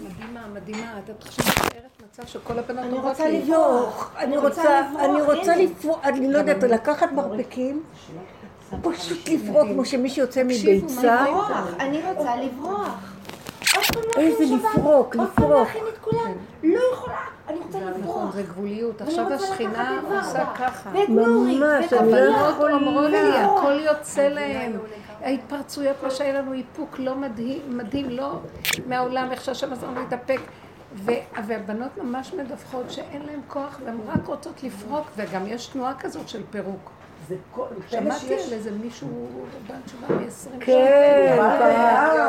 [0.00, 0.98] מדהימה, מדהימה.
[0.98, 6.32] את חושבת מתארת מצב שכל הבנות אני רוצה לברוח, אני רוצה, אני רוצה לפרוק, אני
[6.32, 7.82] לא יודעת, לקחת מרפקים,
[8.82, 11.24] פשוט לפרוק כמו שמישהו יוצא מביצה.
[11.80, 13.12] אני רוצה לברוח.
[14.16, 15.18] איזה לפרוק, לפרוק.
[15.18, 16.32] עוד פעם להכין את כולם.
[16.62, 17.35] לא יכולה.
[17.48, 18.16] אני רוצה לברוח.
[18.16, 19.02] נכון, זה גבוליות.
[19.02, 20.90] עכשיו השכינה עושה ככה.
[21.08, 24.72] ממש, אני לא הבנות אומרות לי, הכל יוצא להם.
[25.22, 28.40] ההתפרצויות, מה שהיה לנו איפוק לא מדהים, מדהים, לא
[28.86, 30.40] מהעולם, איך שהשם עזר לנו להתאפק.
[31.46, 36.42] והבנות ממש מדווחות שאין להן כוח והן רק רוצות לפרוק, וגם יש תנועה כזאת של
[36.50, 36.90] פירוק.
[37.88, 39.08] שמעתי על איזה מישהו
[39.68, 40.60] בן תשובה מ-20 שנה.
[40.60, 41.36] כן,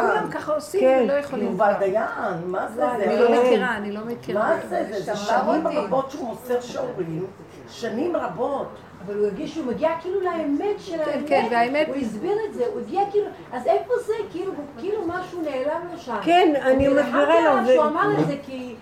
[0.08, 1.46] כולם ככה עושים ולא יכולים.
[1.46, 2.04] יובל דיין,
[2.46, 2.92] מה זה?
[2.92, 4.42] אני לא מכירה, אני לא מכירה.
[4.42, 5.02] מה זה?
[5.04, 7.26] זה שנים רבות שהוא מוסר שיעורים,
[7.70, 8.68] שנים רבות.
[9.06, 11.28] אבל הוא הרגיש שהוא מגיע כאילו לאמת של כן, האמת.
[11.28, 11.88] כן, והאמת...
[11.88, 14.14] הוא הסביר את זה, הוא הגיע כאילו, אז איפה זה?
[14.32, 16.18] כאילו, כאילו משהו נעלם לו שם.
[16.24, 17.74] כן, אני מסבירה לו.
[17.76, 18.76] הוא אמר את זה כי...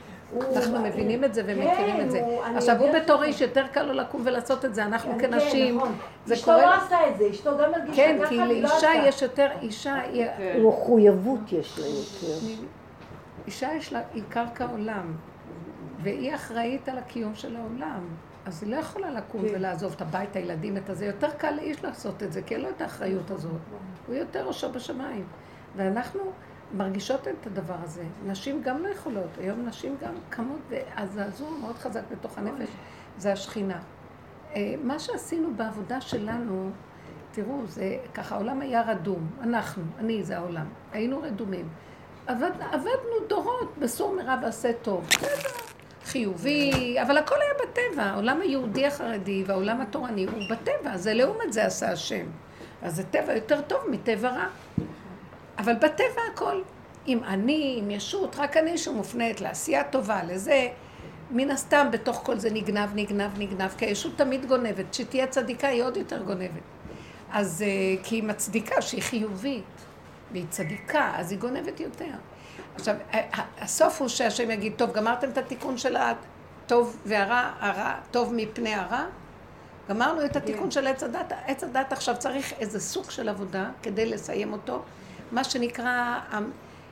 [0.56, 2.20] אנחנו מבינים את זה ומכירים את זה.
[2.20, 5.78] כן, עכשיו, הוא בתור איש יותר קל לו לקום ולעשות את זה, אנחנו כן, כנשים,
[5.78, 5.96] נכון.
[6.26, 6.62] זה אשתו קורה...
[6.66, 8.92] לא עשתה את זה, אשתו גם הרגישה כן, ככה, כי והיא לא לאישה.
[9.06, 10.26] יש יותר, אישה היא...
[10.64, 12.48] מחויבות יש לה יותר.
[13.48, 15.14] אישה יש לה, היא קרקע עולם,
[16.04, 18.08] והיא אחראית על הקיום של העולם.
[18.46, 19.48] אז היא לא יכולה לקום כן.
[19.56, 21.06] ולעזוב את הבית, את הילדים, את הזה.
[21.06, 23.52] יותר קל לאיש לעשות את זה, כי אין לו את האחריות הזאת.
[24.08, 25.26] הוא יותר ראשו בשמיים.
[25.76, 26.22] ואנחנו
[26.74, 28.04] מרגישות את הדבר הזה.
[28.26, 29.30] נשים גם לא יכולות.
[29.38, 32.70] היום נשים גם קמות, והזעזוע מאוד חזק בתוך הנפש,
[33.18, 33.80] זה השכינה.
[34.56, 36.70] אה, מה שעשינו בעבודה שלנו,
[37.32, 39.28] תראו, זה ככה, העולם היה רדום.
[39.42, 40.66] אנחנו, אני זה העולם.
[40.92, 41.70] היינו רדומים.
[42.28, 45.08] עבד, עבדנו דורות בסור מרע ועשה טוב.
[45.08, 45.50] בסדר,
[46.06, 48.04] חיובי, אבל הכל היה בטבע.
[48.04, 52.26] העולם היהודי החרדי והעולם התורני הוא בטבע, זה לעומת זה עשה השם.
[52.82, 54.48] אז זה טבע יותר טוב מטבע רע.
[55.58, 56.62] אבל בטבע הכל.
[57.08, 60.68] אם אני, עם ישות, רק אני שמופנית לעשייה טובה, לזה,
[61.32, 64.86] מן הסתם בתוך כל זה נגנב, נגנב, נגנב, כי הישות תמיד גונבת.
[64.92, 66.62] כשתהיה צדיקה היא עוד יותר גונבת.
[67.32, 69.64] אז אה, כי היא מצדיקה שהיא חיובית,
[70.32, 72.12] והיא צדיקה, אז היא גונבת יותר.
[72.76, 77.94] עכשיו, ה- ה- הסוף הוא שהשם יגיד, טוב, גמרתם את התיקון של הטוב והרע, הרע,
[78.12, 79.06] טוב מפני הרע?
[79.90, 81.34] גמרנו את התיקון של עץ הדת.
[81.46, 84.84] עץ הדת עכשיו צריך איזה סוג של עבודה כדי לסיים אותו,
[85.32, 86.20] מה שנקרא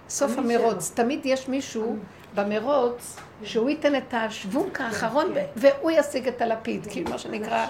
[0.10, 0.92] סוף המרוץ.
[0.96, 1.98] תמיד יש מישהו
[2.36, 7.66] במרוץ שהוא ייתן את השוונק האחרון ו- והוא ישיג את הלפיד, כאילו מה שנקרא...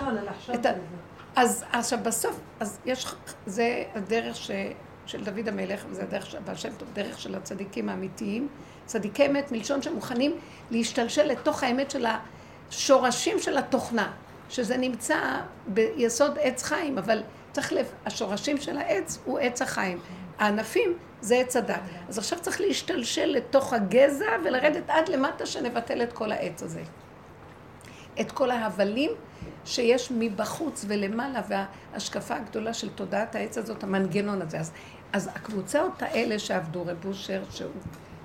[1.35, 3.15] אז עכשיו בסוף, אז יש,
[3.45, 4.51] זה הדרך ש,
[5.05, 8.47] של דוד המלך, וזה הדרך של הבעל שם טוב, דרך של הצדיקים האמיתיים,
[8.85, 10.35] צדיקי אמת מלשון שמוכנים
[10.71, 12.05] להשתלשל לתוך האמת של
[12.69, 14.11] השורשים של התוכנה,
[14.49, 15.17] שזה נמצא
[15.67, 19.99] ביסוד עץ חיים, אבל צריך לב, השורשים של העץ הוא עץ החיים.
[20.39, 21.79] הענפים זה עץ הדת.
[22.09, 26.81] אז עכשיו צריך להשתלשל לתוך הגזע ולרדת עד למטה שנבטל את כל העץ הזה.
[28.21, 29.11] את כל ההבלים
[29.65, 34.59] שיש מבחוץ ולמעלה, וההשקפה הגדולה של תודעת העץ הזאת, המנגנון הזה.
[34.59, 34.71] אז,
[35.13, 37.71] אז הקבוצות האלה שעבדו, רב אושר, שהוא,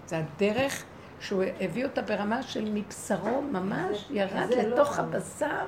[0.06, 0.84] זה הדרך
[1.20, 5.04] שהוא הביא אותה ברמה של מבשרו ממש, ירד לא לתוך נכון.
[5.04, 5.66] הבשר,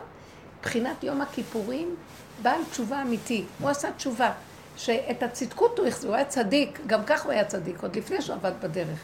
[0.59, 1.97] מבחינת יום הכיפורים,
[2.43, 3.45] בעל תשובה אמיתי.
[3.61, 4.33] הוא עשה תשובה,
[4.81, 8.37] שאת הצדקות הוא החזיר, הוא היה צדיק, גם כך הוא היה צדיק, עוד לפני שהוא
[8.37, 8.99] עבד בדרך.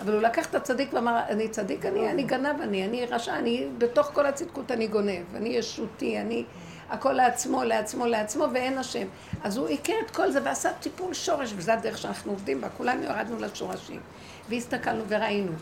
[0.00, 3.68] אבל הוא לקח את הצדיק ואמר, אני צדיק, אני, אני גנב, אני, אני רשע, אני,
[3.78, 6.44] בתוך כל הצדקות אני גונב, אני ישותי, אני,
[6.90, 9.06] הכל לעצמו, לעצמו, לעצמו, ואין השם.
[9.44, 13.02] אז הוא הכיר את כל זה ועשה טיפול שורש, וזו הדרך שאנחנו עובדים בה, כולנו
[13.02, 14.00] ירדנו לשורשים.
[14.48, 15.52] והסתכלנו וראינו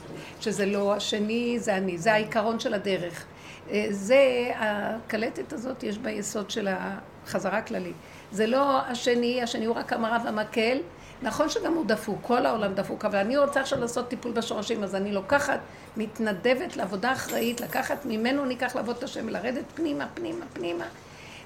[0.40, 3.24] שזה לא השני, זה אני, זה העיקרון של הדרך.
[3.70, 7.96] אה, זה, הקלטת הזאת יש בה יסוד של החזרה כללית.
[8.32, 10.78] זה לא השני, השני הוא רק המראה והמקל.
[11.22, 14.94] נכון שגם הוא דפוק, כל העולם דפוק, אבל אני רוצה עכשיו לעשות טיפול בשורשים, אז
[14.94, 15.60] אני לוקחת,
[15.96, 20.84] מתנדבת לעבודה אחראית, לקחת ממנו ניקח לעבוד את השם, לרדת פנימה, פנימה, פנימה.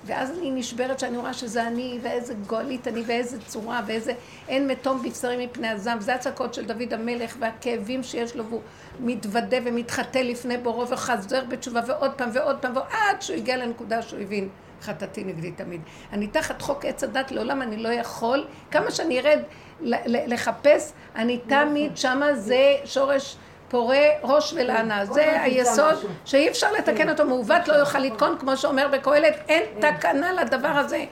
[0.05, 4.13] ואז אני נשברת שאני רואה שזה אני, ואיזה גואלית אני, ואיזה צורה, ואיזה...
[4.49, 6.01] אין מתום בבשרי מפני הזעם.
[6.01, 8.61] זה הצעקות של דוד המלך, והכאבים שיש לו, והוא
[9.01, 14.21] מתוודה ומתחטא לפני בורו, וחזר בתשובה, ועוד פעם ועוד פעם, ועד שהוא הגיע לנקודה שהוא
[14.21, 14.49] הבין.
[14.83, 15.81] חטאתי נגדי תמיד.
[16.13, 19.41] אני תחת חוק עץ הדת לעולם, אני לא יכול, כמה שאני ארד
[20.07, 23.37] לחפש, אני תמיד שמה זה שורש
[23.69, 25.05] פורה ראש ולענה.
[25.05, 25.95] זה היסוד
[26.25, 31.05] שאי אפשר לתקן אותו, מעוות לא יוכל לתקון, כמו שאומר בקהלת, אין תקנה לדבר הזה.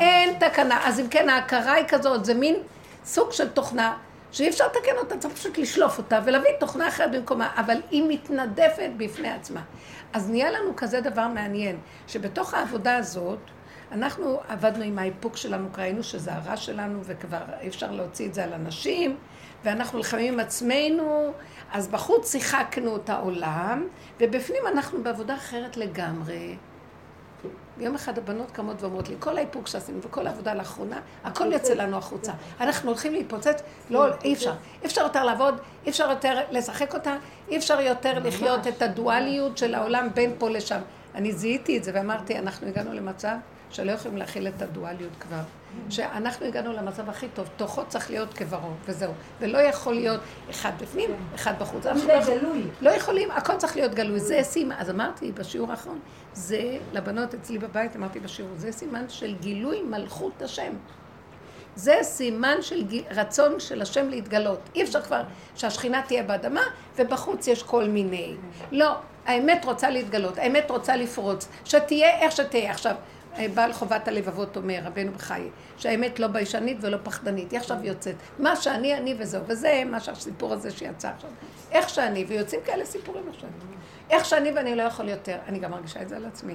[0.00, 0.80] אין תקנה.
[0.84, 2.56] אז אם כן, ההכרה היא כזאת, זה מין
[3.04, 3.96] סוג של תוכנה.
[4.32, 8.90] שאי אפשר לתקן אותה, צריך פשוט לשלוף אותה ולהביא תוכנה אחרת במקומה, אבל היא מתנדפת
[8.96, 9.60] בפני עצמה.
[10.14, 11.76] אז נהיה לנו כזה דבר מעניין,
[12.06, 13.38] שבתוך העבודה הזאת,
[13.92, 18.34] אנחנו עבדנו עם האיפוק שלנו, כי ראינו שזה הרע שלנו, וכבר אי אפשר להוציא את
[18.34, 19.16] זה על אנשים,
[19.64, 21.32] ואנחנו נלחמים עם עצמנו,
[21.72, 23.88] אז בחוץ שיחקנו את העולם,
[24.20, 26.56] ובפנים אנחנו בעבודה אחרת לגמרי.
[27.78, 31.96] יום אחד הבנות קמות ואומרות לי, כל האיפוק שעשינו וכל העבודה לאחרונה, הכל יוצא לנו
[31.96, 32.32] החוצה.
[32.60, 34.52] אנחנו הולכים להתפוצץ, לא, אי אפשר.
[34.82, 35.54] אי אפשר יותר לעבוד,
[35.84, 37.16] אי אפשר יותר לשחק אותה,
[37.48, 40.80] אי אפשר יותר לחיות את הדואליות של העולם בין פה לשם.
[41.14, 43.34] אני זיהיתי את זה ואמרתי, אנחנו הגענו למצב
[43.74, 45.40] שלא יכולים להכיל את הדואליות כבר.
[45.90, 49.12] שאנחנו הגענו למצב הכי טוב, תוכו צריך להיות כברו, וזהו.
[49.40, 51.86] ולא יכול להיות אחד בפנים, אחד בחוץ.
[51.86, 52.14] אנחנו לא,
[52.80, 54.20] לא יכולים, הכל צריך להיות גלוי.
[54.20, 55.98] זה סימן, אז אמרתי בשיעור האחרון,
[56.32, 60.72] זה לבנות אצלי בבית, אמרתי בשיעור, זה סימן של גילוי מלכות השם.
[61.76, 62.84] זה סימן של.
[63.10, 64.60] רצון של השם להתגלות.
[64.74, 65.22] אי אפשר כבר
[65.54, 66.62] שהשכינה תהיה באדמה,
[66.96, 68.34] ובחוץ יש כל מיני.
[68.72, 68.94] לא,
[69.26, 72.70] האמת רוצה להתגלות, האמת רוצה לפרוץ, שתהיה איך שתהיה.
[72.70, 72.94] עכשיו,
[73.54, 78.14] בעל חובת הלבבות אומר, רבנו בחיי, שהאמת לא ביישנית ולא פחדנית, היא עכשיו יוצאת.
[78.38, 79.42] מה שאני, אני וזהו.
[79.46, 81.30] וזה מה שהסיפור הזה שיצא עכשיו.
[81.72, 83.48] איך שאני, ויוצאים כאלה סיפורים עכשיו.
[84.10, 85.36] איך שאני ואני לא יכול יותר.
[85.48, 86.54] אני גם מרגישה את זה על עצמי.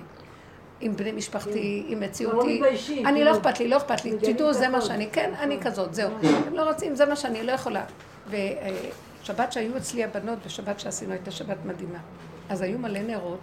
[0.82, 2.62] עם בני משפחתי, עם מציאותי.
[3.06, 4.18] אני לא אכפת לי, לא אכפת לי.
[4.18, 6.12] תדעו, זה מה שאני, כן, אני כזאת, זהו.
[6.48, 7.84] הם לא רוצים, זה מה שאני, לא יכולה.
[8.28, 12.00] ושבת שהיו אצלי הבנות, בשבת שעשינו, הייתה שבת מדהימה.
[12.50, 13.40] אז היו מלא נרות.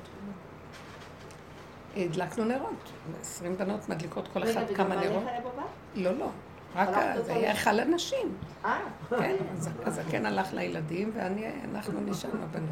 [1.96, 2.92] הדלקנו נרות.
[3.20, 5.22] עשרים בנות מדליקות כל אחת כמה נרות.
[5.94, 6.30] לא, לא.
[6.76, 6.88] רק
[7.24, 8.36] זה היה היכל הנשים.
[8.64, 8.78] אה.
[9.10, 12.70] כן, אז הזקן הלך לילדים ואנחנו נשארנו הבנות.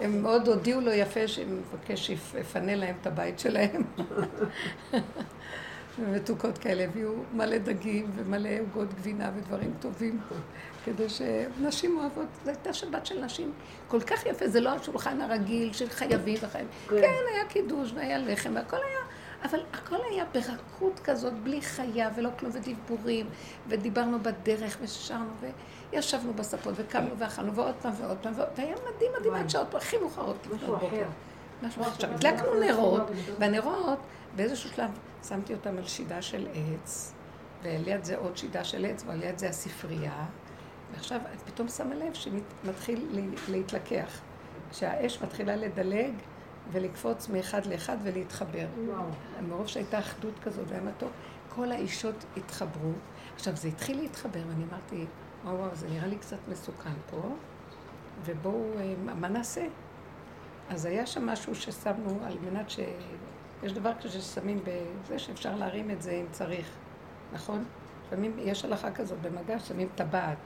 [0.00, 3.82] הם מאוד הודיעו לו יפה שהם מבקש שיפנה להם את הבית שלהם.
[5.98, 10.20] ומתוקות כאלה, הביאו מלא דגים ומלא עוגות גבינה ודברים טובים.
[10.84, 13.52] כדי שנשים אוהבות, זו הייתה שבת של נשים.
[13.88, 16.70] כל כך יפה, זה לא השולחן הרגיל של חייבים וחייבים.
[16.88, 16.96] כן.
[16.96, 18.98] כן, היה קידוש והיה לחם והכל היה,
[19.44, 23.26] אבל הכל היה ברכות כזאת, בלי חיה ולא כלום, ודיבורים,
[23.68, 25.30] ודיברנו בדרך ושרנו,
[25.92, 30.46] וישבנו בספות, וקמנו ואכלנו, ועוד פעם ועוד פעם, והיה מדהים מדהים עד שעות הכי מאוחרות.
[30.54, 30.86] משהו אחר.
[31.62, 31.90] משהו אחר.
[31.90, 33.02] עכשיו, הדלקנו נרות,
[33.38, 33.98] והנרות,
[34.36, 34.90] באיזשהו שלב
[35.28, 37.12] שמתי אותם על שידה של עץ,
[37.62, 40.24] וליד זה עוד שידה של עץ, וליד זה הספרייה.
[40.92, 44.20] ועכשיו את פתאום שמה לב שמתחיל להתלקח.
[44.72, 46.12] שהאש מתחילה לדלג
[46.72, 48.66] ולקפוץ מאחד לאחד ולהתחבר.
[49.48, 51.10] מרוב שהייתה אחדות כזאת והיה מתוק,
[51.48, 52.92] כל האישות התחברו.
[53.34, 55.06] עכשיו, זה התחיל להתחבר, ואני אמרתי,
[55.44, 57.34] וואו, וואו, זה נראה לי קצת מסוכן פה,
[58.24, 59.66] ובואו, אה, מה נעשה?
[60.70, 62.80] אז היה שם משהו ששמנו על מנת ש...
[63.62, 66.70] יש דבר כזה ששמים בזה שאפשר להרים את זה אם צריך,
[67.32, 67.64] נכון?
[68.06, 70.38] לפעמים יש הלכה כזאת במגע, שמים טבעת.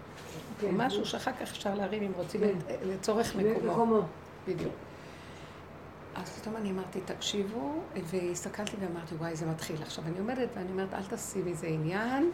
[0.60, 2.76] כן, משהו שאחר כך אפשר להרים אם רוצים כן.
[2.82, 4.00] לצורך מקומו.
[4.48, 4.72] בדיוק.
[6.14, 9.82] אז פתאום אני אמרתי, תקשיבו, והסתכלתי ואמרתי, וואי, זה מתחיל.
[9.82, 12.30] עכשיו, אני עומדת ואני אומרת, אל תעשי מזה עניין,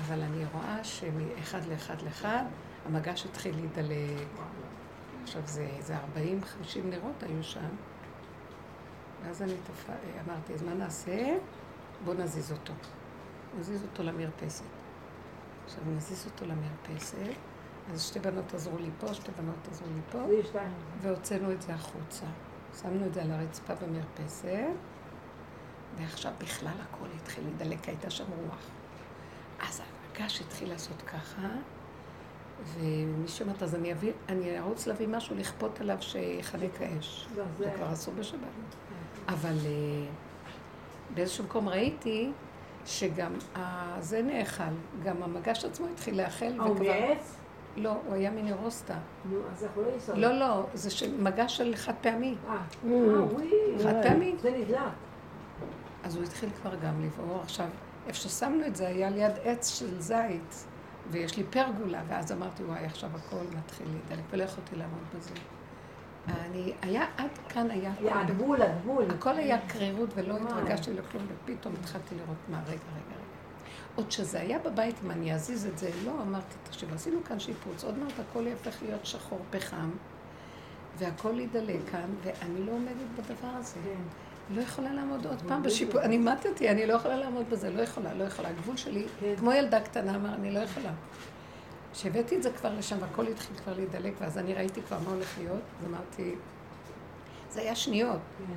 [0.00, 2.44] אבל אני רואה שמאחד לאחד לאחד,
[2.86, 4.26] המגש התחיל להידלק.
[5.22, 5.98] עכשיו, זה, זה 40-50
[6.84, 7.68] נרות היו שם.
[9.24, 9.90] ואז אני תפ...
[10.26, 11.36] אמרתי, אז מה נעשה?
[12.04, 12.72] בואו נזיז אותו.
[13.58, 14.64] נזיז אותו למרפסת.
[15.64, 17.16] עכשיו נזיז אותו למרפסת,
[17.90, 20.18] אז שתי בנות עזרו לי פה, שתי בנות עזרו לי פה,
[21.02, 22.26] והוצאנו את זה החוצה.
[22.82, 24.48] שמנו את זה על הרצפה במרפסת,
[25.98, 28.66] ועכשיו בכלל הכל התחיל להידלק, הייתה שם רוח.
[29.68, 29.80] אז
[30.12, 31.48] הגש התחיל לעשות ככה,
[32.74, 37.28] ומי שאומרת, אז אני אביא, אני ארוץ להביא משהו, לכפות עליו שיחנק האש.
[37.36, 38.40] לא, זה כבר אסור בשבת.
[39.28, 40.06] אבל אה,
[41.14, 42.32] באיזשהו מקום ראיתי
[42.86, 43.32] שגם
[44.00, 44.64] זה נאכל,
[45.02, 46.60] גם המגש עצמו התחיל לאכל.
[46.60, 47.36] אה, הוא מעץ?
[47.76, 48.94] לא, הוא היה מנרוסטה.
[49.24, 50.18] נו, אז אנחנו לא יסוד.
[50.18, 52.34] לא, לא, זה מגש של חד פעמי.
[52.48, 54.34] אה, אה חד פעמי.
[54.42, 54.78] זה נדלק.
[56.04, 57.40] אז הוא התחיל כבר גם לבעור.
[57.42, 57.66] עכשיו,
[58.06, 60.66] איפה ששמנו את זה היה ליד עץ של זית,
[61.10, 65.34] ויש לי פרגולה, ואז אמרתי, וואי, עכשיו הכל מתחיל להידלק, ולא יכולתי לעמוד בזה.
[66.28, 67.92] אני, היה, עד כאן היה...
[67.98, 69.04] היה הגבול, הגבול.
[69.10, 73.11] הכל היה קרירות ולא התרגשתי לכלום, ופתאום התחלתי לראות מה, רגע, רגע.
[73.96, 77.84] עוד שזה היה בבית, אם אני אזיז את זה, לא, אמרתי, תקשיב, עשינו כאן שיפוץ,
[77.84, 79.90] עוד מעט הכל יהפך להיות שחור פחם,
[80.98, 83.74] והכל ידלק כאן, ואני לא עומדת בדבר הזה.
[83.84, 84.02] כן.
[84.54, 88.14] לא יכולה לעמוד עוד פעם בשיפוץ, אני מתתי, אני לא יכולה לעמוד בזה, לא יכולה,
[88.14, 88.48] לא יכולה.
[88.48, 89.34] הגבול שלי, כן.
[89.38, 90.90] כמו ילדה קטנה, אמר, אני לא יכולה.
[91.92, 95.38] כשהבאתי את זה כבר לשם והכל התחיל כבר להידלק, ואז אני ראיתי כבר מה הולך
[95.38, 96.34] להיות, אז אמרתי,
[97.50, 98.20] זה היה שניות.
[98.38, 98.54] כן.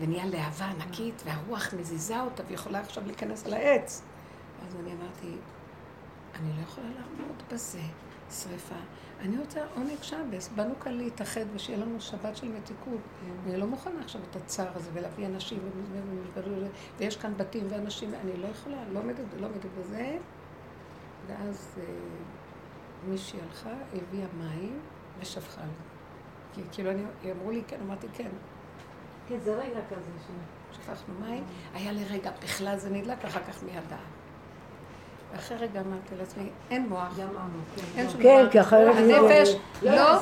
[0.00, 4.02] ונהיה להבה ענקית, והרוח מזיזה אותה, ויכולה עכשיו להיכנס על העץ.
[4.68, 5.36] אז אני אמרתי,
[6.34, 7.80] אני לא יכולה לעמוד בזה,
[8.30, 8.74] שריפה.
[9.20, 13.00] אני רוצה עונג שבס, באנו כאן להתאחד ושיהיה לנו שבת של מתיקות.
[13.46, 15.58] אני לא מוכנה עכשיו את הצער הזה ולהביא אנשים,
[16.98, 19.48] ויש כאן בתים ואנשים, אני לא יכולה, לא עומדת לא
[19.78, 20.18] בזה.
[21.26, 21.78] ואז...
[21.78, 21.84] אה,
[23.06, 24.80] מישהי הלכה, הביאה מים
[25.20, 25.72] ושפכה לי.
[26.52, 28.30] כי כאילו אני, אמרו לי כן, אמרתי כן.
[29.28, 30.30] כן, זה רגע כזה ש...
[30.76, 31.44] שפכנו מים,
[31.74, 34.17] היה לרגע בכלל זה נדלק, אחר כך מיד דעת.
[35.32, 37.18] ואחרי רגע אמרתי לעצמי, אין מוח,
[37.96, 38.46] אין שום כן.
[38.50, 38.96] כי אחרת...
[38.96, 39.48] הנפש
[39.82, 40.14] לא לא,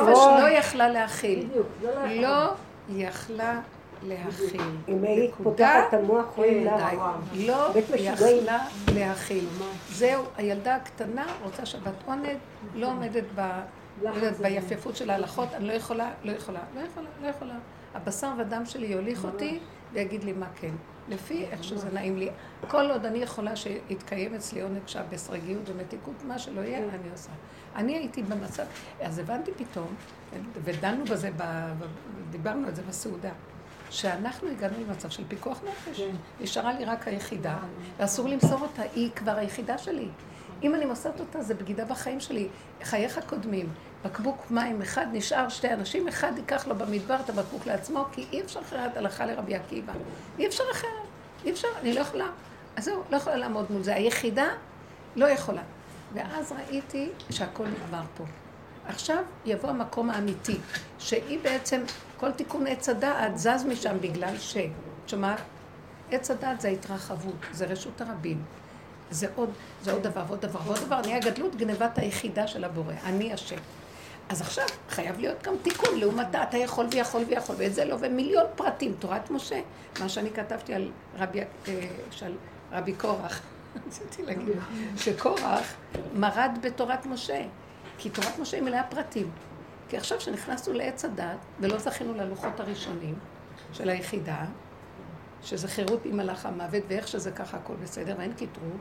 [0.00, 0.40] נכון.
[0.40, 1.46] לא יכלה להכיל.
[1.46, 1.90] בדיוק, לא.
[2.22, 2.52] לא
[2.88, 3.60] יכלה
[4.02, 4.60] להכיל.
[4.88, 5.34] אם היית.
[5.42, 6.68] פותחת את המוח, רואים די.
[6.68, 7.12] לה.
[7.34, 7.72] לא.
[7.94, 8.58] יכלה
[8.94, 9.44] להכיל.
[9.90, 12.36] זהו, הילדה הקטנה רוצה שבת עונד,
[12.74, 13.40] לא עומדת ב...
[14.02, 17.54] לא יודעת, ביפייפות של ההלכות, אני לא יכולה, לא יכולה, לא יכולה, לא יכולה.
[17.94, 19.58] הבשר והדם שלי יוליך אותי
[19.92, 20.72] ויגיד לי מה כן.
[21.08, 22.30] לפי איך שזה נעים לי.
[22.68, 27.30] כל עוד אני יכולה שיתקיים אצלי עונג שעה בסרגיות ומתיקות, מה שלא יהיה, אני עושה.
[27.76, 28.64] אני הייתי במצב,
[29.00, 29.94] אז הבנתי פתאום,
[30.64, 31.30] ודנו בזה,
[32.30, 33.30] דיברנו על זה בסעודה,
[33.90, 36.00] שאנחנו הגענו למצב של פיקוח נפש.
[36.40, 37.56] נשארה לי רק היחידה,
[37.96, 40.08] ואסור למסור אותה, היא כבר היחידה שלי.
[40.62, 42.48] אם אני מוסרת אותה, זה בגידה בחיים שלי.
[42.82, 43.68] חייך קודמים.
[44.04, 48.40] בקבוק מים אחד נשאר שתי אנשים, אחד ייקח לו במדבר את הבקבוק לעצמו, כי אי
[48.40, 49.92] אפשר אחרת הלכה לרבי עקיבא.
[50.38, 50.90] אי אפשר אחרת.
[51.44, 52.26] אי אפשר, אני לא יכולה.
[52.76, 53.94] אז זהו, לא יכולה לעמוד מול זה.
[53.94, 54.46] היחידה
[55.16, 55.62] לא יכולה.
[56.14, 58.24] ואז ראיתי שהכל נגמר פה.
[58.86, 60.58] עכשיו יבוא המקום האמיתי,
[60.98, 61.82] שהיא בעצם,
[62.16, 64.56] כל תיקון עץ הדעת זז משם בגלל ש...
[64.56, 65.40] את שומעת?
[66.10, 68.42] עץ הדעת זה ההתרחבות, זה רשות הרבים.
[69.10, 69.50] זה עוד,
[69.82, 73.56] זה עוד דבר ועוד דבר ועוד דבר, נהיה גדלות גנבת היחידה של הבורא, אני אשם.
[74.28, 78.46] אז עכשיו חייב להיות גם תיקון לעומתה, אתה יכול ויכול ויכול, ואת זה לא, ומיליון
[78.56, 79.60] פרטים, תורת משה,
[80.00, 82.32] מה שאני כתבתי על רבי, אה, של
[82.72, 83.40] רבי קורח,
[83.86, 84.56] רציתי להגיד,
[84.96, 85.74] שקורח
[86.14, 87.42] מרד בתורת משה,
[87.98, 89.30] כי תורת משה היא מלאה פרטים.
[89.88, 93.14] כי עכשיו שנכנסנו לעץ הדת, ולא זכינו ללוחות הראשונים
[93.72, 94.44] של היחידה,
[95.42, 98.78] שזה חירות עם מלאך המוות, ואיך שזה ככה הכל בסדר, ואין קיטרוג.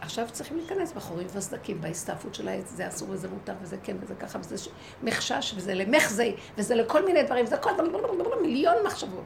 [0.00, 4.14] עכשיו צריכים להיכנס בחורים וסדקים, בהסתעפות של העץ, זה אסור וזה מותר וזה כן וזה
[4.14, 4.68] ככה וזה ש...
[5.02, 7.72] מחשש וזה למחזי וזה לכל מיני דברים, זה כל
[8.42, 9.24] מיליון מחשבות.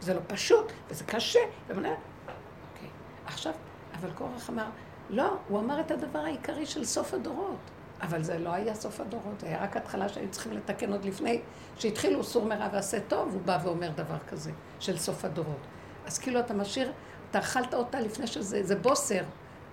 [0.00, 1.40] זה לא פשוט וזה קשה.
[1.68, 1.88] ומנה...
[1.88, 2.88] אוקיי.
[3.26, 3.52] עכשיו,
[4.00, 4.66] אבל קורח אמר,
[5.10, 7.58] לא, הוא אמר את הדבר העיקרי של סוף הדורות.
[8.02, 11.40] אבל זה לא היה סוף הדורות, זה היה רק התחלה שהיו צריכים לתקן עוד לפני
[11.78, 15.66] שהתחילו סור מרע ועשה טוב, הוא בא ואומר דבר כזה, של סוף הדורות.
[16.06, 16.92] אז כאילו אתה משאיר,
[17.30, 19.22] אתה אכלת אותה לפני שזה, זה בוסר,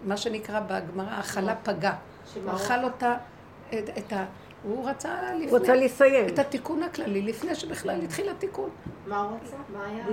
[0.06, 1.94] מה שנקרא בגמרא, האכלה פגה.
[2.44, 3.18] הוא אכל אותה,
[3.70, 4.26] את, את ה...
[4.64, 5.50] הוא רצה לפני...
[5.50, 6.28] הוא רוצה לסיים.
[6.28, 8.70] את התיקון הכללי, לפני שבכלל התחיל התיקון.
[9.08, 9.56] מה הוא רצה?
[9.74, 10.06] מה היה?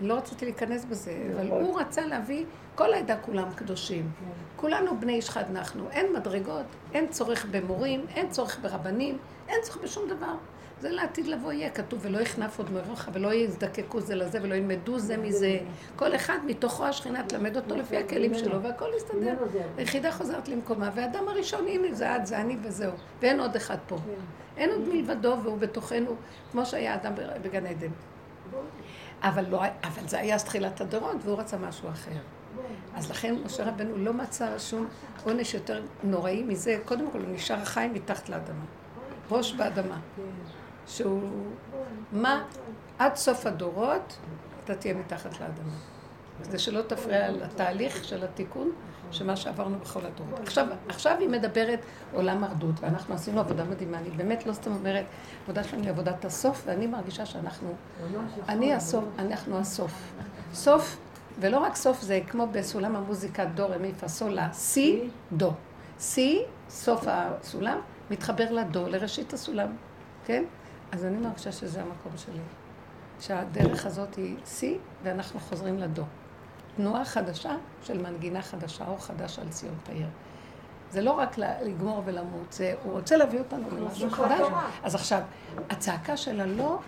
[0.00, 4.10] לא רציתי להיכנס בזה, אבל הוא רצה להביא, כל העדה כולם קדושים.
[4.56, 5.90] כולנו בני איש חד נחנו.
[5.90, 10.34] אין מדרגות, אין צורך במורים, אין צורך ברבנים, אין צורך בשום דבר.
[10.80, 14.98] זה לעתיד לבוא יהיה כתוב, ולא יכנף עוד מרוך, ולא יזדקקו זה לזה, ולא ילמדו
[14.98, 15.58] זה מזה.
[15.96, 19.34] כל אחד מתוכו השכינה תלמד אותו לפי הכלים שלו, והכל יסתדר.
[19.76, 22.92] היחידה חוזרת למקומה, והאדם הראשון, הנה זה את, זה אני וזהו.
[23.22, 23.96] ואין עוד אחד פה.
[24.56, 26.16] אין עוד מלבדו, והוא בתוכנו,
[26.52, 27.90] כמו שהיה אדם בגן עדן.
[29.22, 32.10] אבל, לא, אבל זה היה אז תחילת הדורות, והוא רצה משהו אחר.
[32.94, 34.88] אז לכן משה רבנו לא מצא שום
[35.24, 36.78] עונש יותר נוראי מזה.
[36.84, 38.64] קודם כל, הוא נשאר חי מתחת לאדמה.
[39.30, 39.98] ראש באדמה.
[40.86, 41.22] שהוא...
[42.12, 42.44] מה?
[42.98, 44.16] עד סוף הדורות
[44.64, 45.72] אתה תהיה מתחת לאדמה.
[46.44, 48.72] כדי שלא תפריע לתהליך של התיקון,
[49.10, 50.40] שמה שעברנו בכל הדורות.
[50.40, 51.80] עכשיו, עכשיו היא מדברת
[52.12, 53.98] עולם מרדות, ואנחנו עשינו עבודה מדהימה.
[53.98, 55.04] אני באמת לא סתם אומרת,
[55.44, 57.74] עבודה שלנו היא עבודת הסוף, ואני מרגישה שאנחנו...
[58.48, 60.12] אני הסוף, אנחנו הסוף.
[60.52, 60.96] סוף,
[61.40, 65.52] ולא רק סוף, זה כמו בסולם המוזיקה דו, רמי, פה, סול, לה, סי, דו.
[65.98, 67.78] סי, סוף הסולם,
[68.10, 69.68] מתחבר לדו, לראשית הסולם,
[70.24, 70.44] כן?
[70.92, 72.42] אז אני מרגישה שזה המקום שלי.
[73.20, 76.04] שהדרך הזאת היא שיא, ואנחנו חוזרים לדו.
[76.76, 80.06] תנועה חדשה של מנגינה חדשה, אור חדש על ציון תאיר.
[80.90, 84.46] זה לא רק לגמור ולמות, זה, הוא רוצה להביא אותנו למשהו חדש.
[84.82, 85.22] אז עכשיו,
[85.70, 86.78] הצעקה של הלא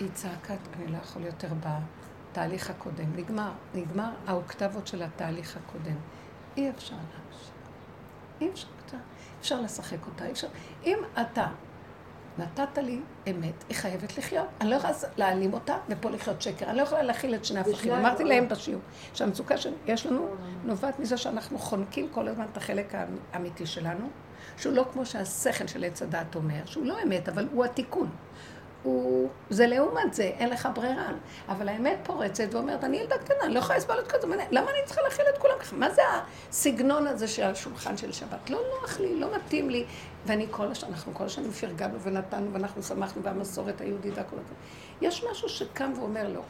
[0.00, 3.16] היא צעקת, אני לא יכול יותר בתהליך הקודם.
[3.16, 5.96] נגמר, נגמר האוקטבות של התהליך הקודם.
[6.56, 7.50] אי אפשר להמשיך.
[8.40, 8.96] אי אפשר אותה.
[9.40, 10.48] אפשר לשחק אותה, אי אפשר.
[10.84, 11.46] אם אתה
[12.38, 13.00] נתת לי
[13.30, 14.46] אמת, היא חייבת לחיות.
[14.60, 16.66] אני לא יכולה להעלים אותה ופה לחיות שקר.
[16.66, 17.92] אני לא יכולה להכיל את שני הפכים.
[17.92, 18.82] אמרתי להם בשיעור,
[19.14, 20.26] שהמצוקה שיש לנו
[20.64, 22.94] נובעת מזה שאנחנו חונקים כל הזמן את החלק
[23.32, 24.08] האמיתי שלנו,
[24.56, 28.10] שהוא לא כמו שהשכל של עץ הדת אומר, שהוא לא אמת, אבל הוא התיקון.
[28.84, 31.08] הוא, זה לעומת זה, אין לך ברירה.
[31.48, 34.70] אבל האמת פורצת ואומרת, אני ילדה קטנה, אני לא יכולה לסבול את כל זה, למה
[34.70, 35.76] אני צריכה להכיל את כולם ככה?
[35.76, 36.02] מה זה
[36.50, 38.50] הסגנון הזה של השולחן של שבת?
[38.50, 39.84] לא נוח לי, לא מתאים לי.
[40.26, 44.36] ואני כל השנה, אנחנו כל השנים פרגנו ונתנו ואנחנו שמחנו והמסורת היהודית והכל.
[45.00, 46.42] יש משהו שקם ואומר לא.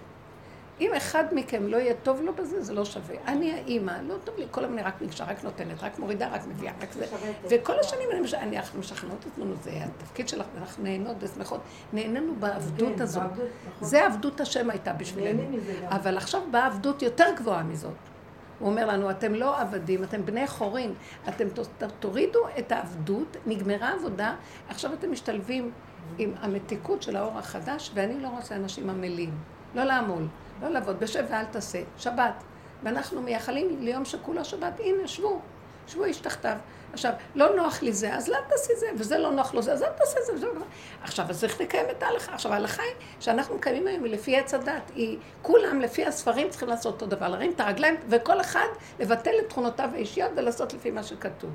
[0.81, 3.16] אם אחד מכם לא יהיה טוב לו בזה, זה לא שווה.
[3.26, 6.73] אני האימא, לא טוב לי, כל הזמן רק נקשה, רק נותנת, רק מורידה, רק מביאה,
[6.83, 7.07] רק זה.
[7.50, 8.35] וכל השנים אני מש...
[8.35, 11.61] אנחנו משכנעות את עצמנו, זה התפקיד שלך, ואנחנו נהנות ושמחות.
[11.93, 13.23] נהנינו בעבדות כן, הזאת.
[13.23, 13.45] נכון.
[13.81, 15.43] זה עבדות השם הייתה בשבילנו.
[15.88, 17.95] אבל עכשיו באה עבדות יותר גבוהה מזאת.
[18.59, 20.95] הוא אומר לנו, אתם לא עבדים, אתם בני חורין.
[21.28, 21.47] אתם
[22.00, 24.35] תורידו את העבדות, נגמרה העבודה,
[24.69, 25.71] עכשיו אתם משתלבים
[26.19, 29.31] עם המתיקות של האור החדש, ואני לא רוצה אנשים עמלים.
[29.75, 30.26] לא לעמול,
[30.64, 31.83] לא לעבוד, בשב ואל תעשה.
[31.99, 32.44] שבת.
[32.83, 35.40] ואנחנו מייחלים ליום שכולו שבת, הנה, שבו.
[35.87, 36.56] שבו איש תחתיו.
[36.92, 39.83] עכשיו, לא נוח לי זה, אז לא תעשי זה, וזה לא נוח לו זה, אז
[39.83, 40.64] אל תעשה זה, וזה לא.
[41.02, 42.35] עכשיו, אז צריך לקיים את ההלכה.
[42.35, 44.90] עכשיו, ההלכה היא שאנחנו מקיימים היום לפי עץ הדת.
[44.94, 48.66] היא, כולם לפי הספרים צריכים לעשות אותו דבר, להרים את הרגליים, וכל אחד
[49.00, 51.50] לבטל את תכונותיו האישיות ולעשות לפי מה שכתוב.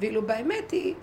[0.00, 0.94] ואילו באמת היא,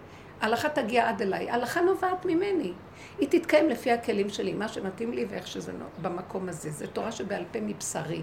[0.42, 1.50] ההלכה תגיע עד אליי.
[1.50, 2.74] ההלכה נובעת ממני.
[3.20, 5.72] היא תתקיים לפי הכלים שלי, מה שמתאים לי ואיך שזה
[6.02, 6.72] במקום הזה.
[6.72, 8.22] זה תורה שבעל פה מבשרי.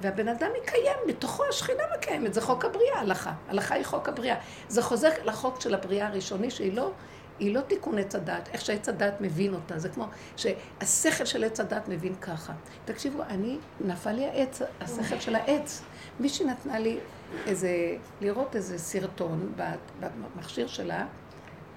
[0.00, 3.32] והבן אדם יקיים, בתוכו השכינה מקיימת, זה חוק הבריאה, הלכה.
[3.48, 4.36] הלכה היא חוק הבריאה.
[4.68, 6.92] זה חוזר לחוק של הבריאה הראשוני, שהיא לא,
[7.40, 9.78] לא תיקון עץ הדת, איך שעץ הדת מבין אותה.
[9.78, 12.52] זה כמו שהשכל של עץ הדת מבין ככה.
[12.84, 15.82] תקשיבו, אני, נפל לי העץ, השכל של העץ.
[16.20, 16.98] מישהי נתנה לי
[17.46, 19.52] איזה, לראות איזה סרטון
[20.00, 21.06] במכשיר שלה,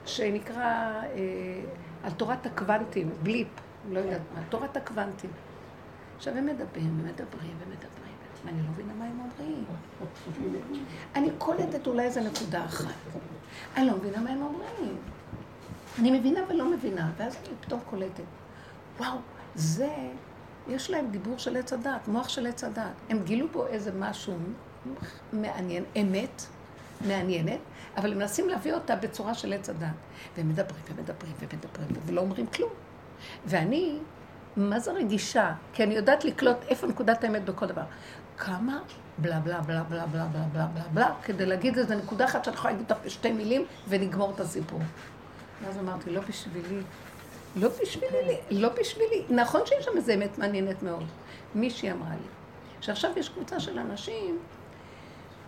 [0.06, 1.08] שנקרא אה,
[2.04, 3.48] על תורת הקוונטים, בליפ,
[3.92, 5.30] לא יודעת מה, תורת הקוונטים.
[6.18, 9.66] עכשיו הם מדברים, ומדברים, ומדברים, ואני לא מבינה מה הם אומרים.
[11.16, 12.94] אני קולטת אולי איזה נקודה אחת.
[13.76, 14.98] אני לא מבינה מה הם אומרים.
[16.00, 18.24] אני מבינה ולא מבינה, ואז אני פתאום קולטת.
[18.98, 19.18] וואו,
[19.56, 19.90] זה,
[20.68, 22.92] יש להם דיבור של עץ הדת, מוח של עץ הדת.
[23.10, 24.34] הם גילו בו איזה משהו
[25.34, 26.42] מעניין, אמת,
[27.08, 27.60] מעניינת,
[27.98, 29.88] אבל הם מנסים להביא אותה בצורה של עץ הדת.
[30.38, 32.70] והם מדברים ומדברים ומדברים ולא אומרים כלום.
[33.46, 34.00] ואני,
[34.58, 35.54] מה זה רגישה?
[35.74, 37.84] כי אני יודעת לקלוט איפה נקודת האמת בכל דבר.
[38.38, 38.80] כמה
[39.18, 42.56] בלה בלה בלה בלה בלה בלה בלה בלה בלה, כדי להגיד איזה נקודה אחת שאני
[42.56, 44.80] יכולה להגיד אותה בשתי מילים ונגמור את הסיפור.
[45.64, 46.82] ואז אמרתי, לא בשבילי.
[47.56, 49.24] לא בשבילי, לא בשבילי.
[49.30, 51.06] נכון שיש שם איזה אמת מעניינת מאוד.
[51.56, 52.28] מישהי אמרה לי,
[52.82, 54.40] שעכשיו יש קבוצה של אנשים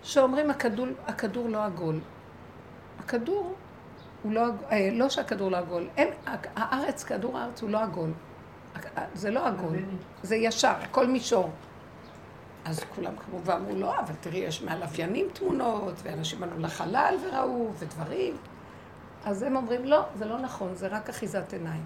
[0.03, 1.99] שאומרים הכדור, הכדור לא עגול.
[2.99, 3.55] הכדור
[4.23, 6.07] הוא לא, עג- אה, לא שהכדור לא עגול, אין,
[6.55, 8.09] הארץ, כדור הארץ הוא לא עגול.
[9.13, 9.75] זה לא עגול,
[10.23, 11.49] זה ישר, הכל מישור.
[12.65, 18.37] אז כולם כמובן אמרו, לא, אבל תראי, יש מהלוויינים תמונות, ואנשים עלו לחלל וראו, ודברים.
[19.25, 21.83] אז הם אומרים, לא, זה לא נכון, זה רק אחיזת עיניים.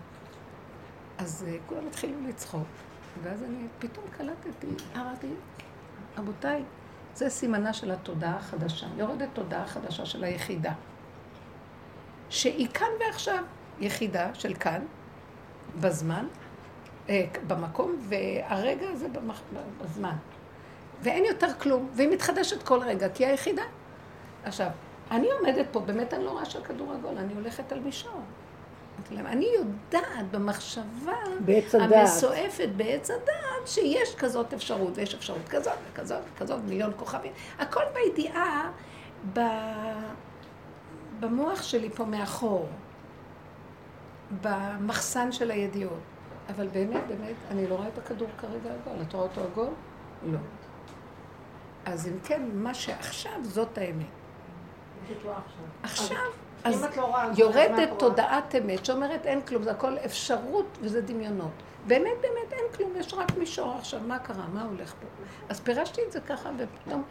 [1.17, 2.67] אז uh, כולם התחילו לצחוק,
[3.23, 5.28] ואז אני פתאום קלטתי, אמרתי,
[6.17, 6.63] רבותיי,
[7.15, 8.88] זה סימנה של התודעה החדשה.
[8.97, 10.71] יורדת תודעה חדשה של היחידה.
[12.29, 13.43] שהיא כאן ועכשיו,
[13.79, 14.86] יחידה של כאן,
[15.79, 16.27] בזמן,
[17.09, 19.41] אה, במקום, והרגע הזה במח...
[19.83, 20.15] בזמן.
[21.01, 23.63] ואין יותר כלום, והיא מתחדשת כל רגע, כי היא היחידה.
[24.43, 24.67] עכשיו,
[25.12, 28.21] אני עומדת פה, באמת אני לא רואה שהכדור עגול, אני הולכת על מישור.
[29.12, 31.13] אני יודעת במחשבה.
[32.01, 37.31] המסועפת בעץ הדעת שיש כזאת אפשרות, ויש אפשרות כזאת וכזאת וכזאת, מיליון כוכבים.
[37.59, 38.71] הכל בידיעה,
[39.33, 39.39] ב...
[41.19, 42.69] במוח שלי פה מאחור,
[44.41, 45.99] במחסן של הידיעות.
[46.49, 49.02] אבל באמת, באמת, אני לא רואה את הכדור כרגע עגול.
[49.02, 49.73] את רואה אותו עגול?
[50.23, 50.38] לא.
[51.86, 54.06] אז אם כן, מה שעכשיו זאת האמת.
[55.84, 56.17] עכשיו,
[56.63, 57.89] אז לא יורדת?
[57.99, 61.52] תודעת אמת שאומרת אין כלום, זה הכל אפשרות וזה דמיונות.
[61.88, 65.08] באמת, באמת אין כלום, יש רק מישור עכשיו, מה קרה, מה הולך פה?
[65.49, 67.04] אז פירשתי את זה ככה, ופתאום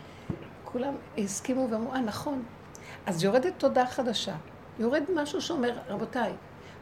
[0.64, 2.42] כולם הסכימו ואמרו, אה, נכון.
[3.06, 4.34] אז יורדת תודעה חדשה.
[4.78, 6.32] יורד משהו שאומר, רבותיי,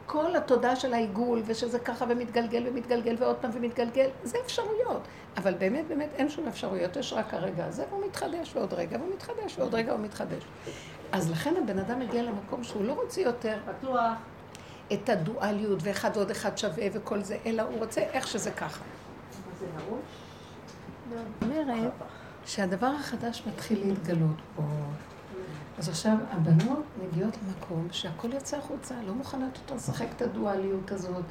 [0.05, 5.01] כל התודעה של העיגול, ושזה ככה ומתגלגל ומתגלגל ועוד פעם ומתגלגל, זה אפשרויות.
[5.37, 9.13] אבל באמת, באמת אין שום אפשרויות, יש רק הרגע הזה, והוא מתחדש, ועוד רגע והוא
[9.13, 10.43] מתחדש, ועוד רגע הוא מתחדש.
[11.11, 14.13] אז לכן הבן אדם מגיע למקום שהוא לא רוצה יותר פתוח.
[14.93, 18.83] את הדואליות, ואחד ועוד אחד שווה וכל זה, אלא הוא רוצה איך שזה ככה.
[19.59, 19.99] זה נעול?
[21.41, 21.91] אומרת
[22.45, 24.63] שהדבר החדש מתחיל להתגלות פה.
[25.77, 31.25] אז עכשיו הבנות מגיעות למקום שהכל יוצא החוצה, לא מוכנות יותר לשחק את הדואליות הזאת.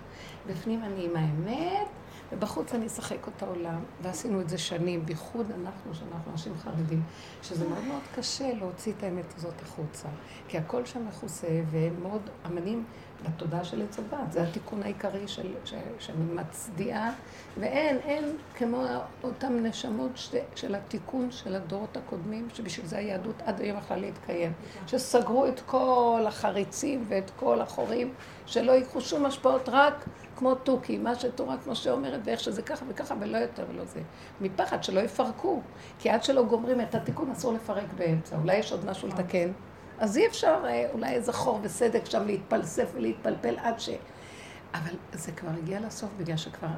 [0.47, 1.89] בפנים אני עם האמת,
[2.33, 3.81] ובחוץ אני אשחק אותה עולם.
[4.03, 7.03] ועשינו את זה שנים, בייחוד אנחנו, שאנחנו אנשים חרדים,
[7.43, 10.09] שזה מאוד מאוד קשה להוציא את האמת הזאת החוצה.
[10.49, 12.85] כי הכל שם מכוסה, והם מאוד אמנים
[13.23, 14.33] בתודעה של עץ הדת.
[14.33, 17.11] זה התיקון העיקרי של, ש, שאני מצדיעה,
[17.61, 18.85] ואין, אין כמו
[19.23, 24.53] אותן נשמות ש, של התיקון של הדורות הקודמים, שבשביל זה היהדות עד היום יכלה להתקיים.
[24.87, 28.13] שסגרו את כל החריצים ואת כל החורים,
[28.47, 30.05] שלא ייקחו שום השפעות, רק
[30.37, 34.01] כמו תוכי, מה שתורת משה אומרת, ואיך שזה ככה וככה, ולא יותר ולא זה.
[34.41, 35.61] מפחד שלא יפרקו.
[35.99, 38.37] כי עד שלא גומרים את התיקון, אסור לפרק באמצע.
[38.37, 39.51] אולי יש עוד משהו לתקן.
[40.01, 43.91] אז אי אפשר אה, אולי איזה חור וסדק שם להתפלסף ולהתפלפל עד ש...
[44.75, 46.69] אבל זה כבר הגיע לסוף בגלל שכבר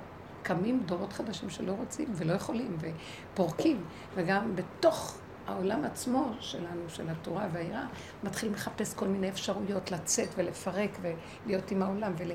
[0.43, 7.47] קמים דורות חדשים שלא רוצים ולא יכולים ופורקים וגם בתוך העולם עצמו שלנו, של התורה
[7.53, 7.87] והעירה,
[8.25, 12.33] מתחילים לחפש כל מיני אפשרויות לצאת ולפרק ולהיות עם העולם ול,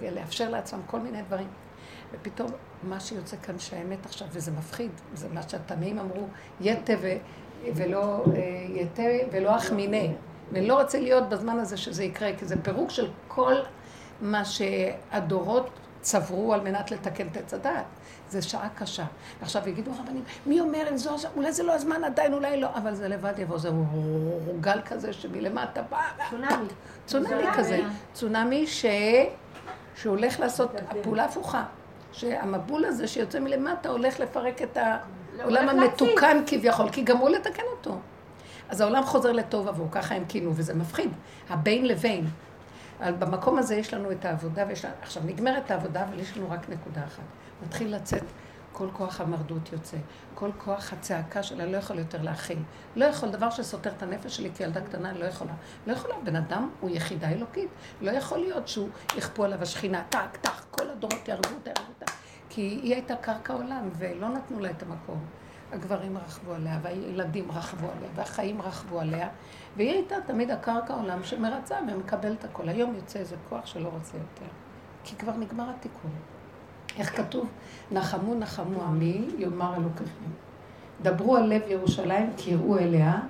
[0.00, 1.48] ולאפשר לעצמם כל מיני דברים.
[2.12, 2.50] ופתאום
[2.82, 6.26] מה שיוצא כאן שהאמת עכשיו, וזה מפחיד, זה מה שהתנאים אמרו,
[6.60, 6.92] יתה.
[7.74, 10.12] ולא אה, יתה ולא אחמיני.
[10.52, 13.54] ואני לא רוצה להיות בזמן הזה שזה יקרה, כי זה פירוק של כל
[14.20, 17.84] מה שהדורות צברו על מנת לתקן את עץ הדעת.
[18.30, 19.04] זו שעה קשה.
[19.42, 22.94] עכשיו יגידו הרבנים, מי אומר אם זו, אולי זה לא הזמן עדיין, אולי לא, אבל
[22.94, 23.70] זה לבד יבוא, זה
[24.60, 26.00] גל כזה שמלמטה בא.
[26.30, 26.66] צונאמי.
[27.06, 27.80] צונאמי כזה.
[28.12, 28.86] צונאמי ש...
[29.96, 30.70] שהולך לעשות
[31.02, 31.64] פעולה הפוכה.
[32.12, 34.78] שהמבול הזה שיוצא מלמטה הולך לפרק את
[35.40, 37.98] העולם המתוקן כביכול, כי גמרו לתקן אותו.
[38.68, 41.10] אז העולם חוזר לטוב עבור, ככה הם כינו, וזה מפחיד.
[41.48, 42.26] הבין לבין.
[43.00, 44.94] במקום הזה יש לנו את העבודה, ויש לנו...
[45.02, 47.22] עכשיו נגמרת העבודה, אבל יש לנו רק נקודה אחת.
[47.66, 48.22] מתחיל לצאת,
[48.72, 49.96] כל כוח המרדות יוצא,
[50.34, 52.58] כל כוח הצעקה שלה לא יכול יותר להכיל.
[52.96, 55.52] לא יכול, דבר שסותר את הנפש שלי כילדה קטנה, לא יכולה.
[55.86, 57.68] לא יכולה, בן אדם הוא יחידה אלוקית.
[58.00, 62.12] לא יכול להיות שהוא יכפו עליו השכינה, טק, טק, כל הדורות יהרגו אותה, יהרגו אותה.
[62.54, 65.18] כי היא הייתה קרקע עולם, ולא נתנו לה את המקום.
[65.72, 69.28] הגברים רכבו עליה, והילדים רכבו עליה, והחיים רכבו עליה,
[69.76, 72.68] והיא הייתה תמיד הקרקע עולם שמרצה ומקבלת הכל.
[72.68, 74.52] היום יוצא איזה כוח שלא רוצה יותר,
[75.04, 76.10] כי כבר נגמר התיקון.
[76.98, 77.50] איך כתוב?
[77.92, 80.30] נחמו נחמו עמי, יאמר אלוקיכם.
[81.02, 83.20] דברו על לב ירושלים, כי יראו אליה,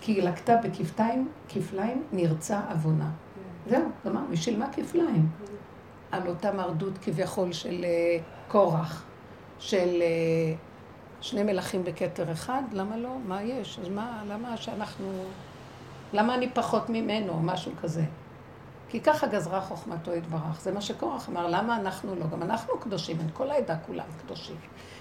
[0.00, 3.10] כי לקטה בכפתיים, כפליים, נרצה עוונה.
[3.66, 5.28] זהו, גמר, היא שילמה כפליים.
[6.10, 9.04] על אותה מרדות כביכול של אה, קורח,
[9.58, 10.54] של אה,
[11.20, 13.10] שני מלכים בכתר אחד, למה לא?
[13.26, 13.78] מה יש?
[13.78, 15.12] אז מה, למה שאנחנו...
[16.12, 18.02] למה אני פחות ממנו, או משהו כזה?
[18.88, 20.60] כי ככה גזרה חוכמתו יתברך.
[20.60, 22.26] זה מה שקורח אמר, למה אנחנו לא?
[22.32, 24.56] גם אנחנו קדושים, אין כל העדה כולם קדושים.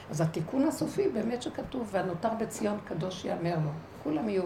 [0.09, 3.71] אז התיקון הסופי באמת שכתוב, והנותר בציון קדוש יאמר לו.
[4.03, 4.43] כולם יהיו.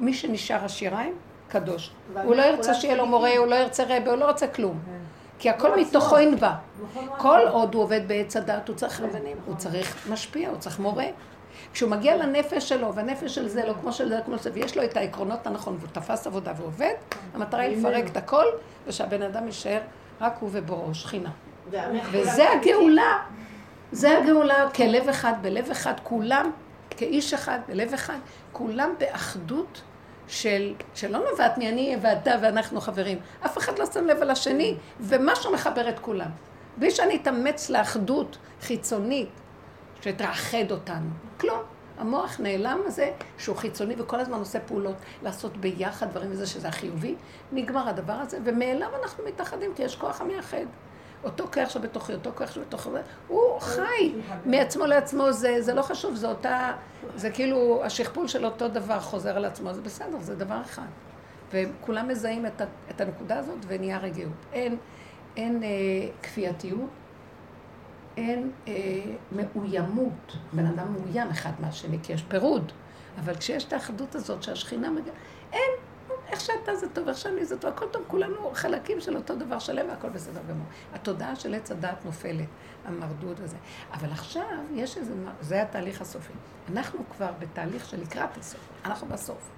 [0.00, 1.14] מי שנשאר השיריים,
[1.48, 1.92] קדוש.
[2.24, 4.78] הוא לא ירצה שיהיה לו מורה, הוא לא ירצה רבה, הוא לא רוצה כלום.
[5.38, 5.42] כן.
[5.42, 6.52] כי הכל מתוכו ינבע.
[7.16, 11.06] כל עוד הוא עובד בעץ הדת, הוא צריך רבנים, הוא צריך משפיע, הוא צריך מורה.
[11.72, 14.76] כשהוא מגיע לנפש שלו, והנפש של זה לא כמו של זה, כמו של זה, ויש
[14.76, 16.94] לו את העקרונות הנכון, והוא תפס עבודה ועובד,
[17.34, 18.44] המטרה היא לפרק את הכל,
[18.86, 19.80] ושהבן אדם יישאר
[20.20, 21.30] רק הוא ובוראו, שכינה.
[22.10, 23.18] וזה הגאולה.
[23.92, 26.50] זה הגאולה כלב אחד, בלב אחד, כולם
[26.90, 28.18] כאיש אחד, בלב אחד,
[28.52, 29.82] כולם באחדות
[30.28, 33.18] של, שלא נובעת מי אני ואתה ואנחנו חברים.
[33.46, 36.30] אף אחד לא שם לב על השני, ומשהו מחבר את כולם.
[36.76, 39.28] בלי שאני אתאמץ לאחדות חיצונית
[40.00, 41.10] שתאחד אותנו.
[41.40, 41.60] כלום.
[41.98, 47.14] המוח נעלם הזה שהוא חיצוני וכל הזמן עושה פעולות לעשות ביחד דברים וזה שזה החיובי,
[47.52, 50.64] נגמר הדבר הזה, ומאליו אנחנו מתאחדים כי יש כוח המייחד.
[51.24, 52.88] אותו כוח שבתוכי, אותו כוח שבתוכי,
[53.28, 54.12] הוא חי
[54.44, 56.72] מעצמו לעצמו, זה, זה לא חשוב, זה אותה,
[57.14, 60.86] זה כאילו השכפול של אותו דבר חוזר על עצמו, זה בסדר, זה דבר אחד.
[61.52, 64.32] וכולם מזהים את, את הנקודה הזאת ונהיה רגיעות.
[64.52, 64.76] אין,
[65.36, 65.68] אין אה,
[66.22, 66.90] כפייתיות,
[68.16, 68.74] אין אה,
[69.32, 70.36] מאוימות.
[70.52, 72.72] בן אדם מאוים אחד מהשני, כי יש פירוד.
[73.20, 75.16] אבל כשיש את האחדות הזאת שהשכינה מגיעה,
[75.52, 75.70] אין,
[76.30, 79.58] איך שאתה זה טוב, איך שאני זה טוב, הכל טוב, כולנו חלקים של אותו דבר
[79.58, 80.66] שלם והכל בסדר גמור.
[80.94, 82.48] התודעה של עץ הדעת נופלת,
[82.84, 83.56] המרדות הזה.
[83.92, 84.42] אבל עכשיו
[84.74, 86.32] יש איזה, זה התהליך הסופי.
[86.72, 89.50] אנחנו כבר בתהליך של לקראת הסוף, אנחנו בסוף.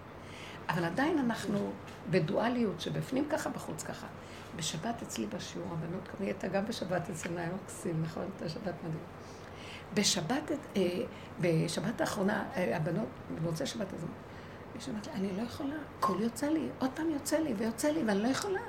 [0.69, 1.71] אבל עדיין אנחנו
[2.11, 4.07] בדואליות שבפנים ככה, בחוץ ככה.
[4.57, 8.23] בשבת אצלי בשיעור, הבנות, היא הייתה גם בשבת אצלנו, היה מקסים, נכון?
[8.23, 9.05] הייתה שבת מדהים.
[9.95, 10.83] בשבת, אה,
[11.41, 14.11] בשבת האחרונה, אה, הבנות, במוצאי שבת הזאת,
[14.81, 18.23] ושאמרת לי, אני לא יכולה, קול יוצא לי, עוד פעם יוצא לי ויוצא לי, ואני
[18.23, 18.61] לא יכולה.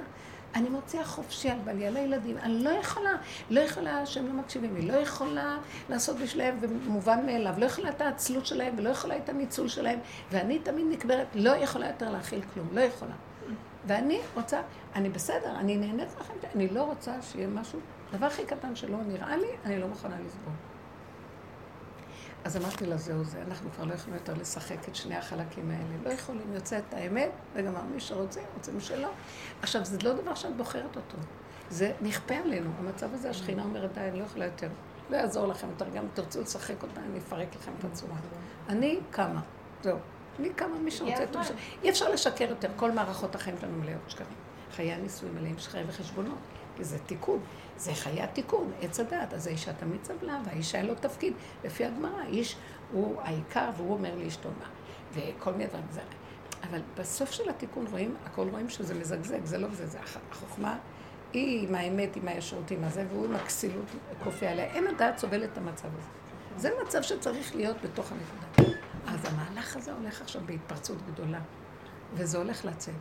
[0.55, 3.11] אני מוציאה חופשי על בעלי, על הילדים, אני לא יכולה,
[3.49, 5.57] לא יכולה שהם לא מקשיבים לי, לא יכולה
[5.89, 9.99] לעשות בשבילם ומובן מאליו, לא יכולה את העצלות שלהם ולא יכולה את הניצול שלהם,
[10.31, 13.13] ואני תמיד נקברת, לא יכולה יותר להכיל כלום, לא יכולה.
[13.85, 14.61] ואני רוצה,
[14.95, 17.79] אני בסדר, אני נהנית לכם, אני לא רוצה שיהיה משהו,
[18.13, 20.53] דבר הכי קטן שלא נראה לי, אני לא מוכנה לסבול.
[22.43, 26.03] אז אמרתי לה, זהו זה, אנחנו כבר לא יכולים יותר לשחק את שני החלקים האלה.
[26.03, 29.09] לא יכולים, יוצא את האמת, וגם מי שרוצה, רוצה מי שלא.
[29.61, 31.17] עכשיו, זה לא דבר שאת בוחרת אותו.
[31.69, 32.69] זה נכפה עלינו.
[32.79, 34.69] המצב הזה, השכינה אומרת, די, אני לא יכולה יותר.
[35.09, 38.15] לא יעזור לכם יותר, גם תרצו לשחק אותה, אני אפרק לכם את הצורה.
[38.69, 39.41] אני קמה,
[39.83, 39.97] זהו.
[40.39, 41.41] אני קמה, מי שרוצה, טוב.
[41.83, 44.27] אי אפשר לשקר יותר, כל מערכות החיים שלנו מלאות שקרים.
[44.75, 46.37] חיי הנישואים מלאים שקרים וחשבונות,
[46.77, 47.39] כי זה תיקון.
[47.81, 49.33] זה חיי התיקון, עץ הדעת.
[49.33, 51.33] אז האישה תמיד סבלה, והאישה אין לו תפקיד.
[51.63, 52.55] לפי הגמרא, האיש
[52.91, 54.65] הוא העיקר, והוא אומר לאשתו מה.
[55.13, 55.85] וכל מיני דברים.
[55.91, 56.01] זה...
[56.69, 59.99] אבל בסוף של התיקון רואים, הכל רואים שזה מזגזג, זה לא זה, זה
[60.31, 60.77] החוכמה.
[61.33, 63.85] היא עם האמת, עם הישרות, עם הזה, והוא עם הכסילות
[64.23, 64.65] כופה עליה.
[64.65, 66.07] אין הדעת סובל את המצב הזה.
[66.57, 68.71] זה מצב שצריך להיות בתוך הנקודה.
[69.07, 71.39] אז המהלך הזה הולך עכשיו בהתפרצות גדולה,
[72.13, 72.93] וזה הולך לצאת.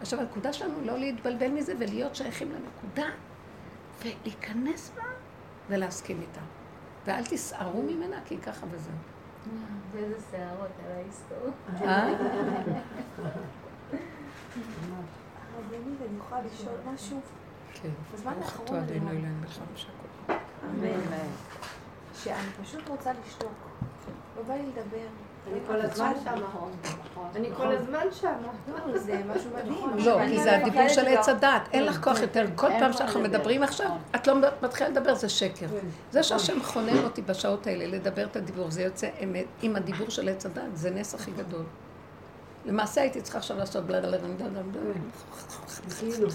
[0.00, 3.10] עכשיו, הנקודה שלנו לא להתבלבל מזה ולהיות שייכים לנקודה,
[4.00, 5.02] ולהיכנס בה
[5.68, 6.40] ולהסכים איתה.
[7.06, 8.92] ואל תסערו ממנה, כי ככה וזהו.
[9.92, 11.52] ואיזה שערות על ההיסטוריה.
[11.82, 12.08] אה?
[15.56, 17.20] הרבנית, אני יכולה לשאול משהו?
[17.72, 17.88] כן.
[18.14, 18.98] בזמן האחרון אני.
[20.64, 21.28] אמן.
[22.14, 23.52] שאני פשוט רוצה לשתוק.
[24.36, 25.06] לא בא לי לדבר.
[25.52, 26.32] אני כל הזמן שמה.
[27.36, 28.30] אני כל הזמן שמה.
[28.68, 30.06] לא, זה משהו מדהים.
[30.06, 31.32] לא, כי זה הדיבור של עץ כבר.
[31.36, 32.46] הדעת, אין לך כוח יותר.
[32.54, 35.66] כל פעם שאנחנו מדברים עכשיו, את לא מתחילה לדבר, זה שקר.
[36.10, 40.28] זה שהשם חונן אותי בשעות האלה לדבר את הדיבור, זה יוצא אמת, עם הדיבור של
[40.28, 41.64] עץ הדעת, זה נס הכי גדול.
[42.64, 46.30] למעשה הייתי צריכה עכשיו לעשות בלה בלה בלה בלה בלה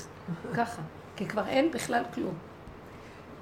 [0.54, 0.82] ככה,
[1.16, 2.51] כי כבר אין בכלל כלום.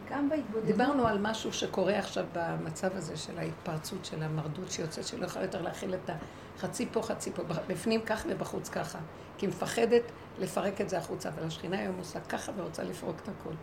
[0.10, 0.66] גם בהתבודדות.
[0.66, 5.62] דיברנו על משהו שקורה עכשיו במצב הזה של ההתפרצות של המרדות שיוצאת, שלא יכולה יותר
[5.62, 6.10] להכיל את
[6.58, 9.00] החצי פה, חצי פה, בפנים ככה ובחוץ ככה.
[9.38, 10.02] כי היא מפחדת
[10.40, 13.54] לפרק את זה החוצה, אבל השכינה היום עושה ככה ורוצה לפרוק את הכל.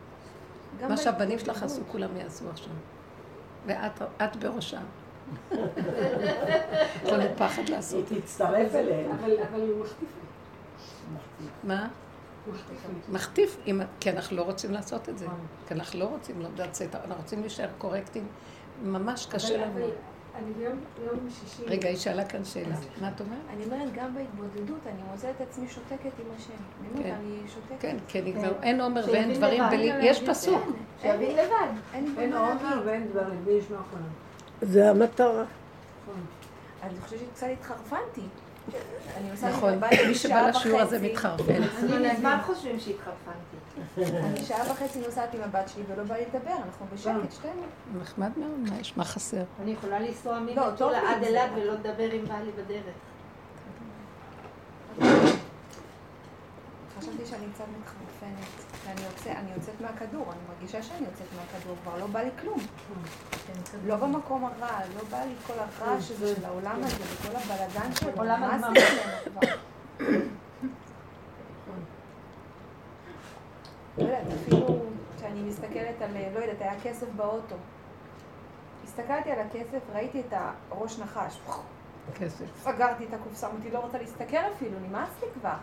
[0.80, 1.38] גם מה שהבנים.
[1.38, 2.72] שלך עשו, כולם יעשו עכשיו.
[3.66, 4.82] ואת את בראשם.
[7.04, 8.08] יש לנו פחד לעשות.
[8.08, 9.10] היא תצטרף אליהם.
[9.10, 11.46] אבל מחטיף לי.
[11.64, 11.88] מה?
[13.12, 15.26] מחטיף אם- כי אנחנו לא רוצים לעשות את זה.
[15.68, 18.26] כי אנחנו לא רוצים לצאת, אנחנו רוצים להישאר קורקטים.
[18.84, 19.78] ממש קשה לנו.
[20.36, 21.62] אני ביום ביום שישי...
[21.66, 22.74] רגע, היא שאלה כאן שאלה.
[23.00, 23.38] מה את אומרת?
[23.50, 26.52] אני אומרת, גם בהתבודדות, אני מוצאת את עצמי שותקת עם השם.
[26.52, 27.08] אני כן.
[27.08, 27.98] אומרת, אני שותקת.
[28.08, 29.62] כן, נגמר, אין עומר ואין דברים.
[29.70, 30.62] בלי- יש פסוק.
[31.02, 31.68] שיבין לבד.
[32.18, 32.82] אין עומר.
[32.86, 34.02] ואין דברים, בלי לשמוע כולם.
[34.62, 35.44] זה המטרה.
[36.82, 38.20] אני חושבת שקצת התחרפנתי.
[39.42, 40.98] נכון, מי שבא לשיעור הזה.
[40.98, 41.62] מתחרפן.
[41.62, 43.56] אני מזמן חושבים שהתחרפנתי.
[43.98, 47.62] אני שעה וחצי נוסעת עם הבת שלי ולא בא לי לדבר, אנחנו בשקט שתינו.
[48.00, 48.96] נחמד מאוד, מה יש?
[48.96, 49.42] מה חסר?
[49.62, 51.22] אני יכולה לנסוע לא, ממטולה עד.
[51.22, 52.96] אילת ולא לדבר עם בעלי בדרך.
[56.98, 58.75] חשבתי שאני קצת מתחרפנת.
[58.86, 62.58] ואני יוצא- אני יוצאת מהכדור, אני מרגישה שאני יוצאת מהכדור, כבר לא בא לי כלום.
[63.84, 68.10] לא במקום הרע, לא בא לי כל הרעש הזה של העולם הזה וכל הבלאגן שלו.
[68.22, 68.66] לי ממנו
[69.24, 69.40] כבר.
[73.98, 74.66] לא יודעת, אפילו
[75.16, 77.56] כשאני מסתכלת על, לא יודעת, היה כסף באוטו.
[78.84, 80.32] הסתכלתי על הכסף, ראיתי את
[80.70, 81.40] הראש נחש.
[82.14, 82.44] כסף.
[82.62, 85.54] סגרתי את הקופסה, אמרתי, לא רוצה להסתכל אפילו, נמאס לי כבר.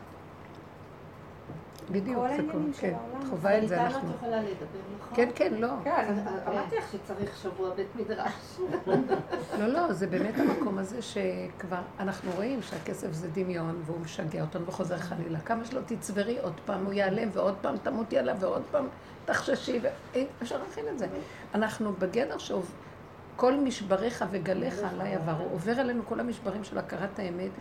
[1.92, 2.94] בדיוק, כל זה העניינים כל, של כן.
[2.94, 3.30] העולם.
[3.30, 4.10] חובה את זה אנחנו.
[4.10, 5.16] את יכולה לדבר, נכון?
[5.16, 5.68] כן, כן, לא.
[5.84, 6.16] כן,
[6.48, 8.58] אמרתי לך שצריך שבוע בית מדרש.
[9.60, 14.66] לא, לא, זה באמת המקום הזה שכבר אנחנו רואים שהכסף זה דמיון והוא משגע אותנו
[14.66, 15.40] וחוזר חלילה.
[15.40, 18.88] כמה שלא תצברי, עוד פעם הוא ייעלם ועוד פעם תמותי עליו ועוד פעם
[19.26, 21.08] תחששי, ואי אפשר להכין את זה.
[21.54, 27.52] אנחנו בגדר שכל משבריך וגליך עליי עבר, הוא עובר עלינו כל המשברים של הכרת האמת.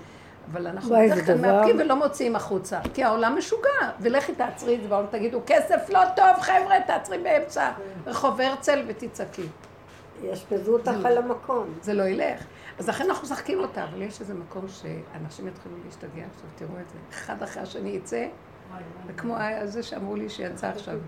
[0.50, 4.88] אבל אנחנו בדרך כלל מאפקים ולא מוציאים החוצה, כי העולם משוגע, ולכי תעצרי את זה
[4.88, 7.70] בעולם, תגידו, כסף לא טוב, חבר'ה, תעצרי באמצע
[8.06, 9.46] רחוב הרצל ותצעקי.
[10.22, 11.74] יאשפזו אותך על המקום.
[11.82, 12.44] זה לא ילך.
[12.78, 16.90] אז לכן אנחנו משחקים אותה, אבל יש איזה מקום שאנשים יתחילו להשתגע עכשיו, תראו את
[16.90, 16.98] זה.
[17.10, 18.26] אחד אחרי השני יצא,
[19.06, 20.98] וכמו זה שאמרו לי שיצא עכשיו.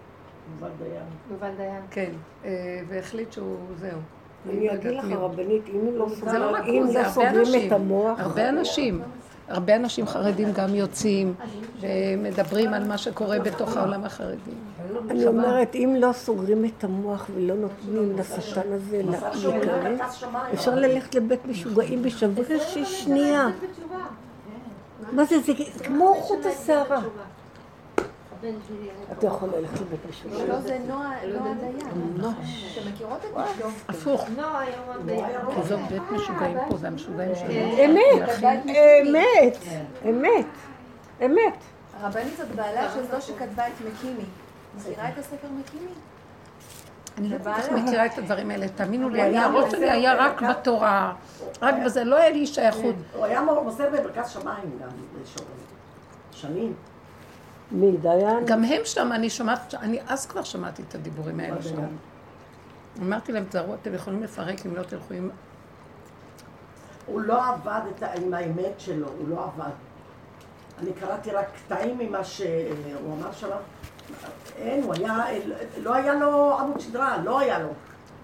[0.52, 1.06] יובל דיין.
[1.30, 1.82] יובל דיין.
[1.90, 2.12] כן,
[2.44, 2.50] אה,
[2.88, 3.98] והחליט שהוא, זהו.
[4.50, 5.12] אני אגיד יודעת לך.
[5.12, 7.66] הרבנית, אם לא לא סוגרים- לא הרבה סוגרים אנשים.
[7.66, 9.00] את המוח, הרבה אנשים.
[9.48, 11.34] הרבה אנשים חרדים גם יוצאים
[11.80, 14.50] ומדברים על מה שקורה בתוך העולם החרדי.
[15.10, 20.24] אני אומרת, אם לא סוגרים את המוח ולא נותנים לשטן הזה להיכנס.
[20.54, 23.48] אפשר ללכת לבית משוגעים בשבוע של שנייה.
[25.12, 25.52] מה זה, זה
[25.84, 27.00] כמו חוט השערה.
[28.44, 30.48] הבן שלי היה אתה יכול ללכת לבית משוגעים.
[30.48, 31.76] לא, זה נועה נועה דיין.
[31.76, 33.68] אתם מכירות את אשתו?
[33.88, 35.54] הפוך, נועה היום הבן.
[35.54, 37.84] כי זאת בית משוגעים פה, זה המשוגעים שלנו.
[37.84, 38.74] אמת, להכין-
[39.08, 39.56] אמת,
[40.04, 40.46] אמת,
[41.24, 41.58] אמת.
[42.00, 44.24] הרבנית זאת בעלה של זו שכתבה את מקימי.
[44.76, 45.90] מכירה את הספר מקימי?
[47.18, 50.42] אני לא כל כך מכירה את הדברים האלה, תאמינו לי, אני הראש שלי היה רק
[50.42, 51.12] בתורה,
[51.62, 52.94] רק בזה, לא היה לי שייכות.
[53.16, 54.88] הוא היה מוסר במרכז שמיים גם,
[56.32, 56.74] שנים.
[57.70, 58.46] מי, דיין?
[58.46, 61.86] גם הם שם, אני שומעת, אני אז כבר שמעתי את הדיבורים האלה שם.
[63.02, 65.30] אמרתי להם, תזהרו, אתם יכולים לפרק אם לא תלכו עם...
[67.06, 69.70] הוא לא עבד את, עם האמת שלו, הוא לא עבד.
[70.78, 73.48] אני קראתי רק קטעים ממה שהוא אמר שם.
[74.56, 75.24] אין, הוא היה,
[75.82, 77.68] לא היה לו עמוד שדרה, לא היה לו.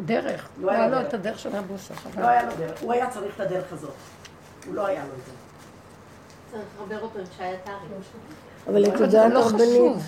[0.05, 0.49] דרך.
[0.61, 1.95] לא היה לו את הדרך של הבוסה.
[2.19, 3.95] לא היה לו דרך, הוא היה צריך את הדרך הזאת.
[4.67, 5.33] הוא לא היה לו את זה.
[6.51, 7.75] צריך לחבר אותו עם שי עטרי.
[8.69, 10.03] אבל את יודעת, לא רבנית...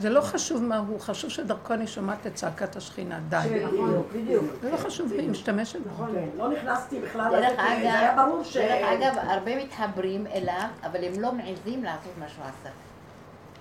[0.00, 3.64] זה לא חשוב מה הוא, חשוב שדרכו אני שומעת את צעקת השכינה, די.
[4.12, 4.44] בדיוק.
[4.62, 6.04] זה לא חשוב מי משתמשת בו.
[6.06, 8.56] כן, לא נכנסתי בכלל, דרך זה היה ברור ש...
[8.56, 12.70] דרך אגב, הרבה מתחברים אליו, אבל הם לא מעזים לעשות מה שהוא עשה.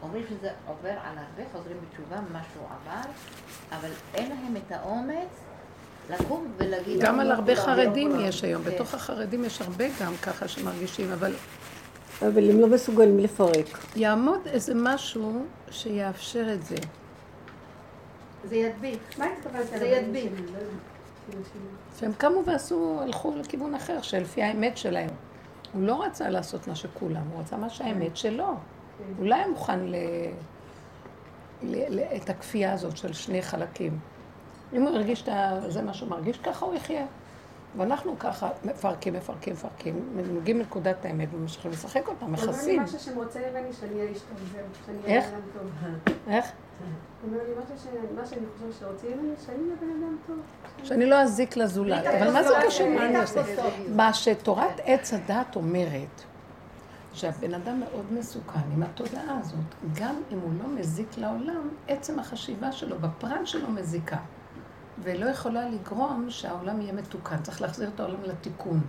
[0.03, 3.09] אומרים שזה עובר על הרבה חוזרים בתשובה, מה שהוא עבר,
[3.71, 5.45] אבל אין להם את האומץ
[6.09, 7.01] לקום ולהגיד...
[7.01, 11.33] גם על הרבה חרדים יש היום, בתוך החרדים יש הרבה גם ככה שמרגישים, אבל...
[12.21, 13.65] אבל הם לא מסוגלים לפרק.
[13.95, 16.75] יעמוד איזה משהו שיאפשר את זה.
[18.43, 18.99] זה ידביק.
[19.17, 19.65] מה התכוונת?
[19.79, 20.31] זה ידביק.
[21.99, 25.09] שהם קמו ועשו, הלכו לכיוון אחר, שלפי האמת שלהם.
[25.73, 28.53] הוא לא רצה לעשות מה שכולם, הוא רצה מה שהאמת שלו.
[29.17, 29.95] הוא לא היה מוכן ל...
[31.63, 31.75] ל...
[31.89, 31.99] ל...
[31.99, 33.99] את הכפייה הזאת של שני חלקים.
[34.73, 37.05] אם הוא הרגיש את זה מה שהוא מרגיש, ככה הוא יחיה.
[37.77, 42.49] ואנחנו ככה מפרקים, מפרקים, מפרקים, מגיעים לנקודת האמת וממשיכים לשחק אותה, מכסים.
[42.49, 44.37] אומר לי משהו שמוצא ממני שאני אהיה איש טוב,
[44.85, 46.13] שאני אהיה בן אדם טוב.
[46.27, 46.51] איך?
[47.23, 47.89] אומר לי משהו
[48.29, 50.37] שאני חושב שרוצים ממני, שאני אהיה בן אדם טוב.
[50.83, 52.05] שאני לא אזיק לזולת.
[52.05, 52.87] אבל מה זה קשור?
[53.95, 56.21] מה שתורת עץ הדת אומרת,
[57.13, 62.71] שהבן אדם מאוד מסוכן עם התודעה הזאת, גם אם הוא לא מזיק לעולם, עצם החשיבה
[62.71, 64.17] שלו, בפרט שלו מזיקה.
[65.03, 67.41] ולא יכולה לגרום שהעולם יהיה מתוקן.
[67.41, 68.81] צריך להחזיר את העולם לתיקון.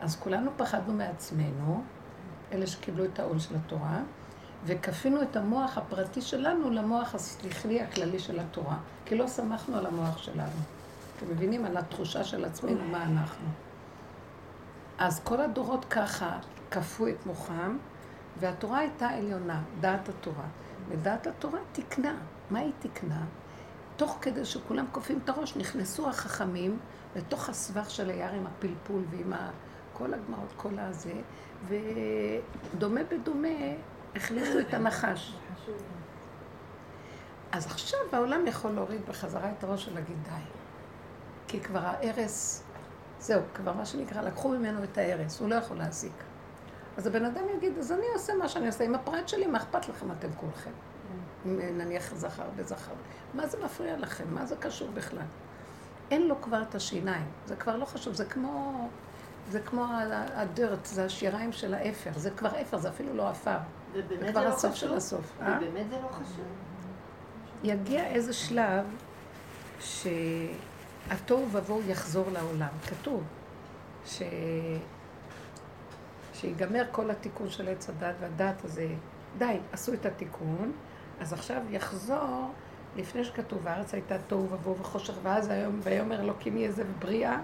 [0.00, 1.82] אז כולנו פחדנו מעצמנו,
[2.52, 3.98] אלה שקיבלו את העול של התורה,
[4.64, 10.18] וכפינו את המוח הפרטי שלנו למוח השכלי הכללי של התורה, כי לא שמחנו על המוח
[10.18, 10.60] שלנו.
[11.16, 11.64] אתם מבינים?
[11.64, 13.48] על התחושה של עצמנו, מה אנחנו.
[14.98, 16.38] אז כל הדורות ככה
[16.70, 17.76] כפו את מוחם,
[18.40, 20.44] והתורה הייתה עליונה, דעת התורה.
[20.88, 22.14] ודעת התורה תיקנה.
[22.50, 23.24] מה היא תיקנה?
[24.00, 26.78] תוך כדי שכולם כופים את הראש, נכנסו החכמים
[27.16, 29.32] לתוך הסבך של היער עם הפלפול ועם
[29.92, 31.12] כל הגמרות, כל הזה,
[31.68, 33.48] ודומה בדומה
[34.16, 35.36] הכניסו את הנחש.
[37.52, 40.30] אז עכשיו העולם יכול להוריד בחזרה את הראש ולהגיד די.
[41.48, 42.62] כי כבר ההרס,
[43.18, 46.24] זהו, כבר מה שנקרא, לקחו ממנו את ההרס, הוא לא יכול להזיק.
[46.96, 49.88] אז הבן אדם יגיד, אז אני עושה מה שאני עושה עם הפרט שלי, מה אכפת
[49.88, 50.70] לכם אתם כולכם?
[51.44, 52.92] נניח זכר וזכר.
[53.34, 54.24] מה זה מפריע לכם?
[54.34, 55.22] מה זה קשור בכלל?
[56.10, 58.88] אין לו כבר את השיניים, זה כבר לא חשוב, זה כמו,
[59.48, 59.86] זה כמו
[60.34, 63.58] הדרת, זה השיריים של האפר, זה כבר אפר, זה אפילו לא עפר.
[63.94, 65.32] זה כבר לא הסוף של הסוף.
[65.40, 65.58] אה?
[65.60, 66.44] ובאמת זה לא חשוב.
[67.64, 68.84] יגיע איזה שלב
[69.80, 72.68] שהתוהו ובוהו יחזור לעולם.
[72.86, 73.22] כתוב
[74.06, 74.22] ש...
[76.34, 78.88] שיגמר כל התיקון של עץ הדת והדת הזה.
[79.38, 80.72] די, עשו את התיקון,
[81.20, 82.50] אז עכשיו יחזור,
[82.96, 87.40] לפני שכתוב, הארץ הייתה תוהו ובוהו וחושך, ואז היום, ויאמר אלוקים יהיה זה בריאה,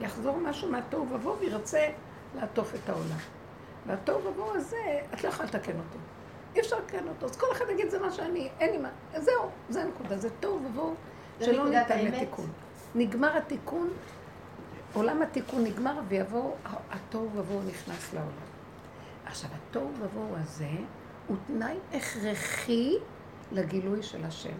[0.00, 1.88] יחזור משהו מהתוהו ובוהו וירצה
[2.36, 3.18] לעטוף את העולם.
[3.86, 5.98] והתוהו ובוהו הזה, את לא יכולה לתקן אותו.
[6.54, 7.26] אי אפשר לתקן אותו.
[7.26, 8.88] אז כל אחד יגיד, זה מה שאני, אין לי מה.
[9.16, 10.18] זהו, זה הנקודה.
[10.18, 10.94] זה תוהו ובוהו
[11.40, 12.46] שלא ניתן לתיקון.
[12.94, 13.90] נגמר התיקון,
[14.92, 16.52] עולם התיקון נגמר, ויבוא,
[16.90, 18.52] התוהו ובוהו נכנס לעולם.
[19.26, 20.70] עכשיו, התוהו ובוהו הזה,
[21.32, 22.96] הוא תנאי הכרחי
[23.52, 24.54] לגילוי של השם.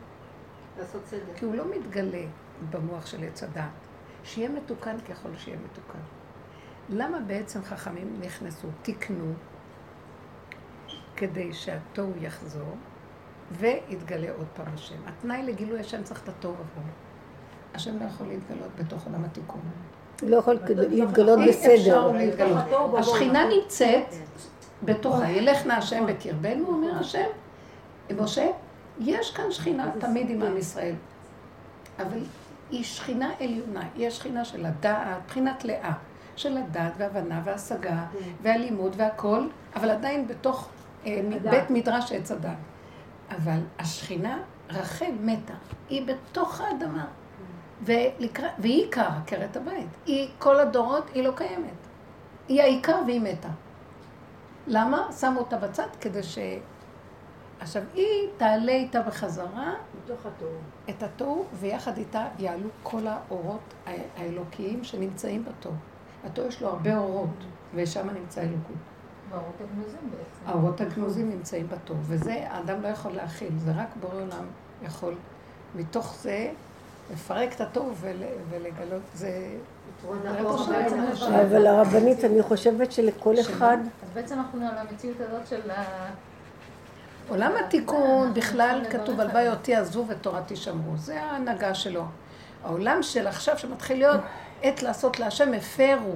[0.79, 1.35] לעשות סדר.
[1.37, 2.25] כי הוא לא מתגלה
[2.71, 3.63] במוח של עץ הדת.
[4.25, 5.99] שיהיה מתוקן ככל שיהיה מתוקן.
[6.89, 9.33] למה בעצם חכמים נכנסו, תיקנו,
[11.17, 12.77] כדי שהתוהו יחזור,
[13.53, 14.97] ויתגלה עוד פעם השם.
[15.07, 16.87] התנאי לגילוי השם צריך את התוהו ובוהו.
[17.75, 19.61] השם לא יכול להתגלות בתוך עולם התיקון.
[20.23, 20.59] לא יכול
[20.91, 22.13] להתגלות אי אפשר בסדר.
[22.13, 22.65] להתגלות.
[22.99, 24.15] השכינה נמצאת
[24.85, 27.27] בתוכה, ילך נא השם בקרבנו, אומר השם,
[28.21, 28.47] משה,
[29.01, 30.95] יש כאן שכינה תמיד עם עם ישראל,
[31.99, 32.19] אבל
[32.71, 35.93] היא שכינה עליונה, היא השכינה של הדעת, בחינת לאה,
[36.37, 38.05] של הדעת והבנה והשגה
[38.43, 40.69] והלימוד והכל, אבל עדיין בתוך
[41.07, 42.51] אה, בית מדרש עץ הדת.
[43.31, 44.39] אבל השכינה,
[44.71, 45.55] רחל מתה,
[45.89, 47.07] היא בתוך האדמה,
[47.83, 49.89] ולקרא, והיא עיקר עקרת הבית.
[50.07, 51.71] היא, כל הדורות, היא לא קיימת.
[52.49, 53.49] היא העיקר והיא מתה.
[54.67, 55.13] למה?
[55.21, 56.23] שמו אותה בצד כדי
[57.61, 59.75] עכשיו, היא תעלה איתה בחזרה.
[60.91, 63.75] את התוהו, ויחד איתה יעלו כל האורות
[64.17, 65.75] האלוקיים שנמצאים בתוהו.
[66.25, 67.45] התוהו יש לו הרבה אורות,
[67.75, 68.77] ושם נמצא אלוקות.
[69.31, 70.47] והאורות הגנוזים בעצם.
[70.47, 74.45] האורות הגנוזים נמצאים בתוהו, וזה האדם לא יכול להכיל, זה רק בורא עולם
[74.83, 75.15] יכול
[75.75, 76.51] מתוך זה
[77.13, 78.17] לפרק את התוהו ול,
[78.51, 79.57] ולגלות, זה...
[81.29, 83.77] אבל הרבנית, אני חושבת שלכל אחד...
[84.03, 85.85] אז בעצם אנחנו על המציאות הזאת של ה...
[87.29, 92.05] עולם התיקון בכלל כתוב הלוואי אותי עזבו ותורתי שמרו, זה ההנהגה שלו.
[92.65, 94.21] העולם של עכשיו שמתחיל להיות
[94.63, 96.15] עת לעשות להשם הפרו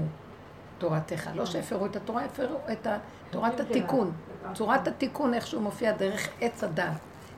[0.78, 2.86] תורתך, לא שהפרו את התורה, הפרו את
[3.30, 4.12] תורת התיקון.
[4.54, 6.84] צורת התיקון איכשהו מופיע דרך עץ הדת.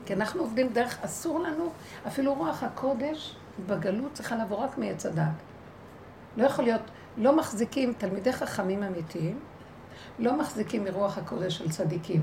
[0.05, 1.69] כי אנחנו עובדים דרך, אסור לנו,
[2.07, 3.35] אפילו רוח הקודש
[3.67, 5.48] בגלות צריכה לבוא רק מעץ הדת.
[6.37, 6.81] לא יכול להיות,
[7.17, 9.39] לא מחזיקים תלמידי חכמים אמיתיים,
[10.19, 12.21] לא מחזיקים מרוח הקודש של צדיקים.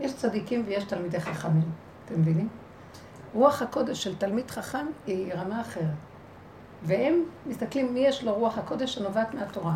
[0.00, 1.70] יש צדיקים ויש תלמידי חכמים,
[2.04, 2.48] אתם מבינים?
[3.34, 5.84] רוח הקודש של תלמיד חכם היא רמה אחרת.
[6.82, 9.74] והם מסתכלים מי יש לו רוח הקודש שנובעת מהתורה.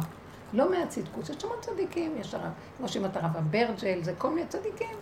[0.52, 4.96] לא מהצדקות, יש שם צדיקים, יש הרב, כמו שאמרת הרב אברג'ל, זה כל מיני צדיקים.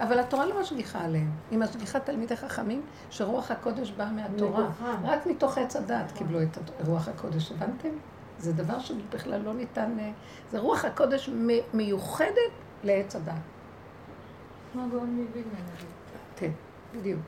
[0.00, 4.66] אבל התורה לא משגיחה עליהם, היא משגיחה תלמידי חכמים שרוח הקודש בא מהתורה.
[5.04, 7.88] רק מתוך עץ הדת קיבלו את רוח הקודש, הבנתם?
[8.38, 10.10] זה דבר שבכלל לא ניתן, אה,
[10.50, 11.30] זה רוח הקודש
[11.74, 12.52] מיוחדת
[12.84, 13.34] לעץ הדת.
[14.72, 15.58] כמו הגאון מווילנה.
[16.36, 16.50] כן,
[16.94, 17.20] בדיוק.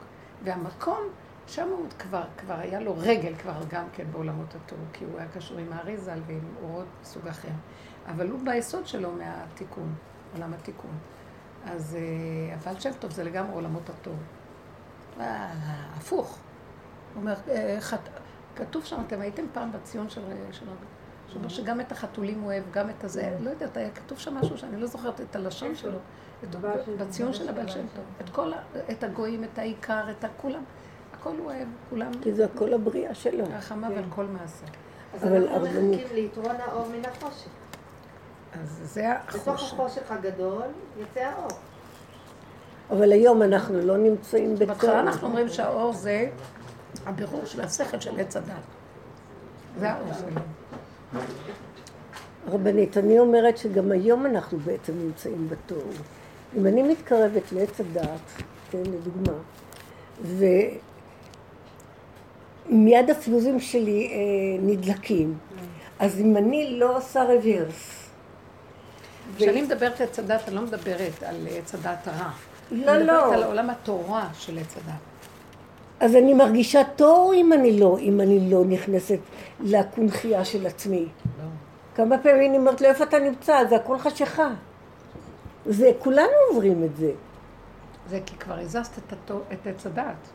[0.44, 0.98] והמקום,
[1.46, 5.28] שם הוא כבר, כבר היה לו רגל כבר גם כן בעולמות התור, כי הוא היה
[5.28, 7.48] קשור עם האריזל ועם אורות מסוג אחר.
[8.06, 9.94] אבל הוא ביסוד שלו מהתיקון,
[10.34, 10.98] עולם התיקון.
[11.66, 14.16] אז אה, אבל שם טוב זה לגמרי עולמות התור.
[15.20, 15.52] אה,
[15.96, 16.38] הפוך.
[17.14, 17.34] הוא אומר,
[18.56, 20.86] כתוב שם, אתם הייתם פעם בציון של רבי,
[21.32, 24.58] שאומר שגם את החתולים הוא אוהב, גם את הזה, לא יודעת, היה כתוב שם משהו
[24.58, 25.98] שאני לא זוכרת את הלשון שלו,
[26.98, 28.52] בציון של הבעל שם טוב, את כל,
[28.90, 30.62] את הגויים, את העיקר, את הכולם,
[31.12, 32.10] הכל הוא אוהב, כולם.
[32.22, 33.44] כי זה הכל הבריאה שלו.
[33.58, 34.66] רחמיו על כל מעשה.
[35.14, 37.48] אז אנחנו מחכים ליתרון האור מן החושך.
[38.52, 39.48] אז זה החושך.
[39.48, 40.62] בתוך החושך הגדול
[40.98, 41.48] יוצא האור.
[42.90, 44.66] אבל היום אנחנו לא נמצאים בתור.
[44.66, 46.30] בהתחלה אנחנו אומרים שהאור זה
[47.06, 48.52] הבירור של השכל של עץ הדת.
[49.78, 50.40] זה האור שלו.
[52.46, 55.82] רבנית, אני אומרת שגם היום אנחנו בעצם נמצאים בתור.
[56.56, 59.32] אם אני מתקרבת לעץ הדת, כן, לדוגמה,
[62.70, 64.16] ומיד הפיוזים שלי אה,
[64.62, 65.38] נדלקים,
[65.98, 67.94] אז אם אני לא עושה רוורס...
[69.36, 72.30] כשאני מדברת עץ הדת, אני לא מדברת על עץ הדת הרע.
[72.70, 73.34] לא, אני מדברת לא.
[73.34, 75.17] על עולם התורה של עץ הדת.
[76.00, 79.18] אז אני מרגישה תור אם אני לא, אם אני לא נכנסת
[79.60, 81.06] לקונכייה של עצמי.
[81.38, 81.44] לא.
[81.94, 83.64] כמה פעמים אני אומרת לו, איפה אתה נמצא?
[83.68, 84.48] זה הכל חשיכה.
[85.66, 87.12] זה, כולנו עוברים את זה.
[88.08, 90.28] זה כי כבר הזזת את, התו, את עץ הדת.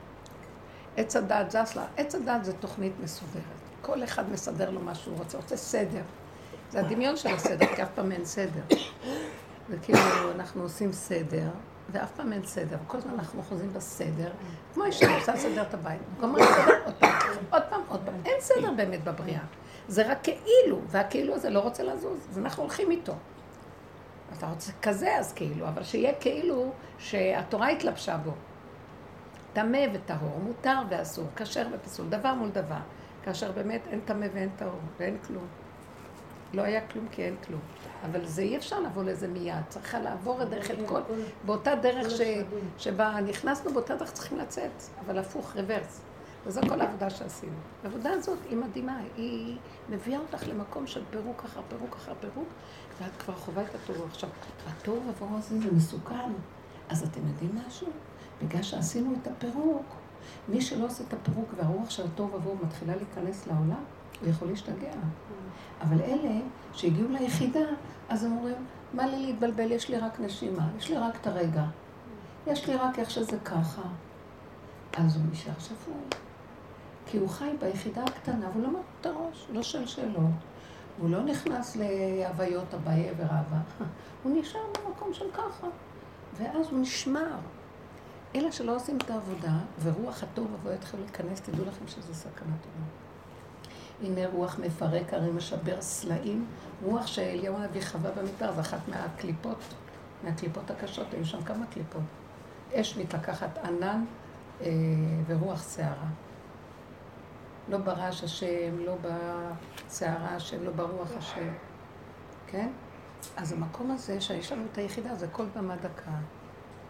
[0.97, 1.86] עץ הדת זז לה.
[1.97, 3.43] עץ הדת זה תוכנית מסודרת.
[3.82, 6.01] כל אחד מסדר לו מה שהוא רוצה, רוצה סדר.
[6.72, 8.61] זה הדמיון של הסדר, כי אף פעם אין סדר.
[9.70, 9.99] זה כאילו,
[10.36, 11.47] אנחנו עושים סדר,
[11.91, 12.77] ואף פעם אין סדר.
[12.88, 14.31] כל הזמן אנחנו חוזרים בסדר,
[14.73, 16.01] כמו אישה עושה לסדר את הבית.
[16.19, 17.11] גומרים לסדר עוד פעם,
[17.49, 18.15] עוד פעם, עוד פעם.
[18.25, 19.41] אין סדר באמת בבריאה.
[19.88, 23.13] זה רק כאילו, והכאילו הזה לא רוצה לזוז, אז אנחנו הולכים איתו.
[24.38, 28.31] אתה רוצה כזה אז כאילו, אבל שיהיה כאילו שהתורה התלבשה בו.
[29.53, 32.79] טמא וטהור, מותר ואסור, כשר ופסול, דבר מול דבר.
[33.23, 35.47] כאשר באמת אין טמא ואין טהור, ואין כלום.
[36.54, 37.62] לא היה כלום כי אין כלום.
[38.06, 41.01] אבל זה אי אפשר לבוא לזה מיד, צריכה לעבור את דרך את כל,
[41.45, 42.22] באותה דרך ש,
[42.78, 44.72] שבה נכנסנו, באותה דרך צריכים לצאת,
[45.06, 46.01] אבל הפוך, רוורס.
[46.45, 47.56] וזו כל העבודה שעשינו.
[47.84, 49.58] העבודה הזאת היא מדהימה, היא
[49.89, 52.47] מביאה אותך למקום של פירוק אחר פירוק אחר פירוק,
[53.01, 54.06] ואת כבר חווה את התוהו.
[54.06, 54.30] עכשיו,
[54.68, 56.32] התוהו ובוהו הזה זה מסוכן.
[56.89, 57.88] אז אתם יודעים משהו?
[58.41, 59.86] בגלל שעשינו את הפירוק,
[60.49, 63.84] מי שלא עושה את הפירוק והרוח של התוהו ובוהו מתחילה להיכנס לעולם,
[64.22, 64.93] הוא יכול להשתגע.
[65.82, 66.39] אבל אלה
[66.74, 67.66] שהגיעו ליחידה,
[68.09, 69.72] אז הם אומרים, מה לי להתבלבל?
[69.72, 71.64] יש לי רק נשימה, יש לי רק את הרגע.
[72.47, 73.82] יש לי רק איך שזה ככה.
[74.97, 75.93] אז הוא נשאר שפוי.
[77.05, 80.32] כי הוא חי ביחידה הקטנה, והוא לא מרים את הראש, לא שואל שאלות.
[80.97, 83.57] הוא לא נכנס להוויות אביי ורבא.
[84.24, 85.68] הוא נשאר במקום של ככה.
[86.38, 87.36] ואז הוא נשמר.
[88.36, 93.03] אלה שלא עושים את העבודה, ורוח הטוב ובוא יתחיל להיכנס, תדעו לכם שזה סכנת עולם.
[94.01, 96.45] הנה רוח מפרק, הרי משבר סלעים,
[96.83, 99.73] רוח שאליהו הנביא חווה במדבר, זו אחת מהקליפות,
[100.23, 102.01] מהקליפות הקשות, היו שם כמה קליפות.
[102.73, 104.05] אש מתלקחת ענן
[104.61, 104.67] אה,
[105.27, 106.07] ורוח שערה.
[107.69, 111.53] לא ברעש השם, לא בסערה השם, לא ברוח השם,
[112.47, 112.69] כן?
[113.37, 116.11] אז המקום הזה, שיש לנו את היחידה, זה כל במה דקה.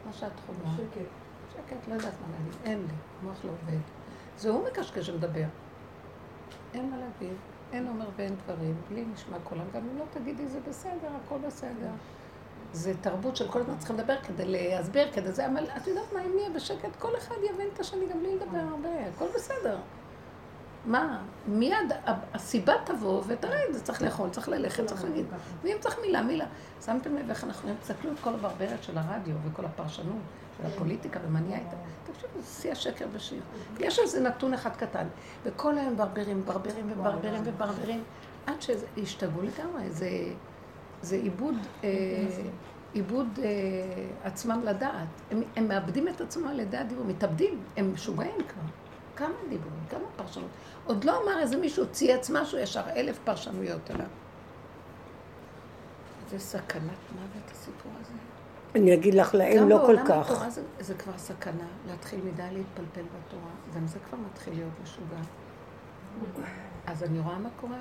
[0.05, 0.71] מה שאת חווה.
[0.77, 1.05] שקט.
[1.53, 3.81] שקט, לא יודעת מה להגיד, אין לי, המוח לא עובד.
[4.37, 5.45] זה הוא מקשקש ומדבר.
[6.74, 7.38] אין מה להגיד,
[7.74, 11.89] אין אומר ואין דברים, בלי נשמע קולם, גם אם לא תגידי זה בסדר, הכל בסדר.
[12.74, 16.21] זה תרבות של כל הזמן צריכים לדבר כדי להסביר, כדי זה, אבל את יודעת מה,
[16.26, 19.78] אם נהיה בשקט, כל אחד יבין את השני גם בלי לדבר הרבה, הכל בסדר.
[20.86, 21.91] מה, מיד
[22.34, 25.26] הסיבה תבוא ותראה את זה, צריך לאכול, צריך ללכת, צריך להגיד.
[25.63, 26.45] ואם צריך מילה, מילה.
[26.86, 30.21] שמתם לב איך אנחנו תסתכלו את כל הברברת של הרדיו וכל הפרשנות
[30.57, 31.75] של הפוליטיקה ומניע איתה.
[32.03, 33.41] תקשיבו, זה שיא השקר בשיר.
[33.79, 35.07] יש איזה נתון אחד קטן,
[35.43, 38.03] וכל היום ברברים, ברברים וברברים וברברים,
[38.45, 39.89] עד שהשתגעו לגמרי.
[39.89, 40.09] זה,
[41.01, 41.89] זה עיבוד, אה,
[42.93, 43.49] עיבוד אה,
[44.23, 45.07] עצמם לדעת.
[45.31, 48.61] הם, הם מאבדים את עצמם על ידי הדיבור, מתאבדים, הם משוגעים כבר.
[49.15, 50.49] כמה דיבורים, כמה פרשנות.
[50.85, 54.07] עוד לא אמר איזה מישהו צייץ משהו, ישר אלף פרשנויות עליו.
[56.29, 56.81] זה סכנת
[57.15, 58.02] מוות הסיפור הזה.
[58.76, 60.32] אני אגיד לך, להם לא כל כך.
[60.32, 63.51] התורה זה, זה כבר סכנה, להתחיל מדי להתפלפל בתורה.
[63.76, 65.21] גם זה כבר מתחיל להיות משוגע.
[66.86, 67.78] אז אני רואה מה קורה.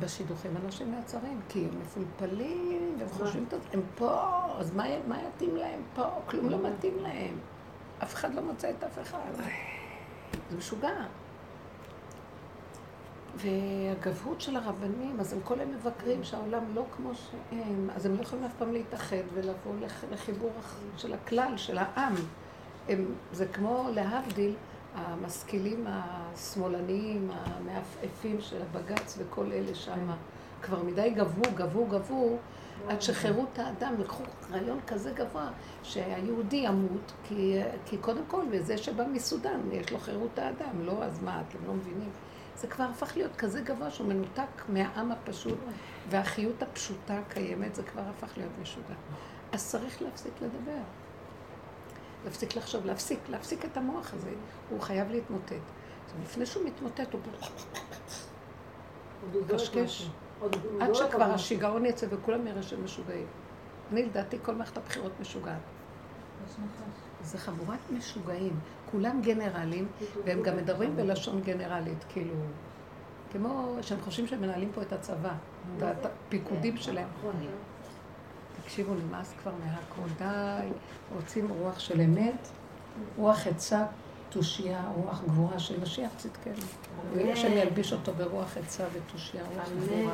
[0.00, 4.22] בשידוכים אנשים נעצרים, כי הם מפולפלים, והם חושבים, הם פה,
[4.58, 6.04] אז מה, מה יתאים להם פה?
[6.26, 7.38] כלום לא מתאים להם.
[8.02, 9.18] אף אחד לא מוצא את אף אחד.
[10.50, 11.04] זה משוגע.
[13.38, 18.22] והגבהות של הרבנים, אז הם כל הם מבקרים שהעולם לא כמו שהם, אז הם לא
[18.22, 19.72] יכולים אף פעם להתאחד ולבוא
[20.12, 20.50] לחיבור
[20.96, 22.14] של הכלל, של העם.
[22.88, 24.54] הם, זה כמו להבדיל,
[24.94, 30.10] המשכילים השמאלניים, המעפעפים של הבג"ץ וכל אלה שם,
[30.62, 32.36] כבר מדי גבו, גבו, גבו,
[32.88, 35.50] עד שחירות האדם, לקחו רעיון כזה גבוה,
[35.82, 41.22] שהיהודי ימות, כי, כי קודם כל, וזה שבא מסודן, יש לו חירות האדם, לא, אז
[41.22, 42.10] מה, אתם לא מבינים?
[42.60, 45.58] זה כבר הפך להיות כזה גבוה שהוא מנותק מהעם הפשוט,
[46.10, 48.94] והחיות הפשוטה הקיימת, זה כבר הפך להיות משוגע.
[49.52, 50.82] אז צריך להפסיק לדבר.
[52.24, 54.30] להפסיק לחשוב, להפסיק, להפסיק את המוח הזה.
[54.70, 55.52] הוא חייב להתמוטט.
[56.22, 57.20] לפני שהוא מתמוטט, הוא...
[59.48, 60.08] קשקש.
[60.80, 63.26] עד שכבר השיגעון יצא וכולם יראה שהם משוגעים.
[63.92, 65.60] אני לדעתי כל מערכת הבחירות משוגעת.
[67.22, 68.60] זה חבורת משוגעים,
[68.90, 69.88] כולם גנרלים,
[70.24, 72.34] והם גם מדברים בלשון גנרלית, כאילו,
[73.32, 75.32] כמו שהם חושבים שהם מנהלים פה את הצבא,
[75.78, 77.08] את הפיקודים שלהם.
[78.62, 80.68] תקשיבו, נמאס כבר מהכל, די,
[81.14, 82.48] רוצים רוח של אמת,
[83.16, 83.86] רוח עצה,
[84.30, 86.66] תושייה, רוח גבורה של משיח צדקנו.
[87.14, 90.12] והשם ילביש אותו ברוח עצה ותושייה, רוח גבורה,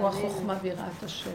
[0.00, 1.30] רוח חוכמה ויראת השם.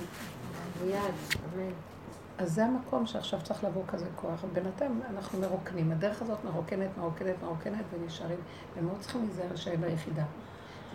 [2.42, 4.46] אז זה המקום שעכשיו צריך לבוא כזה כוח.
[4.54, 5.92] בינתיים אנחנו מרוקנים.
[5.92, 8.40] הדרך הזאת מרוקנת, מרוקנת, מרוקנת, ונשארים,
[8.78, 10.24] ומאוד צריכים להיזהר שאין היחידה.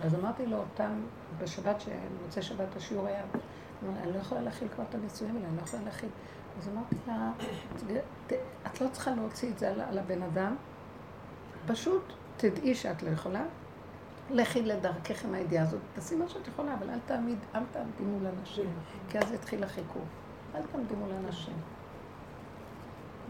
[0.03, 1.01] אז אמרתי לו, אותם,
[1.39, 1.83] בשבת,
[2.21, 3.23] במוצאי שבת השיעור היה,
[4.03, 6.09] אני לא יכולה להכיל כבר את הנישואים האלה, אני לא יכולה להכיל.
[6.59, 7.31] אז אמרתי לה,
[8.67, 10.57] את לא צריכה להוציא את זה על הבן אדם,
[11.67, 13.45] פשוט תדעי שאת לא יכולה,
[14.31, 18.27] לכי לדרכך עם הידיעה הזאת, תעשי מה שאת יכולה, אבל אל תעמיד, אל תעמדי מול
[18.41, 18.73] אנשים,
[19.09, 20.05] כי אז יתחיל החיכוך.
[20.57, 21.55] אל תעמדי מול אנשים.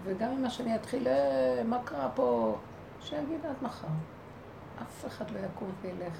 [0.04, 2.58] וגם אם השני יתחיל, אה, מה קרה פה?
[3.00, 3.88] שיגיד עד מחר.
[4.82, 6.18] אף אחד לא יקום וילך.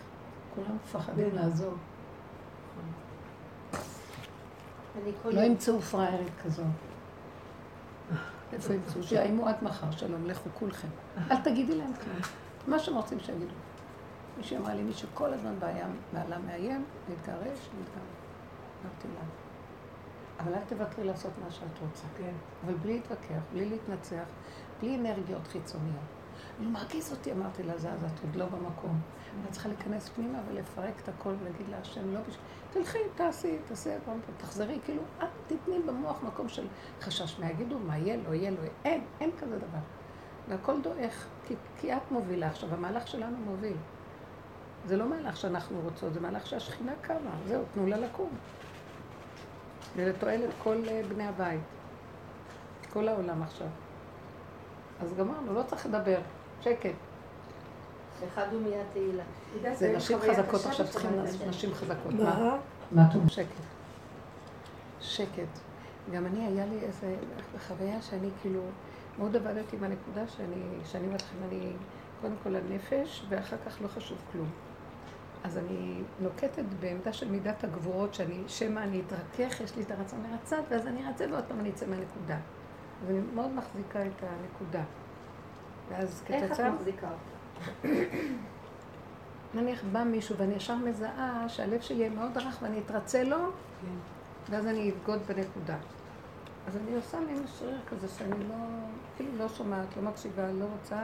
[0.55, 1.79] כולם מפחדים לעזוב.
[5.25, 6.67] לא ימצאו פראיירית כזאת.
[8.53, 9.03] איפה ימצאו?
[9.03, 10.89] שיאיימו עד מחר, שלום, לכו כולכם.
[11.31, 12.17] אל תגידי להם כלום.
[12.67, 13.55] מה שהם רוצים שיגידו.
[14.37, 15.55] מישהי אמרה לי, מי שכל הזמן
[16.13, 18.17] בעלה מאיים, להתגרש, להתגרש.
[18.85, 19.21] אמרתי לה,
[20.39, 22.05] אבל אל תוותרי לעשות מה שאת רוצה.
[22.19, 22.33] כן.
[22.65, 24.25] אבל בלי להתווכח, בלי להתנצח,
[24.81, 26.17] בלי אנרגיות חיצוניות.
[26.61, 29.01] נו, מרגיז אותי, אמרתי לה, זה, אז את עוד לא במקום.
[29.45, 32.45] את צריכה להיכנס פנימה ולפרק את הכל ולהגיד לה, השם, לא בשביל...
[32.71, 33.91] תלכי, תעשי, תעשי,
[34.37, 36.67] תחזרי, כאילו, אל תתני במוח מקום של
[37.01, 38.71] חשש מה יגידו, מה יהיה, לא יהיה, לא יהיה.
[38.85, 39.79] אין, אין כזה דבר.
[40.49, 42.49] והכל דועך, כי, כי את מובילה.
[42.49, 43.77] עכשיו, המהלך שלנו מוביל.
[44.85, 47.31] זה לא מהלך שאנחנו רוצות, זה מהלך שהשכינה קמה.
[47.47, 48.31] זהו, תנו לה לקום.
[49.97, 51.61] ולתועלת כל אה, בני הבית.
[52.93, 53.67] כל העולם עכשיו.
[55.01, 56.19] אז גמרנו, לא צריך לדבר.
[56.61, 56.91] שקט.
[58.29, 59.23] אחד הוא מיד תהילה.
[59.75, 61.11] זה נשים חזקות עכשיו, צריכים
[61.49, 62.13] נשים חזקות.
[62.13, 62.57] מה?
[62.93, 63.29] מה טוב?
[63.29, 63.63] שקט.
[65.01, 65.59] שקט.
[66.13, 67.17] גם אני, היה לי איזה
[67.69, 68.61] חוויה שאני כאילו,
[69.19, 71.73] מאוד עבדתי עם הנקודה שאני, שאני מתחילה, אני
[72.21, 74.49] קודם כל הנפש, ואחר כך לא חשוב כלום.
[75.47, 80.23] אז אני נוקטת בעמדה של מידת הגבורות, שאני, שמא אני אתרכך, יש לי את הרצון
[80.31, 82.39] לרצת, ואז אני ארצה ועוד פעם אני אצא מהנקודה.
[83.03, 84.83] אז אני מאוד מחזיקה את הנקודה.
[85.89, 86.43] ואז כתוצאה...
[86.43, 87.89] איך את מחזיקה אותה?
[89.55, 93.39] נניח בא מישהו ואני ישר מזהה שהלב שלי יהיה מאוד רך ואני אתרצה לו,
[93.83, 93.89] כן.
[94.51, 95.77] ואז אני אבגוד בנקודה.
[96.67, 98.55] אז אני עושה מין שריר כזה שאני לא,
[99.17, 101.03] כאילו לא שומעת, לא מקשיבה, לא רוצה.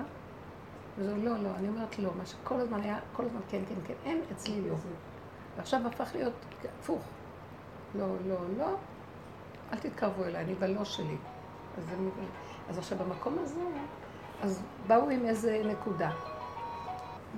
[0.99, 3.95] וזה לא, לא, אני אומרת לא, מה שכל הזמן היה, כל הזמן כן, כן, כן,
[4.05, 4.74] אין, אצלי לא.
[5.57, 6.32] ועכשיו הפך להיות
[6.80, 7.03] הפוך.
[7.95, 8.76] לא, לא, לא,
[9.72, 11.16] אל תתקרבו אליי, אני בלא שלי.
[11.78, 11.84] אז,
[12.68, 13.61] אז עכשיו במקום הזה,
[14.43, 16.11] אז באו עם איזה נקודה.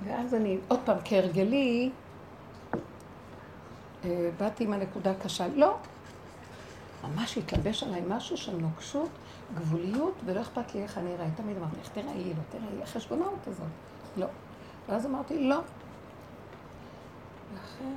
[0.03, 1.91] ואז אני, עוד פעם, כהרגלי,
[4.05, 5.47] אה, באתי עם הנקודה הקשה.
[5.47, 5.77] לא,
[7.03, 9.09] ממש התלבש עליי משהו של נוקשות,
[9.53, 11.27] גבוליות, ולא אכפת לי איך אני אראה.
[11.35, 13.67] תמיד אמרתי, איך תראי, לא תראי, החשבונאות הזאת.
[14.17, 14.27] לא.
[14.89, 15.61] ואז אמרתי, לא.
[17.53, 17.87] ואחרי,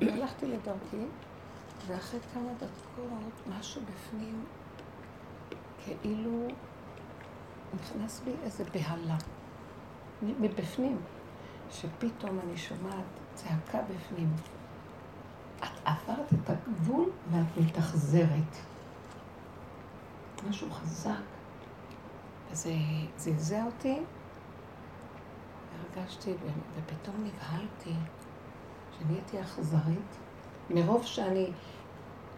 [0.00, 1.04] והלכתי לדרכי,
[1.86, 4.44] ואחרי כמה דקות, משהו בפנים,
[5.84, 6.48] כאילו
[7.74, 9.16] נכנס בי איזה בהלה.
[10.22, 10.96] מבפנים,
[11.70, 14.32] שפתאום אני שומעת צעקה בפנים.
[15.58, 18.56] את עברת את הגבול ואת מתאכזרת.
[20.48, 21.10] משהו חזק.
[22.50, 22.72] וזה
[23.16, 24.00] זעזע אותי,
[25.96, 26.34] הרגשתי,
[26.76, 27.94] ופתאום נבהלתי
[28.98, 30.16] שנהייתי אכזרית,
[30.70, 31.50] מרוב שאני,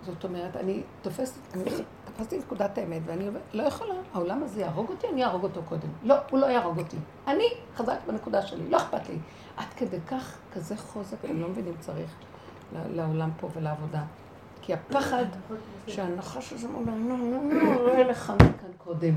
[0.02, 1.64] זאת אומרת, אני תופסת, אני
[2.04, 5.88] תפסתי נקודת האמת, ואני לא יכולה, העולם הזה יהרוג אותי, אני אהרוג אותו קודם.
[6.02, 6.96] לא, הוא לא יהרוג אותי.
[7.26, 9.18] אני חזק בנקודה שלי, לא אכפת לי.
[9.56, 12.10] עד כדי כך, כזה חוזק, אני לא מבינים צריך.
[12.72, 14.02] לעולם פה ולעבודה.
[14.66, 15.24] כי הפחד
[15.86, 19.14] שהנחש הזה אומר, נו, נו, נו, לא יהיה לך מכאן קודם.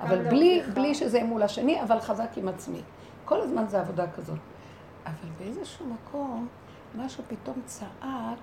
[0.00, 2.80] אבל בלי, בלי שזה יהיה מול השני, אבל חזק עם עצמי.
[3.24, 4.38] כל הזמן זה עבודה כזאת.
[5.06, 6.48] אבל באיזשהו מקום,
[6.96, 8.38] משהו פתאום צעק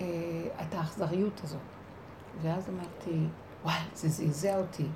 [0.00, 0.06] אה,
[0.62, 1.60] את האכזריות הזאת.
[2.42, 3.26] ואז אמרתי,
[3.64, 4.86] וואי, זה זעזע אותי.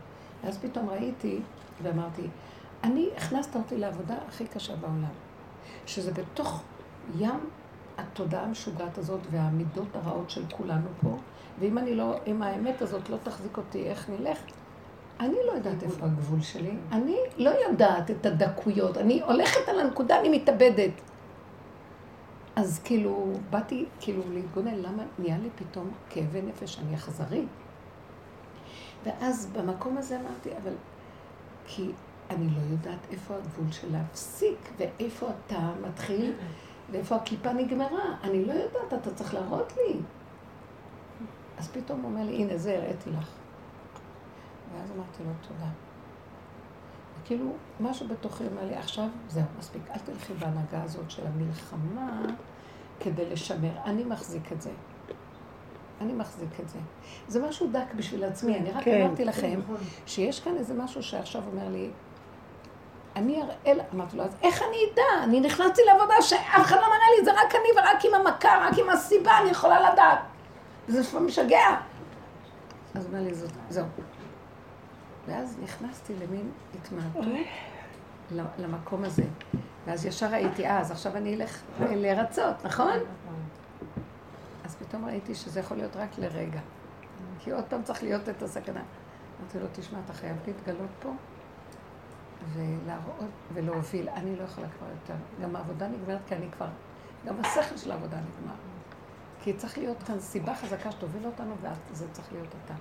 [0.44, 1.40] ואז פתאום ראיתי
[1.82, 2.22] ואמרתי,
[2.84, 5.14] אני, הכנסת אותי לעבודה הכי קשה בעולם.
[5.86, 6.62] שזה בתוך
[7.18, 7.40] ים
[7.98, 11.16] התודעה המשוגעת הזאת והמידות הרעות של כולנו פה,
[11.58, 14.38] ואם אני לא, אם האמת הזאת לא תחזיק אותי, איך נלך?
[15.20, 20.20] אני לא יודעת איפה הגבול שלי, אני לא יודעת את הדקויות, אני הולכת על הנקודה,
[20.20, 20.90] אני מתאבדת.
[22.56, 27.44] אז כאילו, באתי כאילו להתגונן, למה נהיה לי פתאום כאבי נפש, אני אכזרי?
[29.04, 30.72] ואז במקום הזה אמרתי, אבל
[31.66, 31.90] כי
[32.30, 36.32] אני לא יודעת איפה הגבול של להפסיק, ואיפה אתה מתחיל
[36.90, 38.04] ואיפה הכיפה נגמרה?
[38.24, 40.00] אני לא יודעת, אתה צריך להראות לי.
[41.58, 43.28] אז פתאום הוא אומר לי, הנה, זה הראיתי לך.
[44.74, 45.70] ואז אמרתי לו, תודה.
[47.22, 52.22] וכאילו, משהו בתוכי אומר לי, עכשיו, זהו, מספיק, אל תלכי בהנהגה הזאת של המלחמה
[53.00, 53.72] כדי לשמר.
[53.84, 54.70] אני מחזיק את זה.
[56.00, 56.78] אני מחזיק את זה.
[57.28, 58.58] זה משהו דק בשביל עצמי.
[58.58, 59.76] אני רק כן, אמרתי לכם נכון.
[60.06, 61.90] שיש כאן איזה משהו שעכשיו אומר לי,
[63.16, 65.24] אני אראה לה, אמרתי לו, אז איך אני אדע?
[65.24, 68.78] אני נכנסתי לעבודה שאף אחד לא מראה לי, זה רק אני ורק עם המכה, רק
[68.78, 70.18] עם הסיבה אני יכולה לדעת.
[70.88, 71.76] זה כבר משגע.
[72.94, 73.34] אז אמר לי,
[73.68, 73.86] זהו.
[75.26, 77.24] ואז נכנסתי למין התמעטות
[78.58, 79.22] למקום הזה.
[79.86, 82.98] ואז ישר ראיתי, אה, אז עכשיו אני אלך לרצות, נכון?
[84.64, 86.60] אז פתאום ראיתי שזה יכול להיות רק לרגע.
[87.38, 88.82] כי עוד פעם צריך להיות את הסכנה.
[89.40, 91.10] אמרתי לו, תשמע, אתה חייב להתגלות פה.
[92.52, 94.08] ולהראות ולהוביל.
[94.08, 95.14] אני לא יכולה כבר יותר.
[95.42, 96.68] גם העבודה נגמרת כי אני כבר,
[97.26, 98.54] גם השכל של העבודה נגמר.
[99.42, 101.54] כי צריך להיות כאן סיבה חזקה שתוביל אותנו,
[101.90, 102.74] וזה צריך להיות אתה.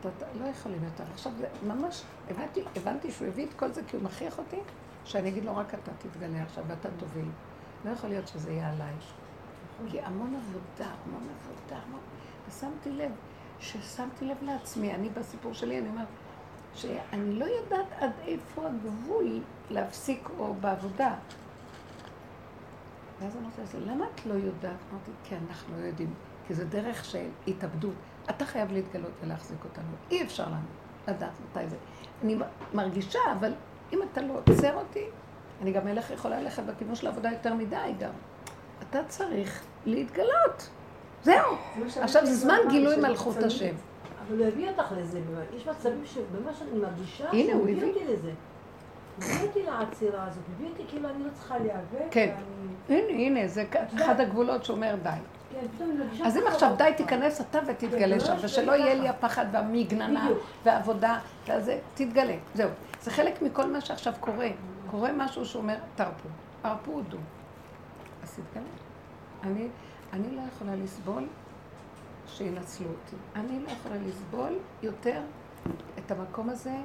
[0.00, 1.04] אתה לא יכולים יותר.
[1.12, 4.60] עכשיו זה ממש, הבנתי, הבנתי שהוא הביא את כל זה כי הוא מכריח אותי,
[5.04, 7.28] שאני אגיד לו רק אתה תתגלה עכשיו ואתה תוביל.
[7.84, 8.94] לא יכול להיות שזה יהיה עליי.
[9.90, 12.00] כי המון עבודה, המון עבודה, המון...
[12.48, 13.12] ושמתי לב,
[13.60, 16.06] ששמתי לב לעצמי, אני בסיפור שלי, אני אומרת,
[16.76, 21.14] שאני לא יודעת עד איפה הגבול להפסיק או בעבודה.
[23.20, 24.76] ואז אמרתי לזה, למה את לא יודעת?
[24.90, 26.14] אמרתי, כי אנחנו לא יודעים.
[26.46, 27.94] כי זה דרך של התאבדות.
[28.30, 29.88] אתה חייב להתגלות ולהחזיק אותנו.
[30.10, 30.66] אי אפשר לנו
[31.08, 31.76] לדעת מתי זה.
[32.22, 32.36] אני
[32.74, 33.52] מרגישה, אבל
[33.92, 35.04] אם אתה לא עוצר אותי,
[35.62, 38.10] אני גם אלך, יכולה ללכת בכיוון של העבודה יותר מדי גם.
[38.82, 40.68] אתה צריך להתגלות.
[41.22, 41.56] זהו.
[42.00, 43.74] עכשיו זה זמן גילוי מלכות השם.
[44.28, 45.20] אבל הוא הביא אותך לזה,
[45.56, 48.30] יש מצבים שבמה שאני מרגישה, הנה, הוא הביא אותי לזה.
[49.18, 52.06] הביא אותי לעצירה הזאת, הביא אותי כאילו אני לא צריכה להיאבק.
[52.10, 52.34] כן.
[52.88, 53.64] הנה, הנה, זה
[53.96, 55.10] אחד הגבולות שאומר די.
[55.78, 60.28] כן, אז אם עכשיו די תיכנס אתה ותתגלה שם, ושלא יהיה לי הפחד והמגננה
[60.64, 61.18] והעבודה,
[61.48, 62.36] וזה, תתגלה.
[62.54, 62.70] זהו.
[63.00, 64.48] זה חלק מכל מה שעכשיו קורה.
[64.90, 66.28] קורה משהו שאומר, תרפו,
[66.62, 67.18] הרפו הודו.
[68.22, 68.64] אז תתגלה.
[70.12, 71.26] אני לא יכולה לסבול
[72.26, 73.16] שינצלו אותי.
[73.36, 75.20] אני לא יכולה לסבול יותר
[75.98, 76.76] את המקום הזה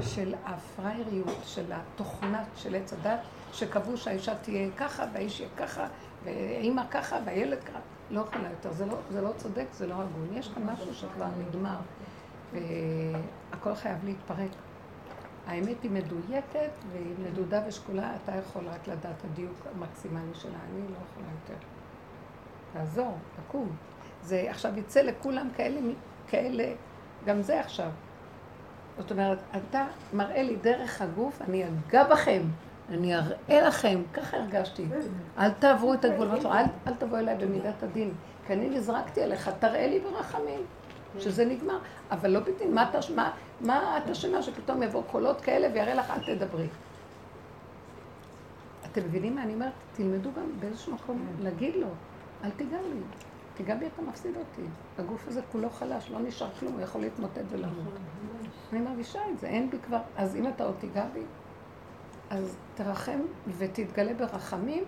[0.00, 3.20] של הפרייריות, של התוכנה של עץ הדת,
[3.52, 5.86] שקבעו שהאישה תהיה ככה, והאיש יהיה ככה,
[6.24, 7.78] ואימא ככה, והילד ככה.
[8.10, 8.72] לא יכולה יותר.
[8.72, 10.28] זה לא, זה לא צודק, זה לא הגון.
[10.32, 11.78] יש כאן משהו שכבר נגמר.
[12.52, 14.50] והכל חייב להתפרק.
[15.46, 20.96] האמת היא מדויקת והיא מדודה ושקולה, אתה יכול רק לדעת הדיוק המקסימלי שלה, אני לא
[21.10, 21.66] יכולה יותר.
[22.72, 23.68] תעזור, תקום.
[24.24, 25.80] זה עכשיו יצא לכולם כאלה,
[26.28, 26.72] כאלה,
[27.24, 27.90] גם זה עכשיו.
[28.98, 32.42] זאת אומרת, אתה מראה לי דרך הגוף, אני אגע בכם,
[32.88, 34.86] אני אראה לכם, ככה הרגשתי.
[35.38, 38.12] אל תעברו את הגבול, אל, אל תבוא אליי במידת הדין,
[38.46, 40.60] כי אני נזרקתי עליך, תראה לי ברחמים.
[41.18, 41.78] שזה נגמר.
[42.10, 46.34] אבל לא בדין, מה, מה, מה את אשמה שפתאום יבואו קולות כאלה ויראה לך, אל
[46.34, 46.66] תדברי.
[48.92, 49.72] אתם מבינים מה אני אומרת?
[49.92, 51.86] תלמדו גם באיזשהו מקום להגיד לו,
[52.44, 53.00] אל תיגע לי.
[53.54, 54.62] תיגע בי אתה מפסיד אותי.
[54.98, 57.94] הגוף הזה כולו חלש, לא נשאר כלום, הוא יכול להתמוטט ולמות.
[58.72, 61.22] אני מרגישה את זה, אין בי כבר, אז אם אתה עוד תיגע בי,
[62.30, 63.20] אז תרחם
[63.58, 64.84] ותתגלה ברחמים,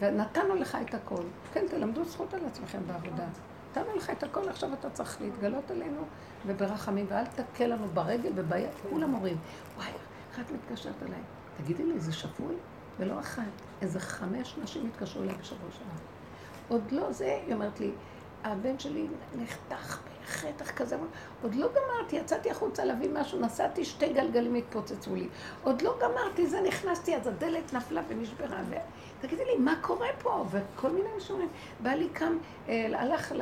[0.00, 1.22] ונתנו לך את הכל.
[1.52, 3.26] כן, תלמדו זכות על עצמכם בעבודה.
[3.70, 6.02] נתנו לך את הכל, עכשיו אתה צריך להתגלות עלינו
[6.46, 9.36] וברחמים, ואל תכה לנו ברגל וביד, כולם אומרים,
[9.76, 9.90] וואי,
[10.32, 11.20] אחת מתקשרת אליי,
[11.56, 12.54] תגידי לי, זה שפוי?
[12.98, 13.42] ולא אחת,
[13.82, 16.17] איזה חמש נשים התקשרו אליי בשבוע שנה.
[16.68, 17.90] עוד לא זה, היא אומרת לי,
[18.44, 19.06] הבן שלי
[19.36, 19.98] נחתך
[20.28, 20.96] חתך כזה,
[21.42, 25.28] עוד לא גמרתי, יצאתי החוצה להביא משהו, נסעתי, שתי גלגלים התפוצצו לי.
[25.62, 28.60] עוד לא גמרתי, זה נכנסתי, אז הדלת נפלה ונשברה.
[28.68, 28.74] ו...
[29.20, 30.44] תגידי לי, מה קורה פה?
[30.50, 31.48] וכל מיני משוררים.
[31.80, 32.38] בעלי קם,
[32.68, 33.32] אה, הלך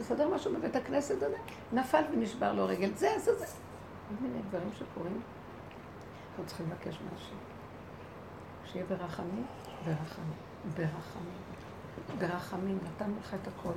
[0.00, 1.36] לסדר משהו בבית הכנסת, הזה,
[1.72, 2.90] נפל ונשבר לו רגל.
[2.94, 3.46] זה, זה, זה.
[3.46, 5.20] כל מיני דברים שקורים.
[6.30, 7.36] אנחנו צריכים לבקש משהו.
[8.64, 9.46] שיהיה ברחמים,
[9.84, 10.38] ברחמים,
[10.76, 11.41] ברחמים.
[12.18, 13.72] ברחמים, נתנו לך את הכל.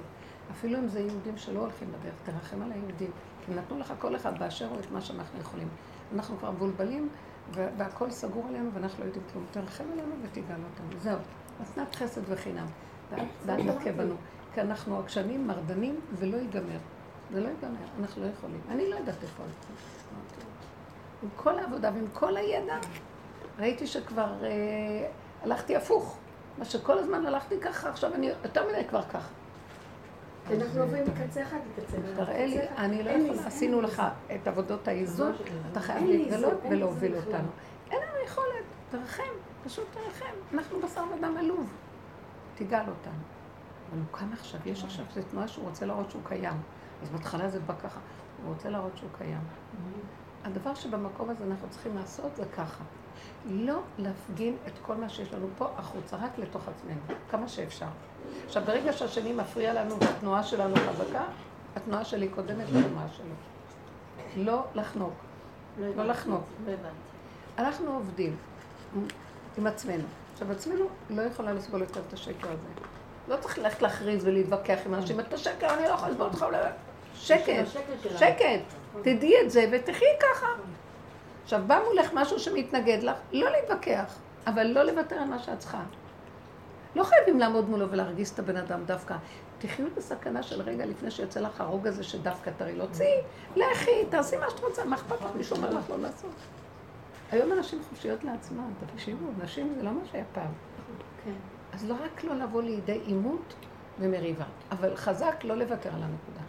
[0.52, 3.12] אפילו אם זה יהודים שלא הולכים בדרך, תרחם על היהודים.
[3.46, 5.68] כי נתנו לך כל אחד באשר הוא את מה שאנחנו יכולים.
[6.14, 7.10] אנחנו כבר מבולבלים,
[7.52, 9.46] והכל סגור עלינו, ואנחנו לא יודעים כלום.
[9.52, 11.00] תרחם עלינו ותגאל אותנו.
[11.02, 11.20] זהו.
[11.62, 12.66] מתנת חסד וחינם.
[13.46, 14.16] ואל תכה בנו.
[14.54, 16.78] כי אנחנו עקשנים, מרדנים, ולא ייגמר.
[17.32, 18.62] זה לא ייגמר, אנחנו לא יכולים.
[18.70, 19.74] אני לא יודעת איפה הלכו.
[21.24, 22.78] עם כל העבודה ועם כל הידע,
[23.60, 25.08] ראיתי שכבר אה,
[25.44, 26.18] הלכתי הפוך.
[26.58, 29.28] מה שכל הזמן הלכתי ככה, עכשיו אני יותר מדי כבר ככה.
[30.52, 31.98] אנחנו עוברים מקצה אחד לקצה.
[32.16, 34.04] תראה לי, אני לא יכולה, עשינו לך
[34.36, 35.32] את עבודות האיזון,
[35.72, 37.48] אתה חייב להתגלות ולהוביל אותנו.
[37.92, 39.24] אין לנו יכולת, תרחם,
[39.64, 40.36] פשוט תרחם.
[40.54, 41.74] אנחנו בשר ודם עלוב.
[42.56, 43.22] תגאל אותנו.
[43.90, 46.58] אבל הוא קם עכשיו, יש עכשיו, זו תנועה שהוא רוצה להראות שהוא קיים.
[47.02, 48.00] אז בהתחלה זה בא ככה,
[48.44, 49.42] הוא רוצה להראות שהוא קיים.
[50.44, 52.84] הדבר שבמקום הזה אנחנו צריכים לעשות זה ככה.
[53.46, 57.86] לא להפגין את כל מה שיש לנו פה החוצה, רק לתוך עצמנו, כמה שאפשר.
[58.46, 61.24] עכשיו, ברגע שהשני מפריע לנו והתנועה שלנו חזקה,
[61.76, 64.44] התנועה שלי קודמת לתנועה שלו.
[64.44, 65.14] לא לחנוק.
[65.80, 66.44] לא, לא לחנוק.
[66.68, 66.74] לא
[67.58, 68.36] אנחנו עובדים
[69.58, 70.04] עם עצמנו.
[70.34, 72.68] עכשיו, עצמנו לא יכולה לסבול יותר את השקר הזה.
[73.28, 76.46] לא צריך ללכת להכריז ולהתווכח עם אנשים, את השקר, אני לא יכולה לסבול אותך.
[77.16, 77.68] שקט,
[78.18, 78.62] שקט.
[79.02, 80.48] תדעי את זה ותחי ככה.
[81.46, 84.16] עכשיו, בא מולך משהו שמתנגד לך, לא להתווכח,
[84.48, 85.84] אבל לא לוותר על מה שאת צריכה.
[86.96, 89.16] לא חייבים לעמוד מולו ולהרגיז את הבן אדם דווקא.
[89.60, 93.22] תחיו את הסכנה של רגע לפני שיוצא לך הרוג הזה שדווקא תראי לו, צאי,
[93.56, 95.28] לכי, תעשי מה שאת רוצה, מה אכפת לך?
[95.36, 96.32] מישהו אומר לך לא לעשות.
[97.32, 100.52] היום אנשים חופשיות לעצמם, תקשיבו, נשים זה לא מה שהיה פעם.
[101.24, 101.32] כן.
[101.74, 103.54] אז לא רק לא לבוא לידי עימות
[104.00, 106.42] ומריבה, אבל חזק לא לוותר על הנקודה.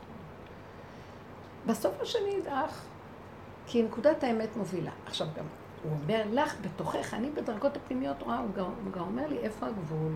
[1.67, 2.85] בסוף השני ידעך,
[3.67, 4.91] כי נקודת האמת מובילה.
[5.07, 5.45] עכשיו גם,
[5.83, 9.67] הוא אומר לך בתוכך, אני בדרגות הפנימיות רואה, הוא גם, הוא גם אומר לי איפה
[9.67, 10.13] הגבול.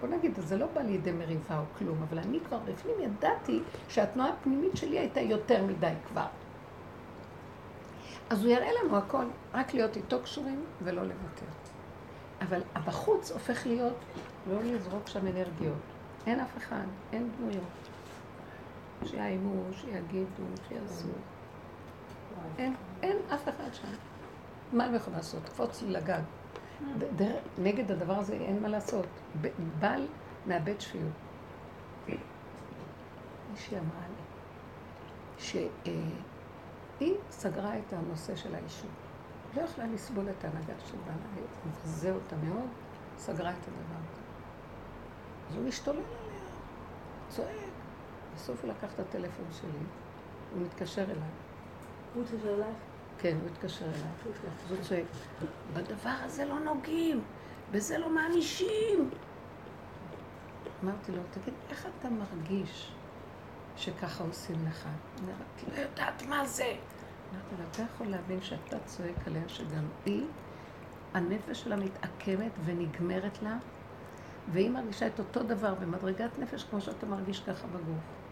[0.00, 4.28] בוא נגיד, זה לא בא לידי מריבה או כלום, אבל אני כבר בפנים ידעתי שהתנועה
[4.28, 6.26] הפנימית שלי הייתה יותר מדי כבר.
[8.30, 9.24] אז הוא יראה לנו הכל,
[9.54, 11.46] רק להיות איתו קשורים ולא לוותר.
[12.40, 13.96] אבל הבחוץ הופך להיות,
[14.50, 15.82] לא לזרוק שם אנרגיות.
[16.26, 17.64] אין אף אחד, אין דמויות.
[19.04, 21.08] שיאיימו, שיגידו, שיעשו.
[22.58, 23.88] אין, אין אף אחד שם.
[24.72, 25.48] מה הם יכולים לעשות?
[25.48, 26.22] קפוץ לי לגג.
[27.58, 29.06] נגד הדבר הזה אין מה לעשות.
[29.80, 30.06] בעל
[30.46, 31.12] מאבד שפיות.
[33.52, 34.24] מישהי אמרה לי
[35.38, 38.90] שהיא סגרה את הנושא של האישות.
[39.56, 42.68] לא יכלה לסבול את ההנהגה של בעלה, מבזה אותה מאוד,
[43.18, 44.22] סגרה את הדבר הזה.
[45.50, 46.40] אז הוא משתולל עליה,
[47.28, 47.48] צועק.
[48.34, 49.70] בסוף הוא לקח את הטלפון שלי,
[50.54, 51.43] הוא מתקשר אליי.
[52.14, 52.76] הוא התקשר אלייך?
[53.18, 54.10] כן, הוא התקשר אליי.
[54.64, 55.04] אז הוא צועק,
[55.74, 57.20] בדבר הזה לא נוגעים,
[57.70, 59.10] בזה לא מענישים.
[60.84, 62.92] אמרתי לו, תגיד, איך אתה מרגיש
[63.76, 64.88] שככה עושים לך?
[65.20, 66.64] אמרתי, לא יודעת מה זה.
[67.32, 70.24] אמרתי לו, אתה יכול להבין שאתה צועק עליה שגם היא,
[71.14, 73.56] הנפש שלה מתעקמת ונגמרת לה,
[74.52, 78.23] והיא מרגישה את אותו דבר במדרגת נפש כמו שאתה מרגיש ככה בגוף.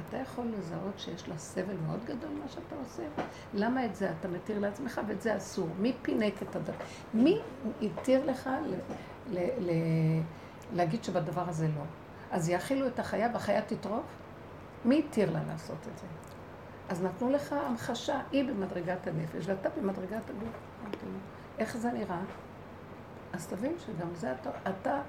[0.00, 3.02] אתה יכול לזהות שיש לה סבל מאוד גדול מה שאתה עושה?
[3.54, 5.68] למה את זה אתה מתיר לעצמך ואת זה אסור?
[5.78, 6.72] מי פינק את הדבר?
[7.14, 7.40] מי
[7.82, 8.74] התיר לך ל-
[9.38, 10.20] ל- ל-
[10.72, 11.82] להגיד שבדבר הזה לא?
[12.30, 14.04] אז יאכילו את החיה והחיה תטרוף?
[14.84, 16.06] מי התיר לה לעשות את זה?
[16.88, 20.56] אז נתנו לך המחשה, היא במדרגת הנפש ואתה במדרגת הגוף.
[21.58, 22.20] איך זה נראה?
[23.32, 25.00] אז תבין שגם זה אתה, אתה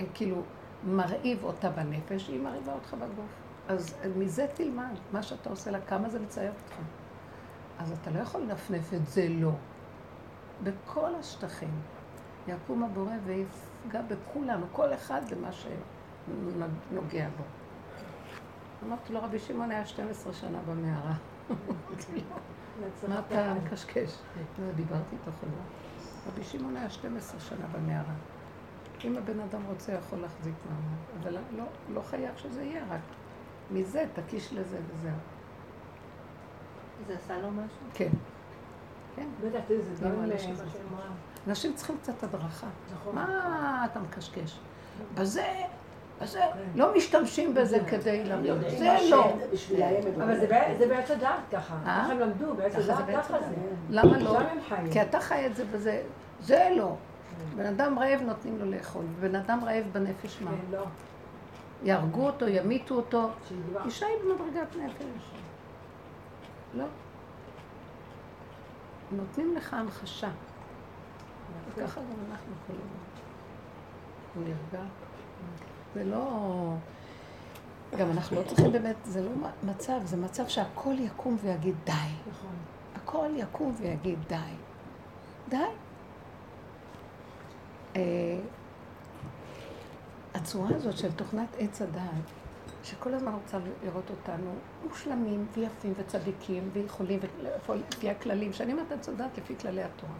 [0.00, 0.42] אה, כאילו
[0.84, 3.43] מרעיב אותה בנפש, היא מרעיבה אותך בגוף.
[3.68, 6.74] אז מזה תלמד, מה שאתה עושה לה, כמה זה מצער אותך.
[7.78, 9.50] אז אתה לא יכול לנפנף את זה לא.
[10.62, 11.80] בכל השטחים
[12.48, 17.44] יקום הבורא ויפגע בכולנו, כל אחד במה שנוגע בו.
[18.86, 21.14] אמרתי לו, רבי שמעון היה 12 שנה במערה.
[23.08, 24.18] מה אתה מקשקש?
[24.58, 25.62] לא, דיברתי איתו חברה.
[26.32, 28.14] רבי שמעון היה 12 שנה במערה.
[29.04, 31.22] אם הבן אדם רוצה, יכול להחזיק מעמד.
[31.22, 33.00] אבל לא, לא חייב שזה יהיה רק.
[33.70, 35.12] מזה תקיש לזה וזהו.
[37.06, 37.78] זה עשה לו משהו?
[37.94, 38.08] כן.
[39.16, 39.26] כן.
[39.44, 41.04] בטח, תראי, זה לא, שזה- שאמרה.
[41.48, 42.66] אנשים צריכים קצת הדרכה.
[42.94, 43.14] נכון.
[43.14, 44.58] מה אתה מקשקש?
[45.14, 45.46] בזה,
[46.22, 46.40] בזה,
[46.74, 48.68] לא משתמשים בזה כדי לריב.
[48.78, 49.32] זה לא.
[50.16, 50.46] אבל זה
[50.86, 51.74] בעץ- הדעת ככה.
[51.86, 52.02] אה?
[52.04, 53.38] ככה הם למדו, בעץ הדעת ככה.
[53.40, 53.54] זה.
[53.90, 54.38] למה לא?
[54.92, 56.02] כי אתה חי את זה בזה,
[56.40, 56.94] זה לא.
[57.56, 60.50] בן אדם רעב נותנים לו לאכול, בן אדם רעב בנפש מה?
[61.84, 63.28] יהרגו אותו, ימיתו אותו.
[63.84, 65.30] אישה היא במדרגת נפש.
[66.74, 66.84] לא.
[69.12, 70.30] נותנים לך המחשה.
[71.68, 72.76] וככה גם אנחנו הזמן.
[74.34, 74.84] הוא נרגע.
[75.94, 76.74] זה לא...
[77.98, 79.30] גם אנחנו לא צריכים באמת, זה לא
[79.62, 81.92] מצב, זה מצב שהכל יקום ויגיד די.
[82.30, 82.54] נכון.
[82.94, 84.36] הכל יקום ויגיד די.
[85.48, 85.56] די.
[90.34, 92.30] הצורה הזאת של תוכנת עץ הדעת,
[92.84, 94.54] שכל הזמן רוצה לראות אותנו
[94.88, 97.20] מושלמים ויפים וצדיקים ויכולים
[97.68, 100.14] לפי הכללים, שאני אומרת עץ הדעת לפי כללי התורה.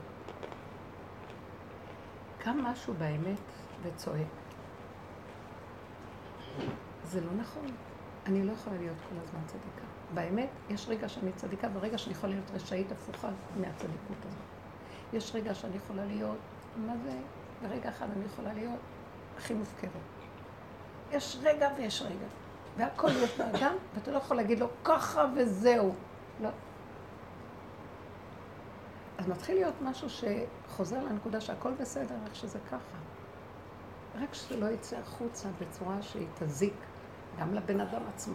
[2.39, 3.39] קם משהו באמת
[3.83, 4.27] וצועק.
[7.05, 7.67] זה לא נכון.
[8.27, 9.85] אני לא יכולה להיות כל הזמן צדיקה.
[10.15, 13.29] באמת, יש רגע שאני צדיקה ורגע שאני יכולה להיות רשאית הפוכה
[13.61, 14.39] מהצדיקות הזאת.
[15.12, 16.39] יש רגע שאני יכולה להיות,
[16.87, 17.19] מה זה?
[17.62, 18.81] ברגע אחד אני יכולה להיות
[19.39, 19.91] הכי מופקרת.
[21.12, 22.26] יש רגע ויש רגע.
[22.76, 25.95] והכל יש באדם, ואתה לא יכול להגיד לו ככה וזהו.
[26.43, 26.49] לא.
[29.18, 32.99] אז מתחיל להיות משהו שחוזר לנקודה שהכל בסדר, איך שזה ככה.
[34.20, 36.74] רק שזה לא יצא החוצה בצורה שהיא תזיק
[37.41, 38.35] גם לבן אדם עצמו.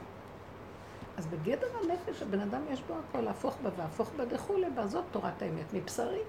[1.17, 5.03] אז בגדר הנפש הבן אדם יש בו הכל להפוך בה והפוך בה דכולי בה, זאת
[5.11, 6.21] תורת האמת מבשרי.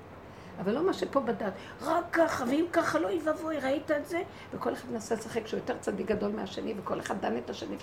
[0.60, 4.22] אבל לא מה שפה בדת, רק ככה, ואם ככה לא אוי ואבוי, ראית את זה?
[4.54, 7.76] וכל אחד מנסה לשחק שהוא יותר צדיק גדול מהשני, וכל אחד דן את השני.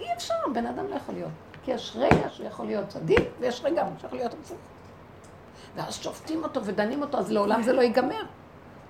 [0.00, 1.30] אי אפשר, בן אדם לא יכול להיות.
[1.62, 4.58] כי יש רגע שהוא יכול להיות צדיק, ויש רגע שהוא יכול להיות הפוך.
[5.76, 8.22] ואז שופטים אותו ודנים אותו, אז לעולם זה לא ייגמר.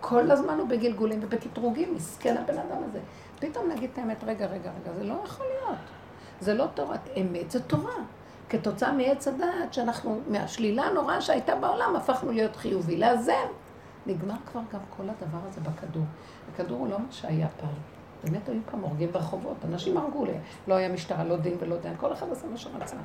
[0.01, 2.99] כל הזמן הוא בגלגולים ובקטרוגים, מסכן הבן אדם הזה.
[3.39, 5.79] פתאום נגיד את האמת, רגע, רגע, רגע, זה לא יכול להיות.
[6.41, 7.95] זה לא תורת אמת, זה תורה.
[8.51, 13.47] כתוצאה מעץ הדעת, שאנחנו, מהשלילה הנוראה שהייתה בעולם, הפכנו להיות חיובי, לאזן.
[14.07, 16.05] נגמר כבר גם כל הדבר הזה בכדור.
[16.53, 17.75] הכדור הוא לא מה שהיה פעם.
[18.25, 20.41] באמת היו פעם הורגים ברחובות, אנשים הרגו להם.
[20.69, 22.97] לא היה משטרה, לא דין ולא דיין, כל אחד עשה מה שרצה.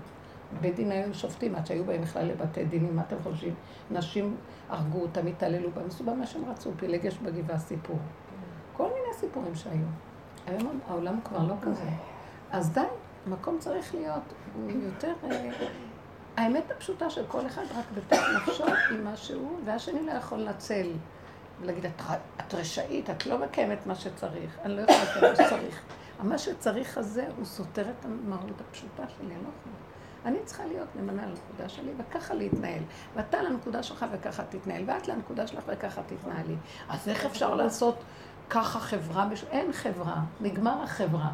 [0.61, 3.53] בית דין היו שופטים עד שהיו בהם בכלל לבתי דינים, מה אתם חושבים?
[3.91, 4.35] נשים
[4.69, 7.97] הרגו אותם, התעללו בהם, עשו בהם מה שהם רצו, פילגש בגבעה סיפור.
[8.77, 9.85] כל מיני סיפורים שהיו.
[10.47, 11.89] היום העולם כבר לא כזה.
[12.51, 12.81] אז די,
[13.25, 14.33] המקום צריך להיות
[14.67, 15.13] יותר...
[15.23, 15.49] אה,
[16.37, 20.87] האמת הפשוטה של כל אחד רק בתוך נפשו עם מה שהוא, והשני לא יכול לנצל
[21.61, 22.01] ולהגיד, את,
[22.39, 25.81] את רשאית, את לא מקיימת מה שצריך, אני לא יכולה לקיים מה שצריך.
[26.23, 29.75] מה שצריך הזה, הוא סותר את המהות הפשוטה שלי, אני לא יכולה.
[30.25, 32.81] אני צריכה להיות נאמנה לנקודה שלי, וככה להתנהל.
[33.15, 36.55] ואתה לנקודה שלך וככה תתנהל, ואת לנקודה שלך וככה תתנהלי.
[36.89, 37.95] אז איך אפשר לעשות
[38.49, 39.27] ככה חברה?
[39.51, 41.29] אין חברה, נגמר החברה.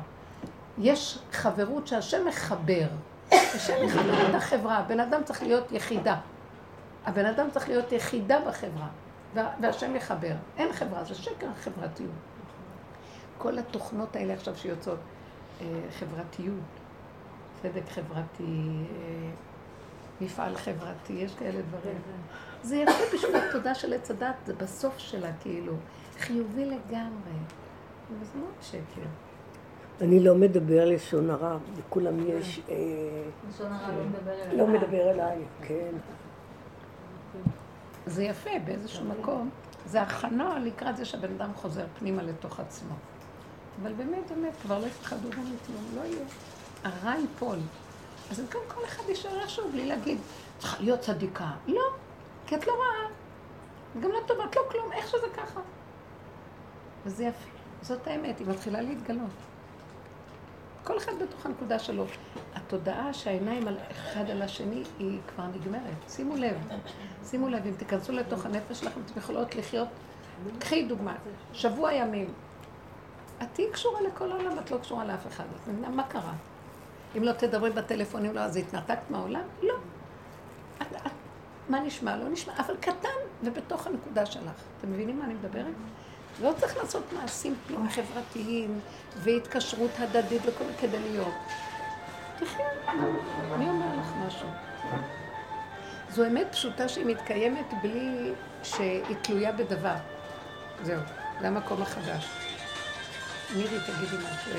[0.77, 2.87] יש חברות שהשם מחבר.
[3.31, 4.77] השם מחבר את החברה.
[4.77, 6.17] הבן אדם צריך להיות יחידה.
[7.05, 8.87] הבן אדם צריך להיות יחידה בחברה.
[9.33, 10.33] וה- והשם יחבר.
[10.57, 12.11] אין חברה, זה שקר החברתיות.
[13.37, 14.99] כל התוכנות האלה עכשיו שיוצאות,
[15.61, 15.65] אה,
[15.99, 16.55] חברתיות,
[17.61, 19.29] צדק חברתי, אה,
[20.21, 22.01] מפעל חברתי, יש כאלה דברים.
[22.63, 25.73] זה יפה בשביל התודה של עץ הדת, זה בסוף שלה כאילו,
[26.19, 27.37] חיובי לגמרי.
[28.19, 29.07] וזה מאוד שקר.
[30.01, 32.59] אני לא מדבר לשון הרע, לכולם יש...
[32.69, 32.75] אה,
[33.49, 34.57] לשון הרע לא מדבר אליי.
[34.57, 35.91] לא מדבר אליי, כן.
[38.05, 39.49] זה יפה באיזשהו מקום,
[39.85, 42.93] זה הכנה לקראת זה שהבן אדם חוזר פנימה לתוך עצמו.
[43.81, 46.25] אבל באמת, באמת, כבר לא יפחדו גם מכלום, לא יהיה.
[46.83, 47.57] הרע ייפול.
[48.31, 50.17] אז גם כל אחד יישאר איכשהו בלי להגיד,
[50.59, 51.51] צריכה להיות צדיקה.
[51.67, 51.83] לא,
[52.47, 53.13] כי את לא רואה.
[54.03, 55.59] גם לא טובה, את לא כלום, איך שזה ככה.
[57.05, 57.49] וזה יפה.
[57.81, 59.50] זאת האמת, היא מתחילה להתגלות.
[60.83, 62.05] כל אחד בתוך הנקודה שלו.
[62.55, 66.09] התודעה שהעיניים על אחד על השני היא כבר נגמרת.
[66.09, 66.55] שימו לב,
[67.23, 69.87] שימו לב, אם תיכנסו לתוך הנפש שלכם, אתם יכולות לחיות.
[70.59, 71.15] קחי דוגמה,
[71.53, 72.33] שבוע ימים.
[73.41, 75.43] את תהיי קשורה לכל העולם, את לא קשורה לאף אחד.
[75.43, 76.33] את מבינה מה קרה?
[77.17, 79.41] אם לא תדברי בטלפונים, לא, אז התנתקת מהעולם?
[79.63, 79.73] לא.
[80.81, 81.11] את, את,
[81.69, 82.17] מה נשמע?
[82.17, 83.09] לא נשמע, אבל קטן
[83.43, 84.63] ובתוך הנקודה שלך.
[84.77, 85.73] אתם מבינים מה אני מדברת?
[86.41, 88.79] לא צריך לעשות מעשים פנימה חברתיים
[89.15, 91.33] והתקשרות הדדית וכל מיני כדי להיות.
[92.39, 92.63] תחי,
[93.55, 94.47] אני אומר לך משהו.
[96.09, 98.31] זו אמת פשוטה שהיא מתקיימת בלי
[98.63, 99.95] שהיא תלויה בדבר.
[100.83, 100.99] זהו,
[101.41, 102.29] זה המקום החדש.
[103.55, 104.51] מירי, תגידי משהו.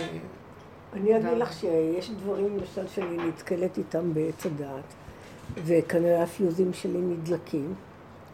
[0.93, 4.95] אני אגיד לך שיש דברים למשל שאני נתקלת איתם בעץ הדעת,
[5.55, 7.75] וכנראה הפיוזים שלי נדלקים,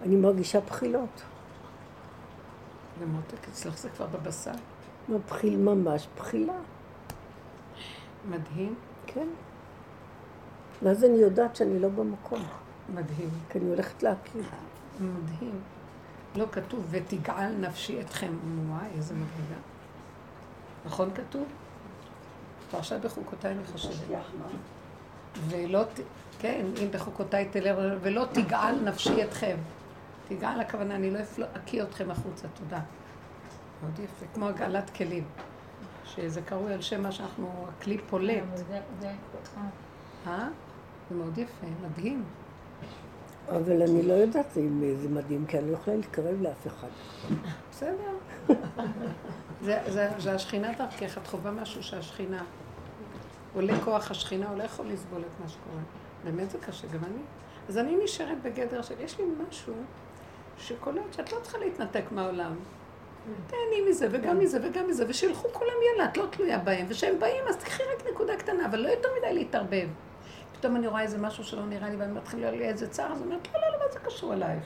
[0.03, 1.23] אני מרגישה בחילות.
[2.99, 4.53] ומותק, אצלך זה כבר בבשר?
[5.09, 6.59] מבחיל ממש בחילה.
[8.31, 8.75] מדהים.
[9.07, 9.27] כן.
[10.83, 12.43] ואז אני יודעת שאני לא במקום.
[12.95, 13.31] מדהים.
[13.51, 14.43] כי אני הולכת להכיר.
[15.01, 15.61] מדהים.
[16.37, 18.33] לא כתוב, ותגעל נפשי אתכם.
[18.69, 19.61] וואי, איזה מדהימה.
[20.87, 21.45] נכון כתוב?
[22.71, 24.19] פרשת בחוקותיי אני חושבת.
[25.49, 25.83] ולא,
[26.39, 29.57] כן, אם בחוקותיי תלך, ולא תגעל נפשי אתכם.
[30.29, 31.19] תגעל הכוונה, אני לא
[31.57, 32.81] אקיא אתכם החוצה, תודה.
[33.83, 35.25] מאוד יפה, כמו הגעלת כלים.
[36.05, 38.43] שזה קרוי על שם מה שאנחנו, הכלי פולט.
[40.27, 40.49] אה?
[41.11, 42.25] זה מאוד יפה, מדהים.
[43.49, 46.89] אבל אני לא יודעת אם זה מדהים, כי אני לא יכולה להתקרב לאף אחד.
[47.71, 47.95] בסדר.
[49.63, 52.43] זה, זה, זה השכינה דרכך, את חווה משהו שהשכינה...
[53.55, 55.81] עולה כוח השכינה, הוא לא יכול לסבול את מה שקורה.
[56.25, 57.23] באמת זה קשה, גם אני.
[57.69, 59.75] אז אני נשארת בגדר של, יש לי משהו
[60.59, 62.55] שקולט שאת לא צריכה להתנתק מהעולם.
[63.47, 67.45] תהני מזה וגם מזה וגם מזה, ושילכו כולם יאללה, את לא תלויה בהם, וכשהם באים
[67.49, 69.89] אז תקחי רק נקודה קטנה, אבל לא יותר מדי להתערבב.
[70.53, 73.27] פתאום אני רואה איזה משהו שלא נראה לי, ואני מתחילה לי איזה צער, אז אני
[73.27, 74.65] אומרת, לא, לא, לא, מה זה קשור אלייך?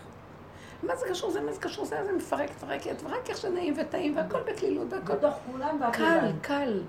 [0.82, 4.16] מה זה קשור זה, מה זה קשור זה, זה מפרק, מפרקת, ורק איך שנעים וטעים,
[4.16, 5.12] והכל בקלילות, והכל...
[5.12, 6.82] בתוך כולם קל, קל.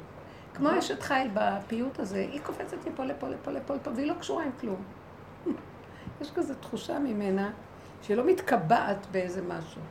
[0.53, 4.43] כמו אשת חיל בפיוט הזה, היא קופצת מפה לפה, לפה, לפה, לפה, והיא לא קשורה
[4.43, 4.83] עם כלום.
[6.21, 7.51] יש כזו תחושה ממנה
[8.03, 9.81] שהיא לא מתקבעת באיזה משהו.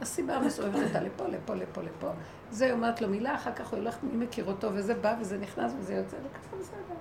[0.00, 2.10] הסיבה מסובבת אותה לפה, לפה, לפה, לפה.
[2.50, 5.72] זה אומרת לו מילה, אחר כך הוא הולך, מי מכיר אותו, וזה בא, וזה נכנס,
[5.78, 6.98] וזה יוצא, וככה בסדר.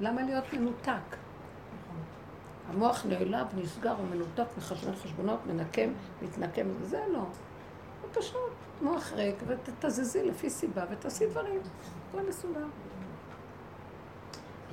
[0.00, 1.16] למה להיות מנותק?
[2.68, 5.90] המוח נעלב, נסגר, הוא מנותק, מחשבון חשבונות, מנקם,
[6.22, 7.18] מתנקם, זה לא.
[7.18, 11.60] הוא פשוט מוח ריק, ותתזזי לפי סיבה, ותעשי דברים.
[12.08, 12.66] הכל מסודר.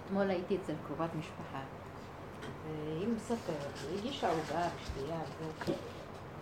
[0.05, 1.59] אתמול הייתי אצל קרובת משפחה,
[2.65, 5.19] והיא מספרת, היא הגישה עוגה ושתייה,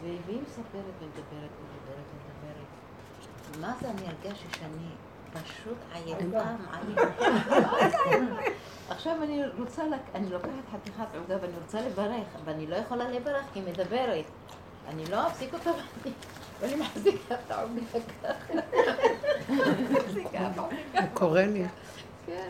[0.04, 2.68] והיא מספרת ומדברת ומדברת ומדברת.
[3.60, 4.88] מה זה אני הרגשתי שאני
[5.34, 6.40] פשוט עייפה,
[6.88, 7.02] עייפה.
[8.90, 9.84] עכשיו אני רוצה,
[10.16, 14.26] אני לוקחת חתיכת עוגה ואני רוצה לברך, אבל אני לא יכולה לברך כי היא מדברת.
[14.88, 15.72] אני לא אפסיק אותה
[16.60, 17.82] ואני מחזיקה את העוגה
[18.24, 18.64] ככה.
[20.14, 20.22] זה
[21.14, 21.66] קורה לי.
[22.26, 22.50] כן.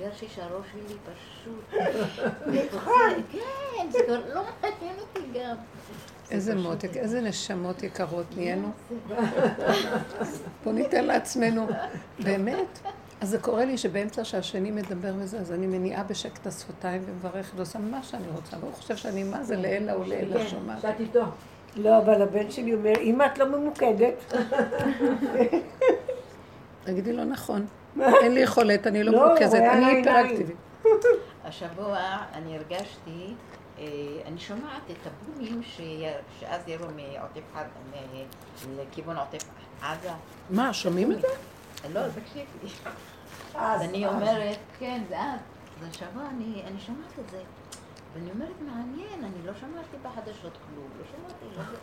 [0.00, 1.64] הרגשתי שהראש שלי פשוט...
[3.32, 5.56] כן, זה כבר לא מעניין אותי גם.
[6.30, 8.70] איזה מותק, איזה נשמות יקרות נהיינו.
[10.64, 11.66] בוא ניתן לעצמנו.
[12.18, 12.78] באמת?
[13.20, 17.78] אז זה קורה לי שבאמצע שהשני מדבר וזה, אז אני מניעה בשקט השפתיים ומברכת ועושה
[17.78, 20.80] מה שאני רוצה, והוא חושב שאני מה זה לעילא ולעילא כן, שומעת.
[20.80, 21.24] שאת איתו.
[21.76, 24.34] לא, אבל הבן שלי אומר, אמא, את לא ממוקדת.
[26.84, 27.66] תגידי לו נכון.
[28.00, 29.86] אין לי יכולת, אני לא לא, מרוכזת, אני.
[29.86, 30.56] היפראקטיבית.
[31.44, 31.98] השבוע
[32.32, 33.34] אני הרגשתי,
[33.78, 33.84] אה,
[34.26, 35.62] אני שומעת את הבומים
[36.40, 38.24] שאז ירו מעוטף עזה,
[38.82, 39.44] לכיוון עוטף
[39.82, 40.10] עזה.
[40.50, 41.26] מה, שומעים את זה?
[41.94, 42.44] לא, תקשיבי.
[43.54, 44.06] אז, אז אני.
[44.06, 45.40] אומרת, כן, זה את.
[45.82, 47.42] אז השבוע אני אני שומעת את זה.
[48.14, 51.76] ואני אומרת, מעניין, אני לא שמעתי בחדשות כלום, לא שמעתי, לא זה.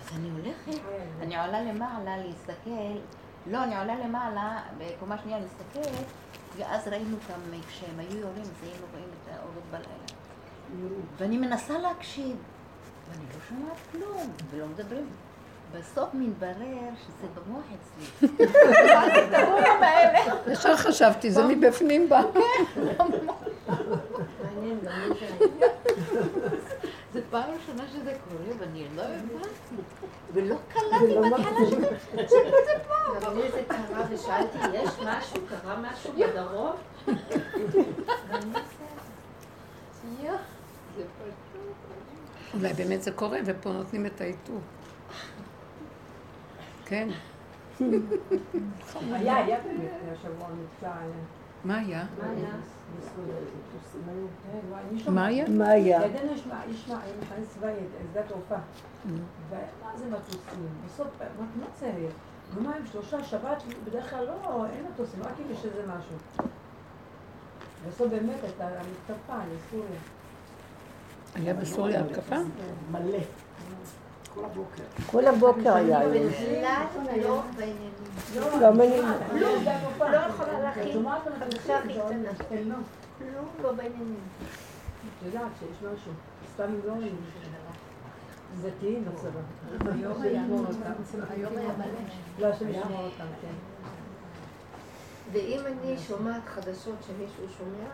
[0.00, 0.82] אז אני הולכת,
[1.22, 2.98] אני עולה למעלה להסתכל,
[3.46, 6.02] לא, אני עולה למעלה, בקומה שנייה להסתכל,
[6.56, 10.20] ואז ראינו גם, כשהם היו יורים, אז היינו רואים את האורות בלילה.
[11.16, 12.36] ואני מנסה להקשיב,
[13.10, 15.06] ואני לא שומעת כלום, ולא מדברים.
[15.72, 18.28] בסוף מתברר שזה במוח אצלי.
[20.52, 22.22] ישר חשבתי, זה מבפנים בא.
[22.98, 23.06] גם
[24.58, 24.74] אני
[25.18, 25.48] שאני...
[27.12, 29.82] זה פעם ראשונה שזה קורה, ואני לא הבנתי.
[30.32, 31.66] ולא קלטתי בהתחלה
[32.28, 32.94] שזה פה.
[32.94, 36.72] גם לי זה קרה ושאלתי, יש משהו, קרה משהו בדרום?
[42.54, 44.60] אולי באמת זה קורה, ופה נותנים את העיטור.
[46.84, 47.08] כן.
[49.12, 50.92] היה, היה באמת השבוע מבצע.
[51.64, 52.04] מה היה?
[52.22, 52.48] מה היה?
[55.08, 55.44] מה היה?
[55.48, 56.04] מה היה?
[56.06, 57.72] ידענו יש מה- יש מה- מחנה צבאי,
[58.12, 58.54] שדה תעופה.
[59.06, 59.58] ומה
[59.96, 60.68] זה מטוסים?
[60.86, 61.08] בסוף,
[61.38, 62.12] מה צריך?
[62.56, 66.46] יומיים, שלושה, שבת, בדרך כלל לא, אין מטוסים, רק אם יש איזה משהו.
[67.88, 70.00] בסוף באמת הייתה מתקפה לסוריה.
[71.34, 72.36] היה בסוריה התקפה?
[72.90, 73.18] מלא.
[74.34, 74.82] כל הבוקר.
[75.06, 76.62] כל הבוקר היה לא בעניינים.
[77.22, 77.42] לא.
[80.10, 81.02] לא יכולה להכין
[82.68, 82.74] לא.
[83.18, 84.20] כלום לא בעניינים.
[85.18, 86.12] את יודעת שיש משהו.
[86.54, 87.16] סתם לא היינו.
[88.62, 89.40] דתיים בצבא.
[89.92, 90.42] היום היה
[91.30, 91.86] היום היה מלא.
[92.38, 93.54] לא, השם ישמור אותם, כן.
[95.32, 97.90] ואם אני שומעת חדשות שמישהו שומע,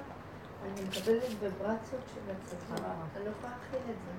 [0.65, 2.95] אני מקבלת ויברציות של הצבא.
[3.17, 4.11] אני לא יכולה להכיל את זה.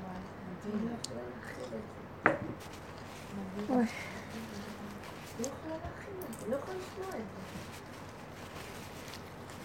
[0.74, 1.82] אני לא יכולה להכיל את
[2.26, 3.74] זה.
[3.74, 3.86] אוי.
[5.40, 7.58] לא יכולה להכיל את זה, לא יכולה לשמוע את זה.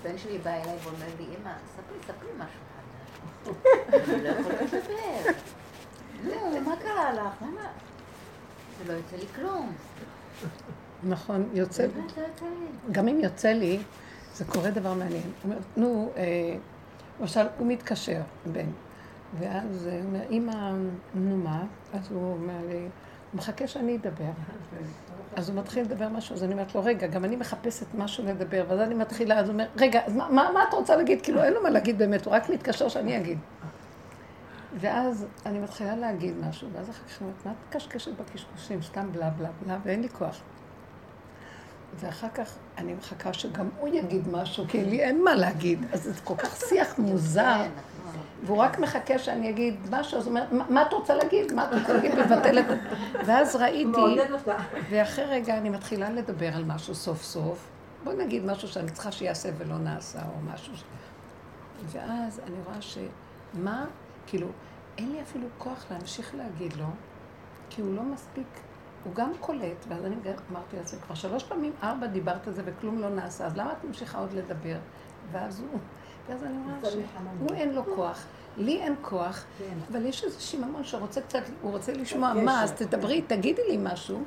[0.00, 3.56] הבן שלי בא אליי ואומר לי, אמא, ספרי, ספרי משהו חדש.
[4.14, 5.32] אני לא יכולה לדבר.
[6.24, 7.42] נו, מה קרה לך?
[7.42, 7.68] למה?
[8.84, 9.72] ולא יוצא לי כלום.
[11.02, 12.92] נכון, יוצא, לא יוצא לי.
[12.92, 13.78] גם אם יוצא לי,
[14.34, 15.22] זה קורה דבר מעניין.
[15.22, 16.56] הוא אומר, נו, אה,
[17.20, 18.20] למשל, הוא מתקשר,
[18.52, 18.66] בן,
[19.38, 20.72] ואז הוא אומר, אמא,
[21.14, 21.64] נו מה?
[21.92, 22.88] אז הוא אומר לי, הוא
[23.34, 24.30] מחכה שאני אדבר.
[25.36, 28.64] אז הוא מתחיל לדבר משהו, אז אני אומרת לו, רגע, גם אני מחפשת משהו לדבר,
[28.68, 31.22] ואז אני מתחילה, אז הוא אומר, רגע, אז מה, מה, מה את רוצה להגיד?
[31.22, 33.38] כאילו, אין לו מה להגיד באמת, הוא רק מתקשר שאני אגיד.
[34.80, 38.82] ואז אני מתחילה להגיד משהו, ואז אחר כך אני אומרת, מה את מקשקשת בקשקושים?
[38.82, 40.40] סתם בלה בלה בלה, ואין לי כוח.
[42.00, 45.84] ואחר כך אני מחכה שגם הוא יגיד משהו, כי לי אין מה להגיד.
[45.92, 47.70] אז זה כל כך שיח מוזר, כן,
[48.08, 48.20] נכון.
[48.46, 51.52] והוא רק מחכה שאני אגיד משהו, אז הוא אומר, "מה- מה את רוצה להגיד?
[51.52, 52.12] מה את רוצה להגיד?
[52.14, 52.66] מבטלת.
[53.26, 54.00] ואז ראיתי.
[54.90, 57.68] ואחרי רגע אני מתחילה לדבר על משהו סוף סוף.
[58.04, 60.76] בוא נגיד משהו שאני צריכה שיעשה ולא נעשה, או משהו.
[60.76, 60.84] ש-
[61.86, 63.84] ואז אני רואה שמה,
[64.32, 64.46] כאילו,
[64.98, 66.84] אין לי אפילו כוח להמשיך להגיד לו,
[67.70, 68.46] כי הוא לא מספיק,
[69.04, 70.14] הוא גם קולט, ואז אני
[70.50, 73.84] אמרתי זה, כבר שלוש פעמים, ארבע דיברת על זה וכלום לא נעשה, אז למה את
[73.84, 74.76] ממשיכה עוד לדבר?
[75.32, 75.80] ואז הוא,
[76.28, 78.24] ואז אני רואה שהוא אין לו כוח,
[78.56, 79.64] לי אין כוח, כן.
[79.90, 84.24] אבל יש איזה שיממון שרוצה קצת, הוא רוצה לשמוע מה, אז תדברי, תגידי לי משהו.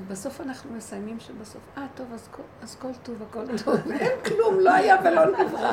[0.00, 4.60] ובסוף אנחנו מסיימים שבסוף, אה, טוב, אז, כל- אז כל טוב, הכל טוב, אין כלום,
[4.60, 5.72] לא היה ולא נברא.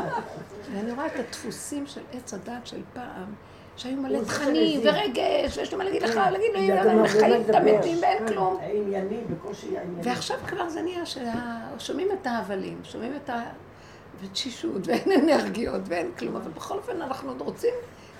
[0.73, 3.33] ואני רואה את הדפוסים של עץ הדת של פעם,
[3.77, 7.55] שהיו מלא תכנים ורגש, ויש לי מה להגיד לך, להגיד גם אבל הרבה חיים את.
[7.55, 8.57] המתים ואין כלום.
[8.61, 10.01] הענייני, בקושי הענייני.
[10.09, 13.41] ועכשיו כבר זה נהיה ששומעים את ההבלים, שומעים את ה...
[14.21, 17.73] ותשישות, ואין אנרגיות, ואין כלום, אבל בכל אופן אנחנו עוד רוצים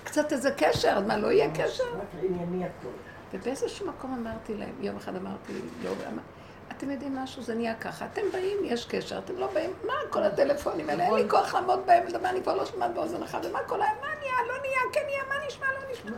[0.04, 1.84] קצת איזה קשר, מה, לא יהיה קשר?
[1.84, 2.88] רק ענייני הכל.
[3.32, 5.52] ובאיזשהו מקום אמרתי להם, יום אחד אמרתי,
[5.84, 6.22] לא, אמר,
[6.76, 10.22] אתם יודעים משהו, זה נהיה ככה, אתם באים, יש קשר, אתם לא באים, מה כל
[10.22, 13.58] הטלפונים האלה, אין לי כוח לעמוד בהם, לדבר, אני כבר לא שומעת באוזן אחת, ומה
[13.66, 16.12] כל היום, מה נהיה, לא נהיה, כן נהיה, מה נשמע, לא נשמע.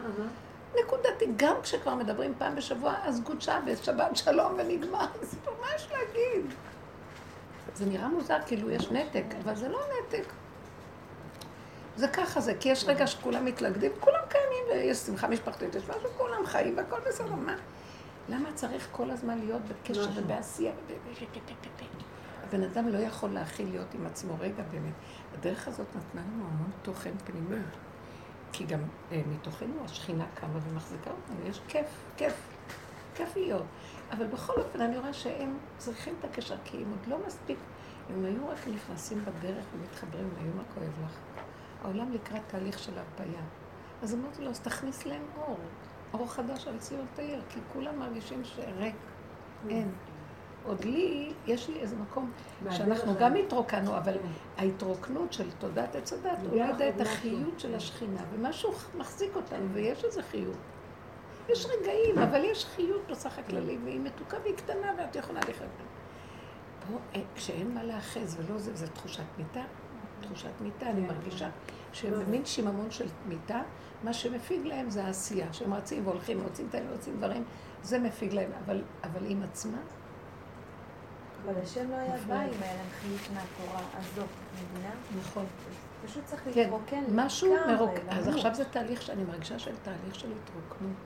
[0.85, 5.07] נקודתי, גם כשכבר מדברים פעם בשבוע, אז גוד שבת, שבת שלום ונגמר,
[5.61, 6.55] מה יש להגיד?
[7.75, 10.25] זה נראה מוזר, כאילו יש נתק, אבל זה לא נתק.
[11.97, 16.11] זה ככה זה, כי יש רגע שכולם מתלכדים, כולם קיימים, ויש שמחה משפחתית, יש משהו,
[16.17, 17.57] כולם חיים והכל בסדר, מה?
[18.29, 20.73] למה צריך כל הזמן להיות בקשר ובעשייה?
[20.73, 21.85] וב- ב- ב- ב- ב- ב-
[22.49, 24.93] הבן אדם לא יכול להכיל להיות עם עצמו רגע באמת.
[25.35, 27.63] הדרך הזאת נתנה לנו המון תוכן פנימי.
[28.53, 28.81] כי גם
[29.13, 31.87] אה, מתוכנו השכינה קמה ומחזיקה אותנו, יש כיף,
[32.17, 32.35] כיף,
[33.15, 33.63] כיף להיות.
[34.11, 37.59] אבל בכל אופן, אני רואה שהם צריכים את הקשר, כי הם עוד לא מספיק,
[38.11, 41.44] אם היו רק נכנסים בדרך ומתחברים, היו מה כואב לך.
[41.85, 43.43] העולם לקראת תהליך של הרפאיה.
[44.03, 45.59] אז אמרתי לו, אז תכניס להם אור,
[46.15, 48.95] אור חדש על ציון תאיר, כי כולם מרגישים שריק,
[49.69, 49.93] אין.
[50.65, 52.33] עוד לי, יש לי איזה מקום
[52.71, 54.17] שאנחנו גם התרוקנו, אבל
[54.57, 60.23] ההתרוקנות של תודעת עץ הדת הורידה את החיות של השכינה, ומשהו מחזיק אותנו, ויש איזה
[60.23, 60.57] חיות.
[61.49, 65.71] יש רגעים, אבל יש חיות בסך הכללי, והיא מתוקה והיא קטנה, ואת יכולה לחיות.
[66.89, 69.65] פה, אה, כשאין מה להאחז ולא זה, זה תחושת מיטה.
[70.25, 71.49] תחושת מיטה, אני מרגישה
[71.93, 73.63] שהם במין שיממון של מיטה,
[74.03, 77.45] מה שמפיג להם זה העשייה, שהם רצים והולכים, רוצים האלה, רוצים דברים,
[77.83, 79.79] זה מפיג להם, אבל, אבל עם עצמה,
[81.45, 84.91] אבל השם לא היה בא להם חיות מהתורה הזאת, את מבינה?
[85.21, 85.45] נכון.
[86.05, 87.95] פשוט צריך כן, להתרוקן משהו לגמרי, מרוק...
[88.09, 88.29] אז.
[88.29, 90.97] עכשיו זה תהליך שאני מרגישה של תהליך של התרוקנות.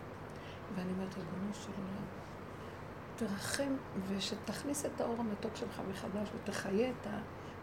[0.74, 2.05] ואני אומרת, ריבונו של עולם,
[3.16, 3.77] תרחם
[4.09, 7.07] ושתכניס את האור המתוק שלך מחדש ותחיה את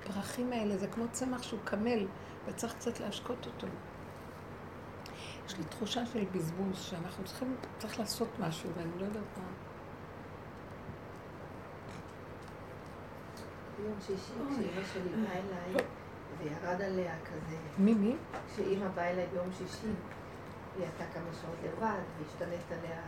[0.06, 0.77] הפרחים האלה.
[0.77, 2.07] זה כמו צמח שהוא קמל
[2.45, 3.68] וצריך קצת להשקות אותו.
[5.45, 9.44] יש לי תחושה של בזבוז, שאנחנו צריכים, צריך לעשות משהו, ואני לא יודעת מה.
[13.77, 15.84] ביום שישי, כשאימא שלי באה אליי,
[16.38, 18.15] וירד עליה כזה, מי, מי?
[18.53, 19.88] כשאימא באה אליי ביום שישי,
[20.76, 23.02] היא הייתה כמה שעות לבד, והשתלט עליה.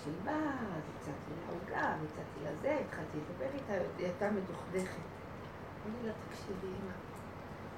[0.00, 5.02] כשהיא אז הצעתי לה עוגה, והצעתי לה זה, התחלתי לדבר איתה, היא הייתה מדוכדכת.
[5.86, 6.92] אמרתי לה, תקשיבי, אמא,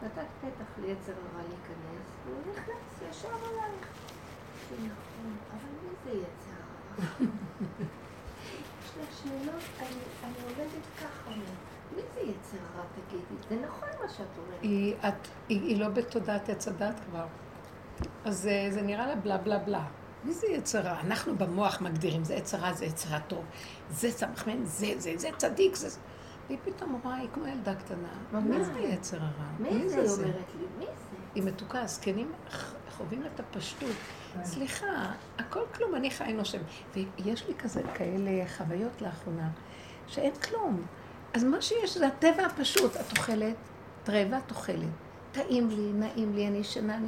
[0.02, 3.88] נתת פתח ליצר הרע להיכנס, והוא נכנס ישר עלייך.
[4.70, 7.26] אמרתי, נכון, אבל מי זה יצר הרע?
[8.84, 11.30] יש לה שאלות, אני, עובדת ככה,
[11.96, 13.42] מי זה יצר הרע, תגידי?
[13.48, 14.62] זה נכון מה שאת אומרת.
[14.62, 17.26] היא, את, היא, היא לא בתודעת עץ הדת כבר.
[18.24, 19.84] אז זה, זה נראה לה בלה בלה בלה.
[20.24, 21.00] מי זה יצרה?
[21.00, 23.44] אנחנו במוח מגדירים, זה יצרה, זה יצרה טוב.
[23.90, 25.88] זה סמכמן, זה, זה, זה צדיק, זה...
[26.46, 28.40] והיא פתאום רואה, היא כמו ילדה קטנה.
[28.40, 29.50] מי זה יצר הרע?
[29.58, 30.00] מי זה?
[30.00, 31.16] היא אומרת לי, מי זה?
[31.34, 32.32] היא מתוקה, הזקנים
[32.90, 33.96] חווים את הפשטות.
[34.44, 36.58] סליחה, הכל כלום, אני חי נושם.
[36.94, 39.48] ויש לי כזה, כאלה חוויות לאחרונה,
[40.06, 40.82] שאין כלום.
[41.34, 42.96] אז מה שיש זה הטבע הפשוט.
[42.96, 43.56] את אוכלת,
[44.02, 45.09] את רעבה, את אוכלת.
[45.32, 47.06] טעים לי, נעים לי, אני ישנה, אני...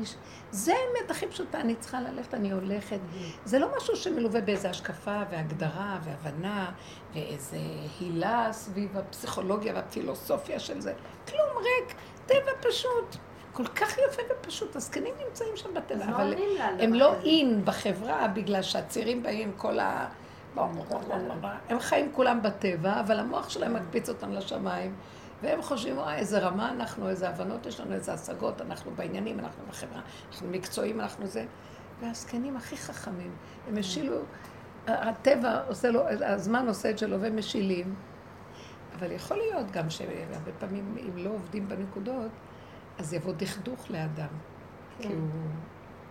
[0.50, 2.98] זה האמת הכי פשוטה, אני צריכה ללכת, אני הולכת.
[3.44, 6.70] זה לא משהו שמלווה באיזו השקפה והגדרה והבנה
[7.14, 7.56] ואיזה
[8.00, 10.92] הילה סביב הפסיכולוגיה והפילוסופיה של זה.
[11.28, 11.96] כלום ריק,
[12.26, 13.16] טבע פשוט.
[13.52, 16.34] כל כך יפה ופשוט, הזקנים נמצאים שם בטבע, מה אבל
[16.78, 17.14] הם לא?
[17.24, 20.08] אין בחברה בגלל שהצעירים באים כל ה...
[21.68, 24.94] הם חיים כולם בטבע, אבל המוח שלהם מקפיץ אותם לשמיים,
[25.42, 29.64] והם חושבים, וואי, איזה רמה אנחנו, איזה הבנות יש לנו, איזה השגות, אנחנו בעניינים, אנחנו
[29.68, 31.44] בחברה, אנחנו מקצועיים, אנחנו זה.
[32.00, 33.30] והזקנים הכי חכמים,
[33.68, 34.16] הם השילו,
[34.86, 37.94] הטבע עושה לו, הזמן עושה את שלו והם משילים,
[38.98, 42.30] אבל יכול להיות גם שהרבה פעמים, אם לא עובדים בנקודות,
[42.98, 44.28] אז יבוא דכדוך לאדם.
[44.98, 45.28] כי הוא,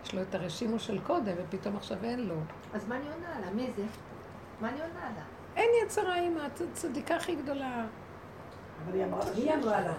[0.06, 2.36] יש לו את הרשימו של קודם, ופתאום עכשיו אין לו.
[2.74, 3.52] אז מה אני עונה לה?
[3.52, 3.84] מי זה?
[4.62, 5.24] מה אני עונה לה?
[5.56, 7.86] אין יצרה אימא, את הצדיקה הכי גדולה.
[8.86, 9.96] אבל היא אמרה לה היא אמרה לך.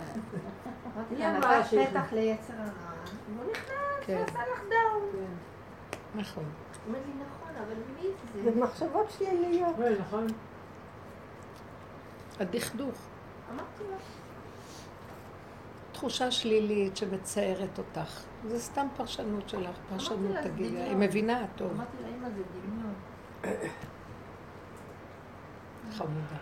[1.11, 2.93] היא אמרה נתת שיש פתח ליצר הרע,
[3.37, 4.23] הוא נכנס, כן.
[4.27, 5.27] ועשה לך דאון.
[6.15, 6.45] נכון.
[6.45, 6.51] הוא
[6.87, 8.53] אומר לי, נכון, אבל מי זה?
[8.53, 9.77] זה מחשבות שליליות.
[9.77, 10.27] כן, נכון.
[12.41, 12.95] הדכדוך.
[13.51, 13.83] אמרתי
[15.93, 18.23] תחושה שלילית שמצערת אותך.
[18.49, 20.79] זה סתם פרשנות שלך, פרשנות תגידי.
[20.79, 22.95] היא מבינה טוב, אמרתי לה, אמא זה דמיון.
[25.93, 26.37] חמודה.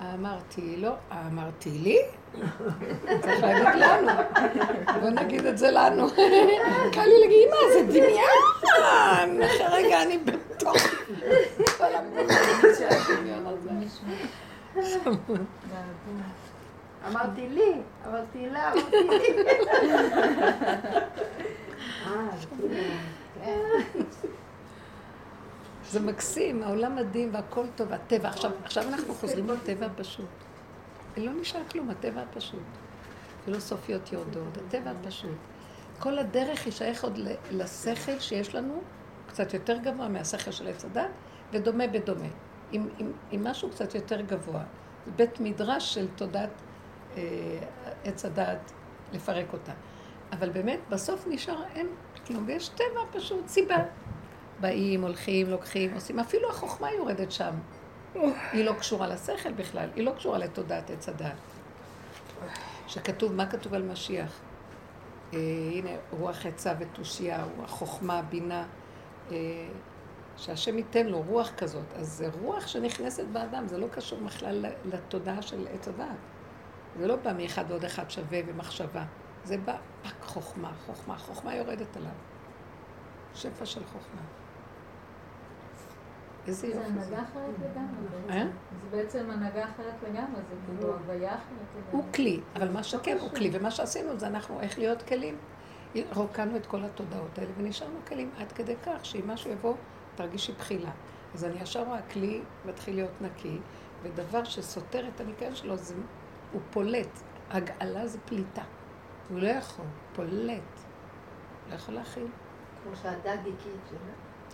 [0.00, 1.98] אמרתי לא, אמרתי לי?
[3.22, 4.12] צריך להגיד לנו.
[5.00, 6.08] בוא נגיד את זה לנו.
[6.92, 9.42] קל לי להגיד, אמא, זה דמיון!
[9.42, 10.76] אחרי רגע אני בתוך
[11.78, 13.70] כל הדמיון הזה.
[17.10, 17.72] אמרתי לי,
[18.06, 18.96] אמרתי לה, אמרתי
[22.68, 22.84] לי.
[25.94, 28.28] זה מקסים, העולם מדהים והכל טוב, הטבע.
[28.28, 30.28] עכשיו, עכשיו אנחנו חוזרים לטבע הפשוט.
[31.16, 32.62] לא נשאר כלום, הטבע הפשוט.
[33.44, 35.36] פילוסופיות יורדות, הטבע הפשוט.
[35.98, 37.18] כל הדרך היא שייך עוד
[37.50, 38.80] לשכל שיש לנו,
[39.26, 41.10] קצת יותר גבוה מהשכל של עץ הדת,
[41.52, 42.28] ודומה בדומה.
[42.72, 44.62] עם, עם, עם משהו קצת יותר גבוה.
[45.16, 46.62] בית מדרש של תודעת
[47.16, 47.22] אה,
[48.04, 48.72] עץ הדת,
[49.12, 49.72] לפרק אותה.
[50.32, 51.86] אבל באמת, בסוף נשאר, אין
[52.26, 53.76] כלום, ויש טבע פשוט, סיבה.
[54.64, 57.54] באים, הולכים, לוקחים, עושים, אפילו החוכמה יורדת שם.
[58.52, 61.32] היא לא קשורה לשכל בכלל, היא לא קשורה לתודעת עץ הדת.
[62.86, 64.40] שכתוב, מה כתוב על משיח?
[65.32, 65.38] אה,
[65.72, 68.66] הנה, רוח עצה ותושייה, רוח חוכמה, בינה,
[69.32, 69.36] אה,
[70.36, 71.94] שהשם ייתן לו רוח כזאת.
[71.96, 76.06] אז זה רוח שנכנסת באדם, זה לא קשור בכלל לתודעה של עץ הדת.
[76.98, 79.04] זה לא בא מאחד ועוד אחד שווה ומחשבה.
[79.44, 82.10] זה בא רק חוכמה, חוכמה, חוכמה יורדת עליו.
[83.34, 84.43] שפע של חוכמה.
[86.46, 86.86] איזה זה יופי זה.
[86.86, 88.44] הנהגה אחרת לגמרי אה?
[88.44, 88.50] בעצם.
[88.82, 91.42] זה בעצם הנהגה אחרת לגמרי, זה כאילו הוויה אחרת
[91.74, 92.12] הוא לגמרי.
[92.14, 95.38] כלי, אבל מה שכן הוא כלי, ומה שעשינו זה אנחנו איך להיות כלים.
[96.12, 99.74] רוקנו את כל התודעות האלה ונשארנו כלים עד כדי כך שאם משהו יבוא,
[100.14, 100.90] תרגישי בחילה.
[101.34, 103.58] אז אני ישר רואה, הכלי מתחיל להיות נקי,
[104.02, 105.94] ודבר שסותר את הניקיון שלו, זה,
[106.52, 107.20] הוא פולט.
[107.50, 108.62] הגעלה זה פליטה.
[109.30, 110.80] הוא לא יכול, פולט.
[111.70, 112.26] לא יכול להכיל.
[112.82, 113.98] כמו שהדג הקיא את שלה.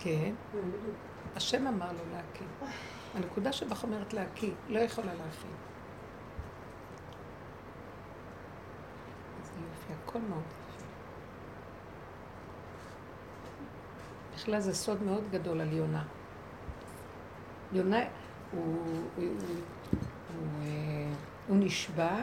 [0.00, 0.34] כן.
[1.36, 2.46] השם אמר לו להקיא.
[3.14, 5.50] הנקודה שבך אומרת להקיא, לא יכולה להכיל.
[10.10, 10.42] הכל מאוד.
[14.34, 16.04] בכלל זה סוד מאוד גדול על יונה.
[17.72, 18.06] יונה, הוא,
[18.52, 19.26] הוא, הוא,
[20.34, 21.12] הוא, אה,
[21.48, 22.16] הוא נשבע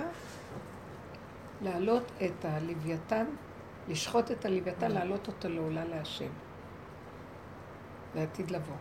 [1.62, 3.26] להעלות את הלוויתן,
[3.88, 6.32] לשחוט את הלוויתן, להעלות אותו לעולה להשם.
[8.16, 8.76] לעתיד לבוא.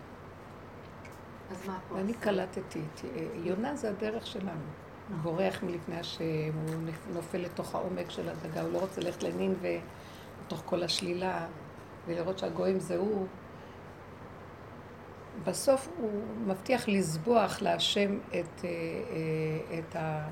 [1.51, 1.95] אז מה פה?
[1.95, 4.61] ואני קלטתי, אה, יונה זה הדרך שלנו.
[5.09, 6.23] הוא בורח מלפני השם,
[6.69, 6.75] הוא
[7.15, 9.77] נופל לתוך העומק של הדגה, הוא לא רוצה ללכת לנינווה,
[10.47, 11.47] בתוך כל השלילה,
[12.07, 13.27] ולראות שהגויים זה הוא.
[15.45, 16.11] בסוף הוא
[16.47, 20.29] מבטיח לזבוח להשם את, אה, אה, את ה-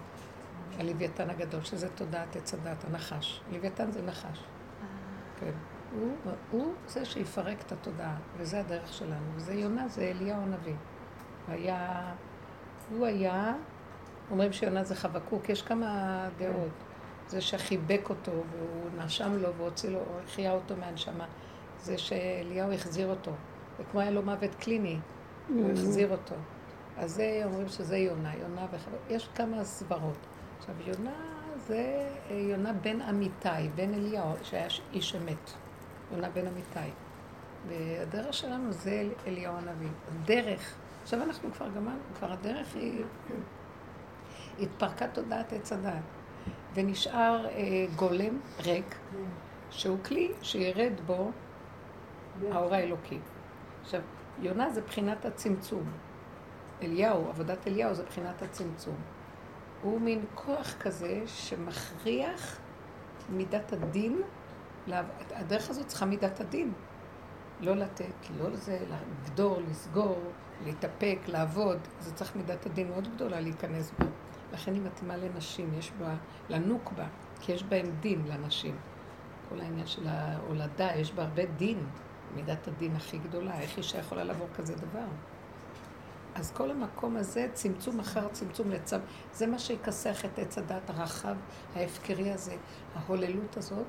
[0.79, 3.41] הלוויתן הגדול, שזה תודעת עץ הדת, הנחש.
[3.53, 4.45] לוויתן זה נחש.
[5.41, 5.51] כן.
[6.01, 6.13] הוא,
[6.51, 9.27] הוא זה שיפרק את התודעה, וזה הדרך שלנו.
[9.37, 10.75] וזה יונה, זה אליהו הנביא.
[11.49, 12.13] היה,
[12.91, 13.55] הוא היה,
[14.31, 15.89] אומרים שיונה זה חבקוק, יש כמה
[16.39, 16.69] דעות.
[17.29, 21.27] זה שחיבק אותו, והוא נשם לו והוציא לו, או החיה אותו מהנשמה.
[21.81, 23.31] זה שאליהו החזיר אותו.
[23.81, 24.99] וכמו היה לו מוות קליני,
[25.49, 26.35] הוא החזיר אותו.
[26.99, 28.99] אז זה, אומרים שזה יונה, יונה וחבק.
[29.11, 30.19] יש כמה סברות.
[30.59, 31.11] עכשיו, יונה
[31.57, 35.51] זה יונה בן אמיתי, בן אליהו, שהיה איש אמת.
[36.13, 36.91] יונה בן אמיתי.
[37.69, 39.89] והדרך שלנו זה אל- אליהו הנביא.
[40.09, 40.75] הדרך.
[41.05, 43.05] עכשיו אנחנו כבר גמרנו, כבר הדרך היא...
[44.61, 46.03] התפרקה תודעת עץ הדעת.
[46.75, 48.95] ונשאר אה, גולם ריק,
[49.71, 51.31] שהוא כלי שירד בו
[52.51, 53.19] האור האלוקי.
[53.83, 54.01] עכשיו,
[54.41, 55.85] יונה זה בחינת הצמצום.
[56.83, 58.97] אליהו, עבודת אליהו זה בחינת הצמצום.
[59.83, 62.59] הוא מין כוח כזה שמכריח
[63.31, 64.23] מידת הדין,
[65.31, 66.73] הדרך הזאת צריכה מידת הדין.
[67.61, 68.79] לא לתת, לא לזה,
[69.23, 70.19] לגדור, לסגור,
[70.65, 71.79] להתאפק, לעבוד.
[72.01, 74.07] זה צריך מידת הדין מאוד גדולה להיכנס בה.
[74.53, 76.15] לכן היא מתאימה לנשים, יש בה,
[76.49, 77.07] לנוק בה,
[77.41, 78.77] כי יש בהם דין לנשים.
[79.49, 81.87] כל העניין של ההולדה, יש בה הרבה דין,
[82.35, 83.61] מידת הדין הכי גדולה.
[83.61, 85.07] איך אישה יכולה לעבור כזה דבר?
[86.35, 88.97] אז כל המקום הזה, צמצום אחר צמצום לצו,
[89.33, 91.37] זה מה שיכסח את עץ הדת הרחב,
[91.75, 92.57] ההפקרי הזה,
[92.95, 93.87] ההוללות הזאת,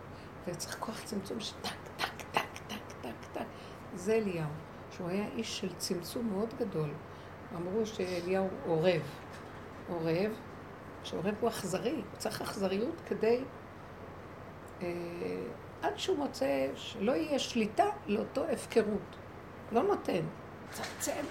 [0.47, 3.45] וצריך כוח צמצום שטק, טק, טק, טק, טק, טק.
[3.95, 4.49] זה אליהו,
[4.95, 6.89] שהוא היה איש של צמצום מאוד גדול.
[7.55, 9.01] אמרו שאליהו עורב.
[9.89, 10.31] עורב,
[11.03, 13.43] שעורב הוא אכזרי, הוא צריך אכזריות כדי...
[14.81, 14.87] אה,
[15.81, 19.15] עד שהוא מוצא שלא יהיה שליטה לאותו הפקרות.
[19.71, 20.21] לא נותן,
[20.71, 21.25] צמצם.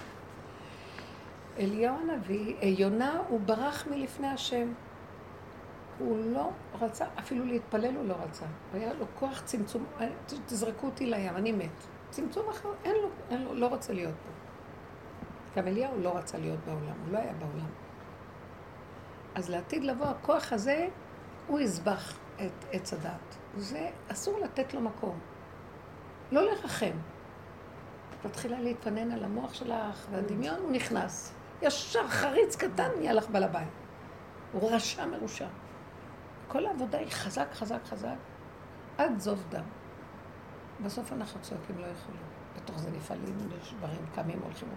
[1.59, 4.73] אליהו הנביא, יונה, הוא ברח מלפני השם.
[5.99, 6.51] הוא לא
[6.81, 8.47] רצה, אפילו להתפלל הוא לא רצה.
[8.73, 10.09] היה לו כוח צמצום, אה,
[10.47, 11.94] תזרקו אותי לים, אני מת.
[12.15, 14.31] צמצום אחר, אין לו, אין לו, לא רוצה להיות פה.
[15.61, 17.71] גם אליהו לא רצה להיות בעולם, הוא לא היה בעולם.
[19.35, 20.89] אז לעתיד לבוא, הכוח הזה,
[21.47, 23.37] הוא יזבח את עץ הדת.
[23.57, 25.19] זה, אסור לתת לו מקום.
[26.33, 26.97] לא לרחם.
[28.25, 31.35] מתחילה להתפנן על המוח שלך, והדמיון הוא נכנס.
[31.63, 33.69] ישר חריץ קטן נהיה לך בעל הבית.
[34.53, 35.49] הוא רשע מרושע.
[36.49, 38.17] כל העבודה היא חזק, חזק, חזק,
[38.99, 39.65] עד זוב דם.
[40.83, 42.23] בסוף אנחנו צועקים לא יכולים.
[42.57, 44.69] בתוך זה נפעלים, נשברים, קמים, הולכים.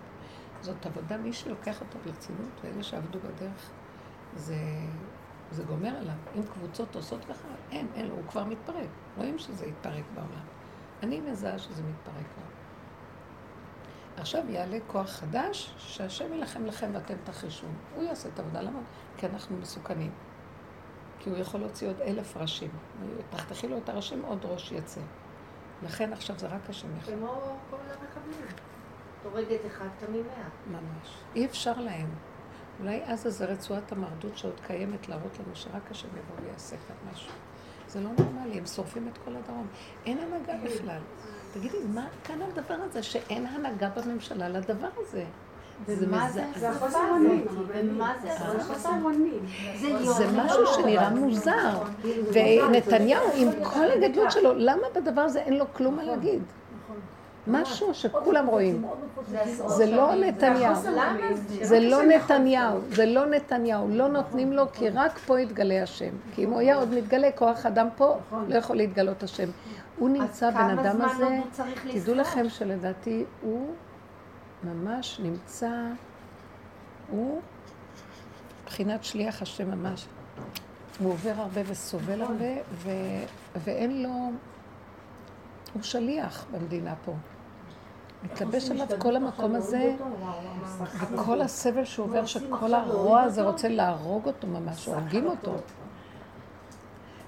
[0.61, 3.69] זאת עבודה, מי שלוקח אותה ברצינות, ואלה שעבדו בדרך,
[4.35, 4.57] זה,
[5.51, 6.15] זה גומר עליו.
[6.35, 8.89] אם קבוצות עושות ככה, אין, אין, הוא כבר מתפרק.
[9.17, 10.45] רואים שזה יתפרק בעולם.
[11.03, 12.43] אני מזהה שזה מתפרק לו.
[14.17, 17.67] עכשיו יעלה כוח חדש, שהשם יילחם לכם ואתם תחישו.
[17.95, 18.79] הוא יעשה את העבודה, למה?
[19.17, 20.11] כי אנחנו מסוכנים.
[21.19, 22.69] כי הוא יכול להוציא עוד אלף ראשים.
[23.29, 25.01] תחתכי לו את הראשים, עוד ראש יצא.
[25.83, 27.13] לכן עכשיו זה רק השם יכול.
[27.13, 28.47] כמו כל המחבלים.
[29.23, 30.79] הורגת אחד, תמי מאה.
[30.79, 31.17] ממש.
[31.35, 32.09] אי אפשר להם.
[32.79, 37.31] אולי אז איזו רצועת המרדות שעוד קיימת להראות לנו שרק השם יבוא ויעשה כאן משהו.
[37.87, 39.67] זה לא נורמלי, הם שורפים את כל הדרום.
[40.05, 41.01] אין הנהגה בכלל.
[41.53, 45.25] תגידי, מה כאן הדבר הזה שאין הנהגה בממשלה לדבר הזה?
[45.85, 46.43] ומה זה?
[50.35, 51.77] משהו שנראה מוזר.
[52.33, 56.41] ונתניהו, עם כל הגדלות שלו, למה בדבר הזה אין לו כלום מה להגיד?
[57.47, 58.85] משהו שכולם רואים.
[59.67, 60.75] זה לא נתניהו.
[61.61, 66.09] זה לא נתניהו, זה לא נתניהו, לא נותנים לו כי רק פה יתגלה השם.
[66.35, 68.17] כי אם הוא היה עוד מתגלה, כוח אדם פה,
[68.47, 69.49] לא יכול להתגלות השם.
[69.99, 71.39] הוא נמצא, בן אדם הזה,
[71.93, 73.67] תדעו לכם שלדעתי הוא
[74.63, 75.71] ממש נמצא,
[77.09, 77.41] הוא
[78.63, 80.07] מבחינת שליח השם ממש.
[80.99, 82.89] הוא עובר הרבה וסובל הרבה, ו...
[83.55, 84.31] ואין לו...
[85.73, 87.13] הוא שליח במדינה פה.
[88.23, 89.95] מתלבש עליו כל המקום הזה,
[90.99, 95.55] וכל הסבל שהוא עובר, שכל הרוע הזה רוצה להרוג אותו ממש, הורגים אותו.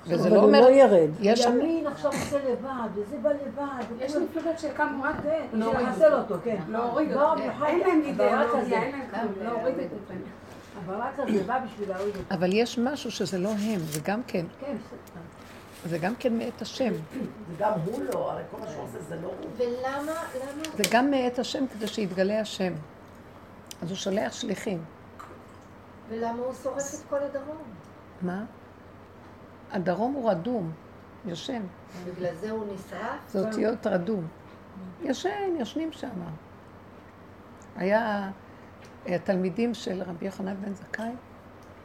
[0.06, 0.62] וזה אבל לא הוא אומר...
[0.62, 1.10] לא ירד.
[1.20, 1.46] יש.
[1.46, 3.84] ימין עכשיו עושה לבד, וזה בא לבד.
[4.00, 6.58] יש מפלגות שקמו רק כן, להוריד לחסל אותו, כן.
[6.70, 7.42] להוריד לא, אותו.
[7.42, 8.84] במיוחד אין להם אידיאולוגיה.
[8.84, 10.40] אין להם כלום, להוריד את נתניהו.
[10.78, 12.36] הברק הזה בא בשביל להוריד אותו.
[12.36, 14.76] אבל יש משהו שזה לא הם, זה גם כן, כן,
[15.86, 16.94] זה גם כן מאת השם.
[16.94, 19.50] זה גם הוא לא, הרי כל מה שהוא עושה זה לא הוא.
[19.58, 20.64] ולמה, למה?
[20.76, 22.74] זה גם מאת השם כדי שיתגלה השם.
[23.82, 24.84] אז הוא שולח שליחים.
[26.10, 27.58] ולמה הוא שורף את כל הדרום?
[28.22, 28.44] מה?
[29.72, 30.72] הדרום הוא רדום,
[31.26, 31.62] יושן.
[32.06, 33.20] בגלל זה הוא נשרף?
[33.28, 34.28] זה אותיות רדום.
[35.04, 36.10] ישן, ישנים שם.
[37.76, 38.30] היה
[39.08, 41.12] אה, תלמידים של רבי יוחנן בן זכאי,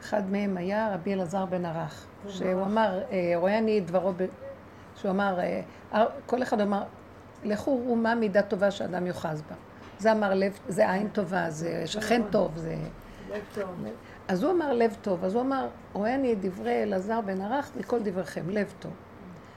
[0.00, 4.26] אחד מהם היה רבי אלעזר בן ערך, שהוא אמר, אה, רואה אני את דברו, ב-
[4.96, 5.60] שהוא אמר, אה,
[5.94, 6.82] אה, כל אחד אמר,
[7.44, 9.54] לכו ראו מה מידה טובה שאדם יאחז בה.
[9.98, 12.76] זה אמר לב, זה עין טובה, זה שכן טוב, זה...
[14.28, 17.70] אז הוא אמר לב טוב, אז הוא אמר, רואה אני את דברי אלעזר בן ערך
[17.76, 18.92] מכל דבריכם, לב טוב.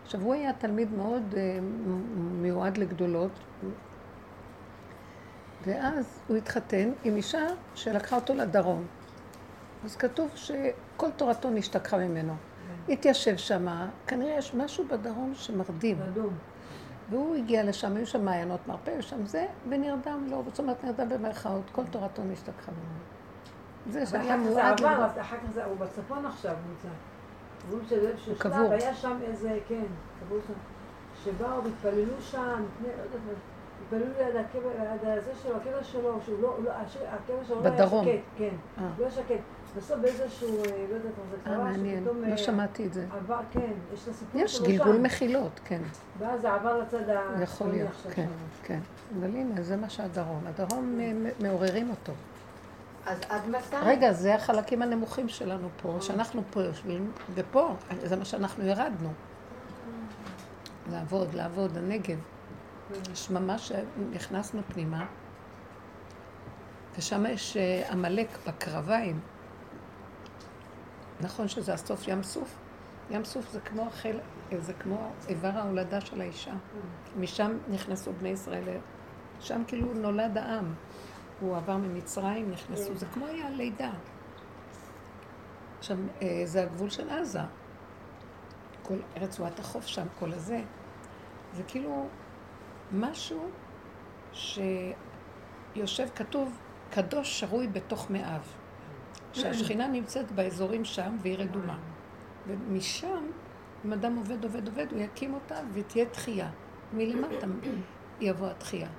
[0.03, 3.31] עכשיו, הוא היה תלמיד מאוד מ- מיועד לגדולות,
[5.65, 7.45] ואז הוא התחתן עם אישה
[7.75, 8.85] שלקחה אותו לדרום.
[9.85, 12.33] אז כתוב שכל תורתו נשתכחה ממנו.
[12.89, 15.97] התיישב שמה, כנראה יש משהו בדרום שמרדים.
[17.09, 21.09] והוא הגיע לשם, היו שם מעיינות מרפא, היו שם זה, ונרדם לו, זאת אומרת נרדם
[21.09, 23.16] במרכאות, כל תורתו נשתכחה ממנו.
[23.89, 26.87] זה שהיה מועד עבר, אחר כך זה, הוא בצפון עכשיו נמצא.
[27.71, 28.71] אומרים שזה איזשהו שלב.
[28.71, 29.83] היה שם איזה, כן,
[30.19, 30.53] קבור שם,
[31.23, 32.89] שבאו והתפללו שם, לא
[33.83, 34.69] התפללו ליד הקבר,
[35.03, 36.71] ליד הזה שלו, הקבר שלו, שהוא לא, לא,
[37.07, 37.87] הקבר שלו לא היה.
[37.87, 38.83] שקט, כן, אה.
[38.99, 39.39] לא היה שקט.
[39.77, 42.93] בסוף באיזשהו, אה, לא יודעת מה זה אה, קרה, מעניין, שפתאום לא אה, שמעתי את
[42.93, 43.05] זה.
[43.17, 44.97] עבר, כן, יש את הסיפור יש גלגול.
[44.97, 45.81] מחילות, כן,
[46.19, 48.27] ואז זה עבר לצד יכול הצפוני להיות, כן.
[48.63, 48.79] כן.
[49.19, 50.43] אבל הנה, זה מה שהדרום.
[50.47, 52.13] הדרום אה, מ- מעוררים אותו.
[53.07, 53.75] אז עד מתי?
[53.81, 59.13] רגע, זה החלקים הנמוכים שלנו פה, שאנחנו פה יושבים, ופה, זה מה שאנחנו ירדנו.
[60.91, 62.17] לעבוד, לעבוד, הנגב.
[63.13, 63.71] יש ממש,
[64.11, 65.05] נכנסנו פנימה,
[66.97, 69.19] ושם יש אה, עמלק בקרביים.
[71.21, 72.55] נכון שזה הסוף ים סוף?
[73.09, 74.19] ים סוף זה כמו החל,
[74.57, 76.53] זה כמו איבר ההולדה של האישה.
[77.19, 78.63] משם נכנסו בני ישראל,
[79.39, 80.73] שם כאילו נולד העם.
[81.39, 83.91] הוא עבר ממצרים, נכנסו, זה כמו היה לידה.
[85.77, 87.39] עכשיו, אה, זה הגבול של עזה.
[88.81, 90.61] כל רצועת החוף שם, כל הזה.
[91.53, 92.07] זה כאילו
[92.91, 93.49] משהו
[94.33, 96.57] שיושב, כתוב,
[96.89, 98.41] קדוש שרוי בתוך מאיו.
[99.33, 101.77] שהשכינה נמצאת באזורים שם והיא רדומה.
[102.47, 103.25] ומשם,
[103.85, 106.49] אם אדם עובד, עובד, עובד, הוא יקים אותה ותהיה תחייה.
[106.93, 107.47] מלמטה
[108.21, 108.89] יבוא התחייה.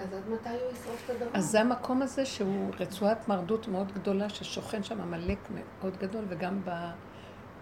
[0.00, 1.30] אז עד מתי הוא ישרוף את הדרום?
[1.34, 6.60] אז זה המקום הזה שהוא רצועת מרדות מאוד גדולה, ששוכן שם עמלק מאוד גדול, וגם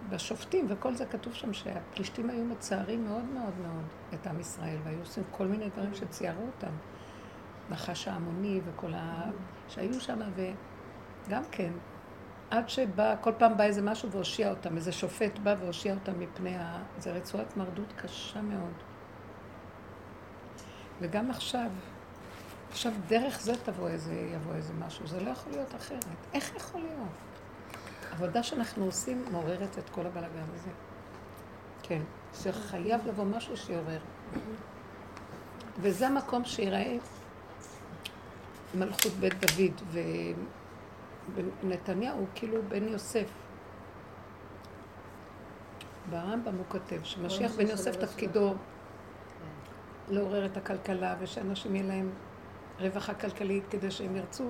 [0.09, 3.83] בשופטים, וכל זה כתוב שם שהפלישתים היו מצערים מאוד מאוד מאוד
[4.13, 6.71] את עם ישראל, והיו עושים כל מיני דברים שציירו אותם.
[7.69, 9.29] נחש ההמוני וכל ה...
[9.67, 10.19] שהיו שם,
[11.25, 11.71] וגם כן,
[12.49, 16.55] עד שבא, כל פעם בא איזה משהו והושיע אותם, איזה שופט בא והושיע אותם מפני
[16.55, 16.83] ה...
[16.97, 18.73] זה רצועת מרדות קשה מאוד.
[21.01, 21.69] וגם עכשיו,
[22.71, 26.05] עכשיו, דרך זה תבוא איזה, יבוא איזה משהו, זה לא יכול להיות אחרת.
[26.33, 27.09] איך יכול להיות?
[28.11, 30.69] העבודה שאנחנו עושים מעוררת את כל הבלאגן הזה.
[31.83, 32.01] כן,
[32.33, 33.99] שחייב לבוא משהו שיעורר.
[35.81, 36.97] וזה המקום שיראה
[38.75, 40.01] מלכות בית דוד,
[41.63, 43.27] ונתניהו כאילו בן יוסף.
[46.09, 48.53] ברמב"ם הוא כותב שמשיח בן יוסף תפקידו
[50.09, 52.09] לעורר את הכלכלה ושאנשים יהיה להם
[52.79, 54.49] רווחה כלכלית כדי שהם ירצו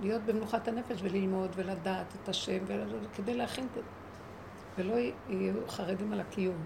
[0.00, 2.58] להיות במנוחת הנפש וללמוד ולדעת את השם
[3.14, 3.82] כדי להכין את
[4.78, 4.94] ולא
[5.28, 6.64] יהיו חרדים על הקיום.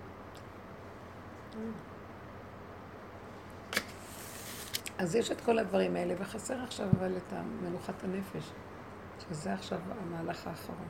[4.98, 7.32] אז יש את כל הדברים האלה, וחסר עכשיו אבל את
[7.62, 8.52] מנוחת הנפש,
[9.18, 10.88] שזה עכשיו המהלך האחרון.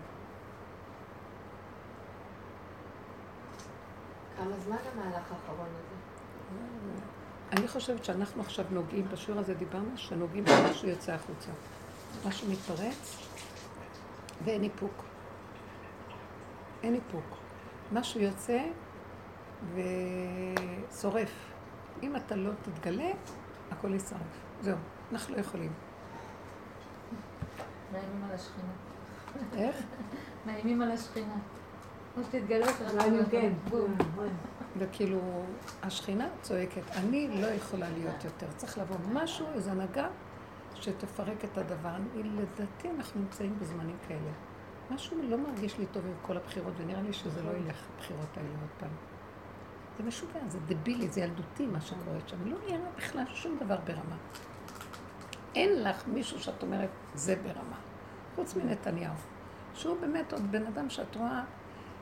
[4.37, 5.95] כמה זמן המהלך האחרון הזה?
[7.53, 11.51] אני חושבת שאנחנו עכשיו נוגעים, בשיעור הזה דיברנו, שנוגעים במשהו יוצא החוצה.
[12.27, 13.17] משהו מתפרץ
[14.45, 15.05] ואין איפוק.
[16.83, 17.37] אין איפוק.
[17.93, 18.63] משהו יוצא
[19.75, 21.33] ושורף.
[22.03, 23.11] אם אתה לא תתגלה,
[23.71, 24.21] הכל יישרף.
[24.61, 24.77] זהו,
[25.13, 25.73] אנחנו לא יכולים.
[27.93, 28.73] מאיימים על השכינה.
[29.57, 29.77] איך?
[30.47, 31.35] מאיימים על השכינה.
[32.15, 33.53] כמו שתתגלה, אולי אם כן.
[34.79, 35.21] וכאילו,
[35.83, 38.47] השכינה צועקת, אני לא יכולה להיות יותר.
[38.57, 40.09] צריך לבוא משהו, איזו הנהגה,
[40.75, 41.89] שתפרק את הדבר.
[41.89, 44.31] אני, לדעתי, אנחנו נמצאים בזמנים כאלה.
[44.91, 48.49] משהו לא מרגיש לי טוב עם כל הבחירות, ונראה לי שזה לא ילך, הבחירות האלה
[48.49, 48.91] עוד פעם.
[49.99, 52.37] זה משוגע, זה דבילי, זה ילדותי מה שקורה שם.
[52.47, 54.17] לא נראה בכלל שום דבר ברמה.
[55.55, 57.77] אין לך מישהו שאת אומרת, זה ברמה.
[58.35, 59.15] חוץ מנתניהו.
[59.75, 61.43] שהוא באמת עוד בן אדם שאת רואה,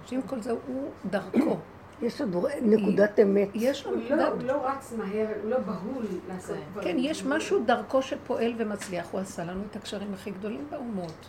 [0.07, 1.59] שעם כל זה הוא דרכו.
[2.02, 3.48] יש עוד נקודת אמת.
[3.54, 4.18] יש לו נקודת...
[4.18, 6.88] לא- הוא לא רץ מהר, הוא לא בהול לעשות דברים.
[6.88, 9.08] כן, יש משהו דרכו שפועל ומצליח.
[9.10, 11.28] הוא עשה לנו את הקשרים הכי גדולים באומות.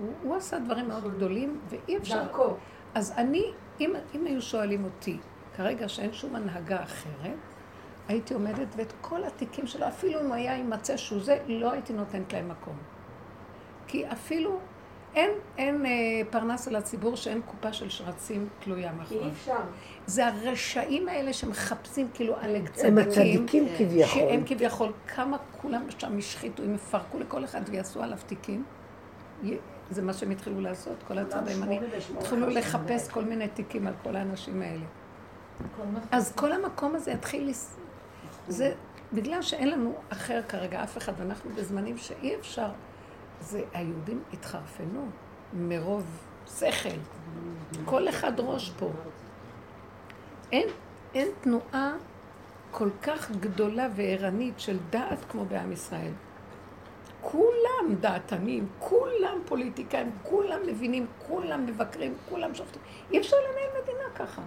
[0.00, 2.22] הוא, הוא עשה דברים מאוד גדולים, ואי אפשר...
[2.24, 2.54] דרכו.
[2.94, 5.18] אז אני, אם, אם היו שואלים אותי,
[5.56, 7.36] כרגע שאין שום הנהגה אחרת,
[8.08, 11.92] הייתי עומדת ואת כל התיקים שלו, אפילו אם הוא היה יימצא שהוא זה, לא הייתי
[11.92, 12.76] נותנת להם מקום.
[13.86, 14.58] כי אפילו
[15.14, 15.90] אין, אין אה,
[16.30, 19.24] פרנס על הציבור שאין קופה של שרצים תלויה כי מאחוריו.
[19.24, 19.56] אי אפשר.
[20.06, 22.98] זה הרשעים האלה שמחפשים כאילו עלק הם צדיקים.
[22.98, 24.06] הצדיקים כביכול.
[24.06, 28.64] שהם כביכול, כמה כולם שם השחיתו, הם יפרקו לכל אחד ויעשו עליו תיקים.
[29.90, 31.74] זה מה שהם התחילו לעשות, כל הצד הימני.
[31.74, 34.84] שמונה ושמונה התחילו לחפש כל מיני תיקים על כל האנשים האלה.
[36.10, 37.48] אז כל המקום הזה יתחיל...
[37.48, 37.76] לס-
[38.48, 38.72] זה
[39.12, 42.68] בגלל שאין לנו אחר כרגע, אף אחד, ואנחנו בזמנים שאי אפשר,
[43.40, 45.06] זה היהודים התחרפנו
[45.52, 46.04] מרוב
[46.58, 46.88] שכל.
[47.84, 48.90] כל אחד ראש פה.
[50.52, 50.68] אין,
[51.14, 51.92] אין תנועה
[52.70, 56.12] כל כך גדולה וערנית של דעת כמו בעם ישראל.
[57.20, 62.82] כולם דעתנים, כולם פוליטיקאים, כולם מבינים, כולם מבקרים, כולם שופטים.
[63.10, 64.42] אי אפשר לנהל מדינה ככה.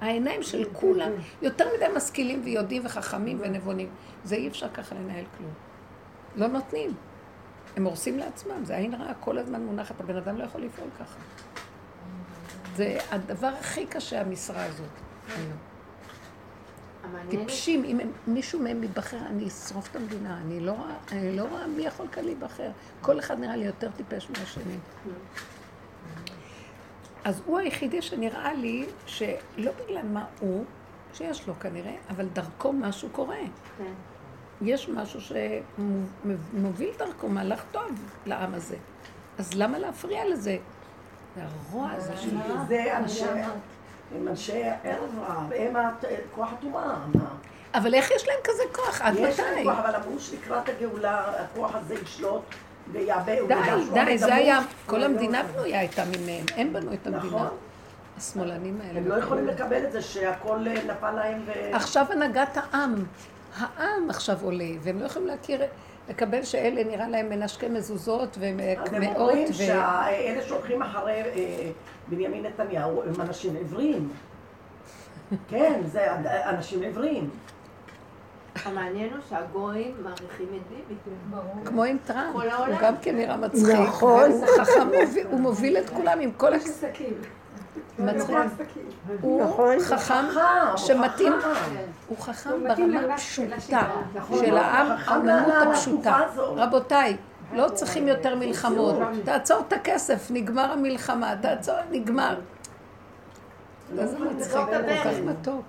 [0.00, 1.12] העיניים של כולם
[1.42, 3.88] יותר מדי משכילים ויודעים וחכמים ונבונים.
[4.24, 5.50] זה אי אפשר ככה לנהל כלום.
[6.36, 6.90] לא נותנים.
[7.76, 11.18] הם הורסים לעצמם, זה עין רעה כל הזמן מונחת, הבן אדם לא יכול לפעול ככה.
[12.76, 14.88] זה הדבר הכי קשה, המשרה הזאת.
[17.28, 20.40] טיפשים, אם מישהו מהם ייבחר, אני אשרוף את המדינה.
[20.40, 22.70] אני לא רואה, אני לא מי יכול כאן להיבחר.
[23.00, 24.76] כל אחד נראה לי יותר טיפש מהשני.
[27.24, 30.64] אז הוא היחידי שנראה לי שלא בגלל מה הוא,
[31.14, 33.36] שיש לו כנראה, אבל דרכו משהו קורה.
[33.78, 33.92] כן.
[34.62, 37.90] יש משהו שמוביל דרכו מהלך טוב
[38.26, 38.76] לעם הזה.
[39.38, 40.56] אז למה להפריע לזה?
[41.36, 42.36] זה הרוע הזה של...
[42.68, 43.24] זה אנשי,
[44.14, 45.76] הם אנשי ערב רב, הם
[46.34, 46.96] כוח הטומאה.
[47.74, 49.00] אבל איך יש להם כזה כוח?
[49.02, 49.64] עד יש להם מתי?
[49.64, 52.42] כוח, אבל אמרו שלקראת הגאולה הכוח הזה ישלוט.
[52.92, 53.08] די,
[53.94, 54.60] די, זה היה.
[54.86, 57.26] כל המדינה בנויה הייתה ממהם, הם בנו את המדינה.
[57.26, 57.48] נכון.
[58.16, 58.98] השמאלנים האלה.
[58.98, 61.76] הם לא יכולים לקבל את זה שהכל אה, נפל להם ו...
[61.76, 62.94] עכשיו הנהגת העם,
[63.56, 65.60] העם עכשיו עולה, והם לא יכולים להכיר,
[66.08, 69.54] לקבל שאלה נראה להם מנשקי מזוזות הם ומאות, אומרים ו...
[69.54, 70.06] שאלה
[70.46, 71.70] שהולכים אחרי אה,
[72.08, 74.08] בנימין נתניהו הם אנשים עיוורים.
[75.48, 76.06] כן, זה
[76.48, 77.30] אנשים עיוורים.
[78.64, 81.64] המעניין הוא שהגויים מעריכים את ביבי.
[81.64, 82.34] כמו עם טראמפ.
[82.36, 82.42] הוא
[82.80, 83.74] גם כן נראה מצחיק.
[83.88, 84.30] נכון.
[84.30, 86.52] הוא חכם, מוביל- הוא מוביל את כולם עם כל...
[86.54, 87.14] יש עסקים.
[87.98, 88.36] מצחיק.
[88.36, 88.82] עסקים.
[89.20, 89.80] הוא נכון.
[89.80, 90.24] חכם
[90.76, 91.32] שמתאים,
[92.08, 92.50] הוא חכם.
[92.68, 93.82] ברמה הפשוטה.
[94.14, 94.38] נכון.
[94.38, 96.20] של העם, לתקופה הפשוטה.
[96.36, 97.16] רבותיי,
[97.52, 98.96] לא צריכים יותר מלחמות.
[99.24, 102.40] תעצור את הכסף, נגמר המלחמה, תעצור, נגמר.
[103.98, 105.64] איזה מצחיק, כל כך מתוק.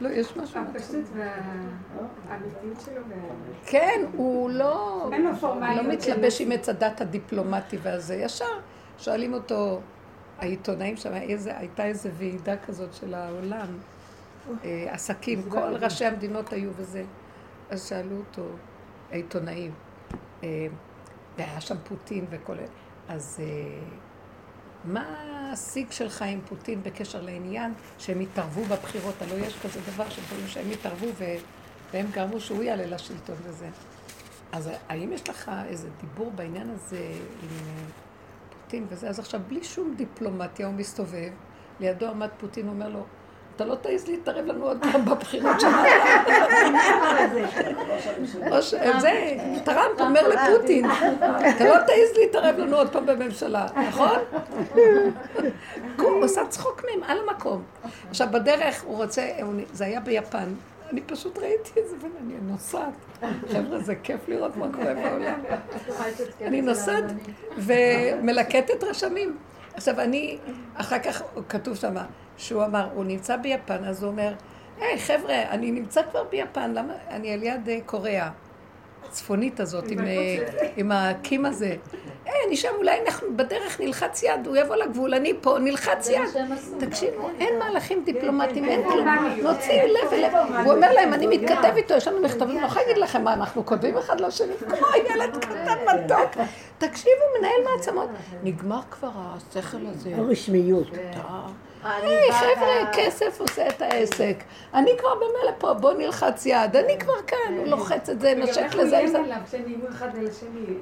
[0.00, 0.76] לא, יש משהו מתוק.
[0.76, 3.02] הפשטות והאמיתיות שלו.
[3.66, 8.14] כן, הוא לא, אין לו פורמליות לא מתלבש עם עץ הדת הדיפלומטי והזה.
[8.14, 8.44] ישר
[8.98, 9.80] שואלים אותו,
[10.40, 13.66] העיתונאים שם, איזה, הייתה איזו ועידה כזאת של העולם,
[14.64, 17.04] אה, עסקים, כל ראשי המדינות היו וזה.
[17.70, 18.46] אז שאלו אותו,
[19.10, 19.72] העיתונאים,
[20.44, 20.66] אה,
[21.38, 22.56] והיה שם פוטין וכל...
[23.08, 23.78] אז אה,
[24.84, 25.04] מה
[25.52, 29.14] השיג שלך עם פוטין בקשר לעניין שהם התערבו בבחירות?
[29.22, 31.06] הלוא יש כזה דבר שדברים שהם התערבו.
[31.92, 33.68] והם גרמו שהוא יעלה לשלטון וזה.
[34.52, 37.12] אז האם יש לך איזה דיבור בעניין הזה
[37.42, 37.48] עם
[38.70, 39.08] פוטין וזה?
[39.08, 41.30] אז עכשיו, בלי שום דיפלומטיה, הוא מסתובב,
[41.80, 43.04] לידו עמד פוטין, אומר לו,
[43.56, 45.82] אתה לא תעז להתערב לנו עוד פעם בבחירות שלנו.
[48.62, 48.74] ש...
[48.98, 50.90] זה, טראמפ אומר לפוטין,
[51.56, 54.18] אתה לא תעז להתערב לנו עוד פעם בממשלה, נכון?
[55.98, 57.62] הוא עושה צחוק מהם על המקום.
[58.10, 59.28] עכשיו, בדרך הוא רוצה,
[59.72, 60.54] זה היה ביפן,
[60.90, 62.94] אני פשוט ראיתי את זה ואני נוסעת.
[63.48, 65.40] חבר'ה, זה כיף לראות מה קורה בעולם.
[66.40, 67.04] אני נוסעת
[67.56, 69.36] ומלקטת רשמים.
[69.74, 70.38] עכשיו, אני,
[70.74, 71.94] אחר כך כתוב שם,
[72.36, 74.34] שהוא אמר, הוא נמצא ביפן, אז הוא אומר,
[74.80, 78.30] היי, חבר'ה, אני נמצא כבר ביפן, למה, אני על יד אה, קוריאה,
[79.08, 80.36] הצפונית הזאת, עם, אה,
[80.76, 81.76] עם הקים הזה.
[82.26, 86.20] אין, אישה, אולי אנחנו בדרך נלחץ יד, הוא יבוא לגבול, אני פה, נלחץ יד.
[86.78, 89.08] תקשיבו, אין מהלכים דיפלומטיים, אין כלום.
[89.42, 90.32] נוציא לב ולב.
[90.64, 93.32] הוא אומר להם, אני מתכתב איתו, יש לנו מכתבים, אני לא יכולה להגיד לכם מה
[93.32, 96.44] אנחנו כותבים אחד לשני, כמו ילד קטן מתוק.
[96.78, 98.08] תקשיבו, מנהל מעצמות.
[98.42, 100.10] נגמר כבר השכל הזה.
[100.16, 100.86] הרשמיות.
[101.84, 104.36] היי, חבר'ה, כסף עושה את העסק.
[104.74, 106.76] אני כבר במילא פה, בוא נלחץ יד.
[106.76, 108.98] אני כבר כאן, הוא לוחץ את זה, נושק וגם איך לזה.
[108.98, 109.06] הוא.
[109.06, 109.36] איים עליו,
[109.66, 110.74] איימו אחד על השני.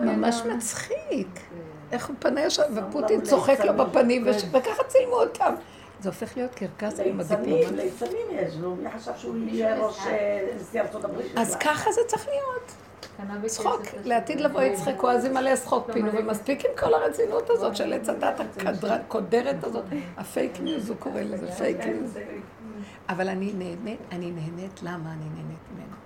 [0.00, 1.28] ממש מצחיק.
[1.92, 5.54] איך הוא פנה ישר, ופוטין צוחק לו בפנים, וש- וככה צילמו אותם.
[6.00, 7.82] זה הופך להיות קרקס עם ליצנים, הדיפלומט.
[7.84, 11.26] ליצנים יש, ומי חשב שהוא יהיה ראש אה, נשיא ארצות הברית?
[11.36, 12.72] אז ככה זה צריך להיות.
[13.46, 13.82] צחוק.
[14.04, 18.40] לעתיד לבוא יצחקו, אז ימלא צחוק פינו, ומספיק עם כל הרצינות הזאת של עץ הדעת
[18.90, 19.84] הקודרת הזאת.
[20.16, 22.18] ה fake news הוא קורא לזה, fake news.
[23.08, 25.96] אבל אני נהנית, אני נהנית, למה אני נהנית ממנו?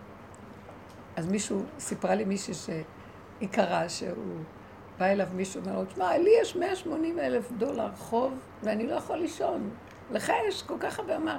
[1.16, 4.14] אז מישהו, סיפרה לי מישהי שהיא קראה שהוא
[4.98, 8.32] בא אליו מישהו, אומר לו, תשמע, לי יש 180 אלף דולר חוב,
[8.62, 9.70] ואני לא יכול לישון.
[10.10, 11.36] לך יש כל כך הרבה, אמר,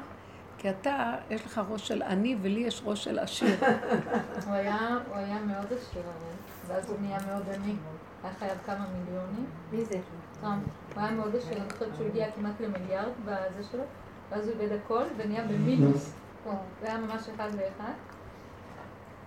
[0.58, 3.56] כי אתה, יש לך ראש של עני, ולי יש ראש של עשיר.
[4.46, 5.31] הוא היה הוא היה
[5.62, 6.36] מאוד עשיר אבל,
[6.68, 7.76] ואז הוא נהיה מאוד עני.
[8.24, 9.46] היה חייב כמה מיליונים.
[9.72, 10.00] מי זה?
[10.42, 10.64] טראמפ.
[10.94, 13.84] הוא היה מאוד עשיר, אני חושבת שהוא הגיע כמעט למיליארד בזה שלו,
[14.30, 16.14] ואז הוא איבד הכל ונהיה במינוס.
[16.44, 17.94] הוא היה ממש אחד לאחד.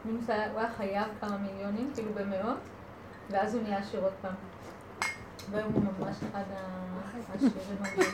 [0.05, 2.59] מינוס היה, הוא היה חייב כמה מיליונים, כאילו במאות,
[3.31, 4.35] ואז הוא נהיה עשיר עוד פעם.
[5.51, 6.43] והיום הוא ממש אחד
[7.33, 8.11] העשירים הגדולים.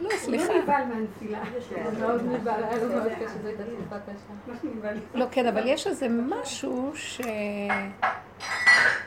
[0.00, 0.52] לא, הוא סליחה.
[0.52, 1.38] לא נבהל מהנפילה.
[1.84, 4.92] הוא מאוד נבהל, היה לו מאוד קשה, זו הייתה תקופה קשה.
[5.14, 7.20] לא, כן, אבל יש איזה משהו ש...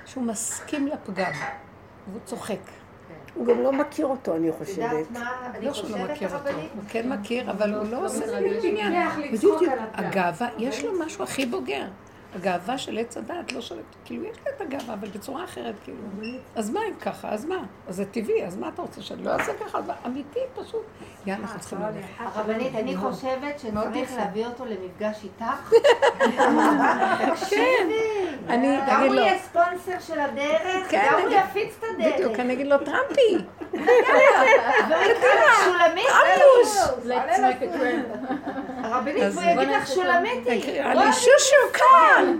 [0.05, 1.31] שהוא מסכים לפגם,
[2.07, 2.59] והוא צוחק.
[3.35, 4.77] הוא גם לא מכיר אותו, אני את חושבת.
[4.77, 6.49] יודעת מה אני לא שהוא לא חושבת, מכיר אותו?
[6.49, 8.65] הוא כן מכיר, אבל הוא לא עושה מתרגש.
[8.65, 9.09] עניין.
[9.33, 9.61] בדיוק.
[9.93, 11.87] הגאווה, יש לו משהו הכי בוגר.
[12.35, 15.97] הגאווה של עץ הדעת לא שולטת, כאילו יש לה את הגאווה, אבל בצורה אחרת, כאילו.
[16.55, 17.29] אז מה אם ככה?
[17.29, 17.55] אז מה?
[17.87, 19.77] אז זה טבעי, אז מה אתה רוצה שאני לא אעשה ככה?
[19.77, 19.85] אז?
[20.05, 20.85] אמיתי פשוט.
[21.25, 21.97] יאללה, אנחנו צריכים ללכת.
[22.35, 24.11] הרבנית, אני חושבת מאוד שצריך.
[24.17, 25.73] להביא אותו למפגש איתך.
[27.49, 27.87] כן,
[28.49, 31.83] אני גם אגיד הוא לו, יהיה ספונסר של הדרך, כן, גם הוא אני- יפיץ את
[31.95, 32.13] הדרך.
[32.15, 33.37] בדיוק, אני אגיד לו, טראמפי,
[35.65, 36.05] שולמית,
[37.73, 38.17] trend.
[38.83, 39.91] הרבנית, אז והוא יגיד לך.
[39.91, 42.20] תקרא לי שושו כאן.
[42.21, 42.39] on.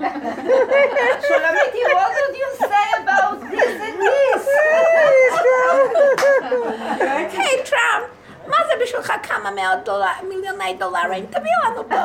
[1.26, 4.46] Shulamiti, what would you say about this and this?
[7.34, 8.21] hey, Trump.
[8.48, 11.26] מה זה בשבילך כמה מאות דולר, מיליוני דולרים?
[11.26, 11.96] תביא לנו פה.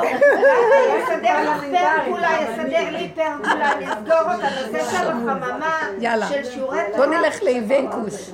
[0.98, 5.80] יסדר לך פרגולה, יסדר לי פרגולה, נסגור אותה, נעשה שם חממה.
[6.28, 7.20] של שיעורי בוא תורה.
[7.20, 8.32] נלך לאיבנקוס.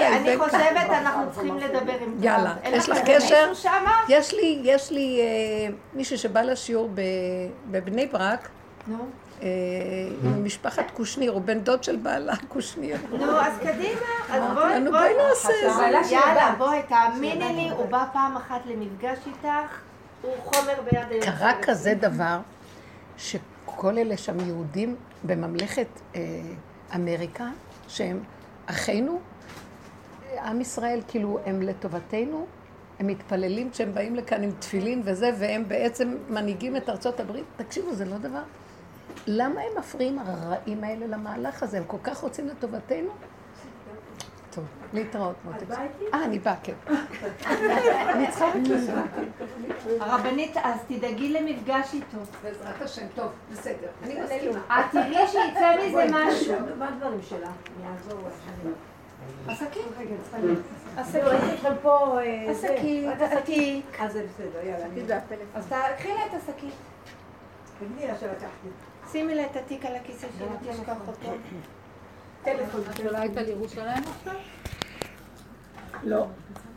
[0.00, 0.36] אני.
[0.38, 2.24] חושבת, אנחנו צריכים לדבר עם טראמפ.
[2.24, 3.52] יאללה, יש לך קשר?
[4.08, 6.90] יש לי, אה, מישהו שבא לשיעור
[7.70, 8.48] בבני ברק,
[10.22, 12.96] נו, אה, קושניר, הוא בן דוד של בעלה קושניר.
[13.10, 14.00] נו, אז קדימה,
[14.30, 14.90] אז בואי, בואי.
[14.90, 16.14] בואי נעשה את זה.
[16.14, 19.80] יאללה, בואי, תאמיני לי, הוא בא פעם אחת למפגש איתך,
[20.22, 21.34] הוא חומר ביד היוצרת.
[21.34, 22.38] קרה כזה דבר,
[23.16, 26.20] שכל אלה שם יהודים בממלכת אה,
[26.94, 27.48] אמריקה,
[27.88, 28.20] שהם
[28.66, 29.20] אחינו,
[30.44, 32.46] עם ישראל, כאילו, הם לטובתנו,
[32.98, 37.44] הם מתפללים כשהם באים לכאן עם תפילין וזה, והם בעצם מנהיגים את ארצות הברית.
[37.56, 38.42] תקשיבו, זה לא דבר...
[39.26, 41.78] למה הם מפריעים הרעים האלה למהלך הזה?
[41.78, 43.10] הם כל כך רוצים לטובתנו?
[44.50, 45.70] טוב, להתראות, מותק.
[46.14, 46.74] אה, אני באה, כן.
[48.14, 48.92] אני צריכה רק לזה.
[50.00, 52.18] הרבנית, אז תדאגי למפגש איתו.
[52.42, 53.88] בעזרת השם, טוב, בסדר.
[54.02, 54.20] אני
[54.50, 56.54] את תראי שיצא מזה משהו.
[56.78, 57.48] מה הדברים שלה?
[57.48, 58.34] אני אעזור לך.
[59.48, 59.82] עסקים.
[61.24, 62.18] ראיתי אתכם פה...
[62.20, 62.50] אה.
[62.50, 63.82] עסקים, עסקים.
[63.98, 65.20] אז זה בסדר, יאללה.
[65.54, 66.74] אז תקחי לה את השקית.
[67.78, 68.68] תגידי לה שלקחתי.
[69.16, 71.32] שימי לה את התיק על הכיסא שלא תשכח אותו.
[72.42, 72.80] טלפון.
[72.90, 74.34] את עולה איתה לירושלים עכשיו?
[76.02, 76.26] לא.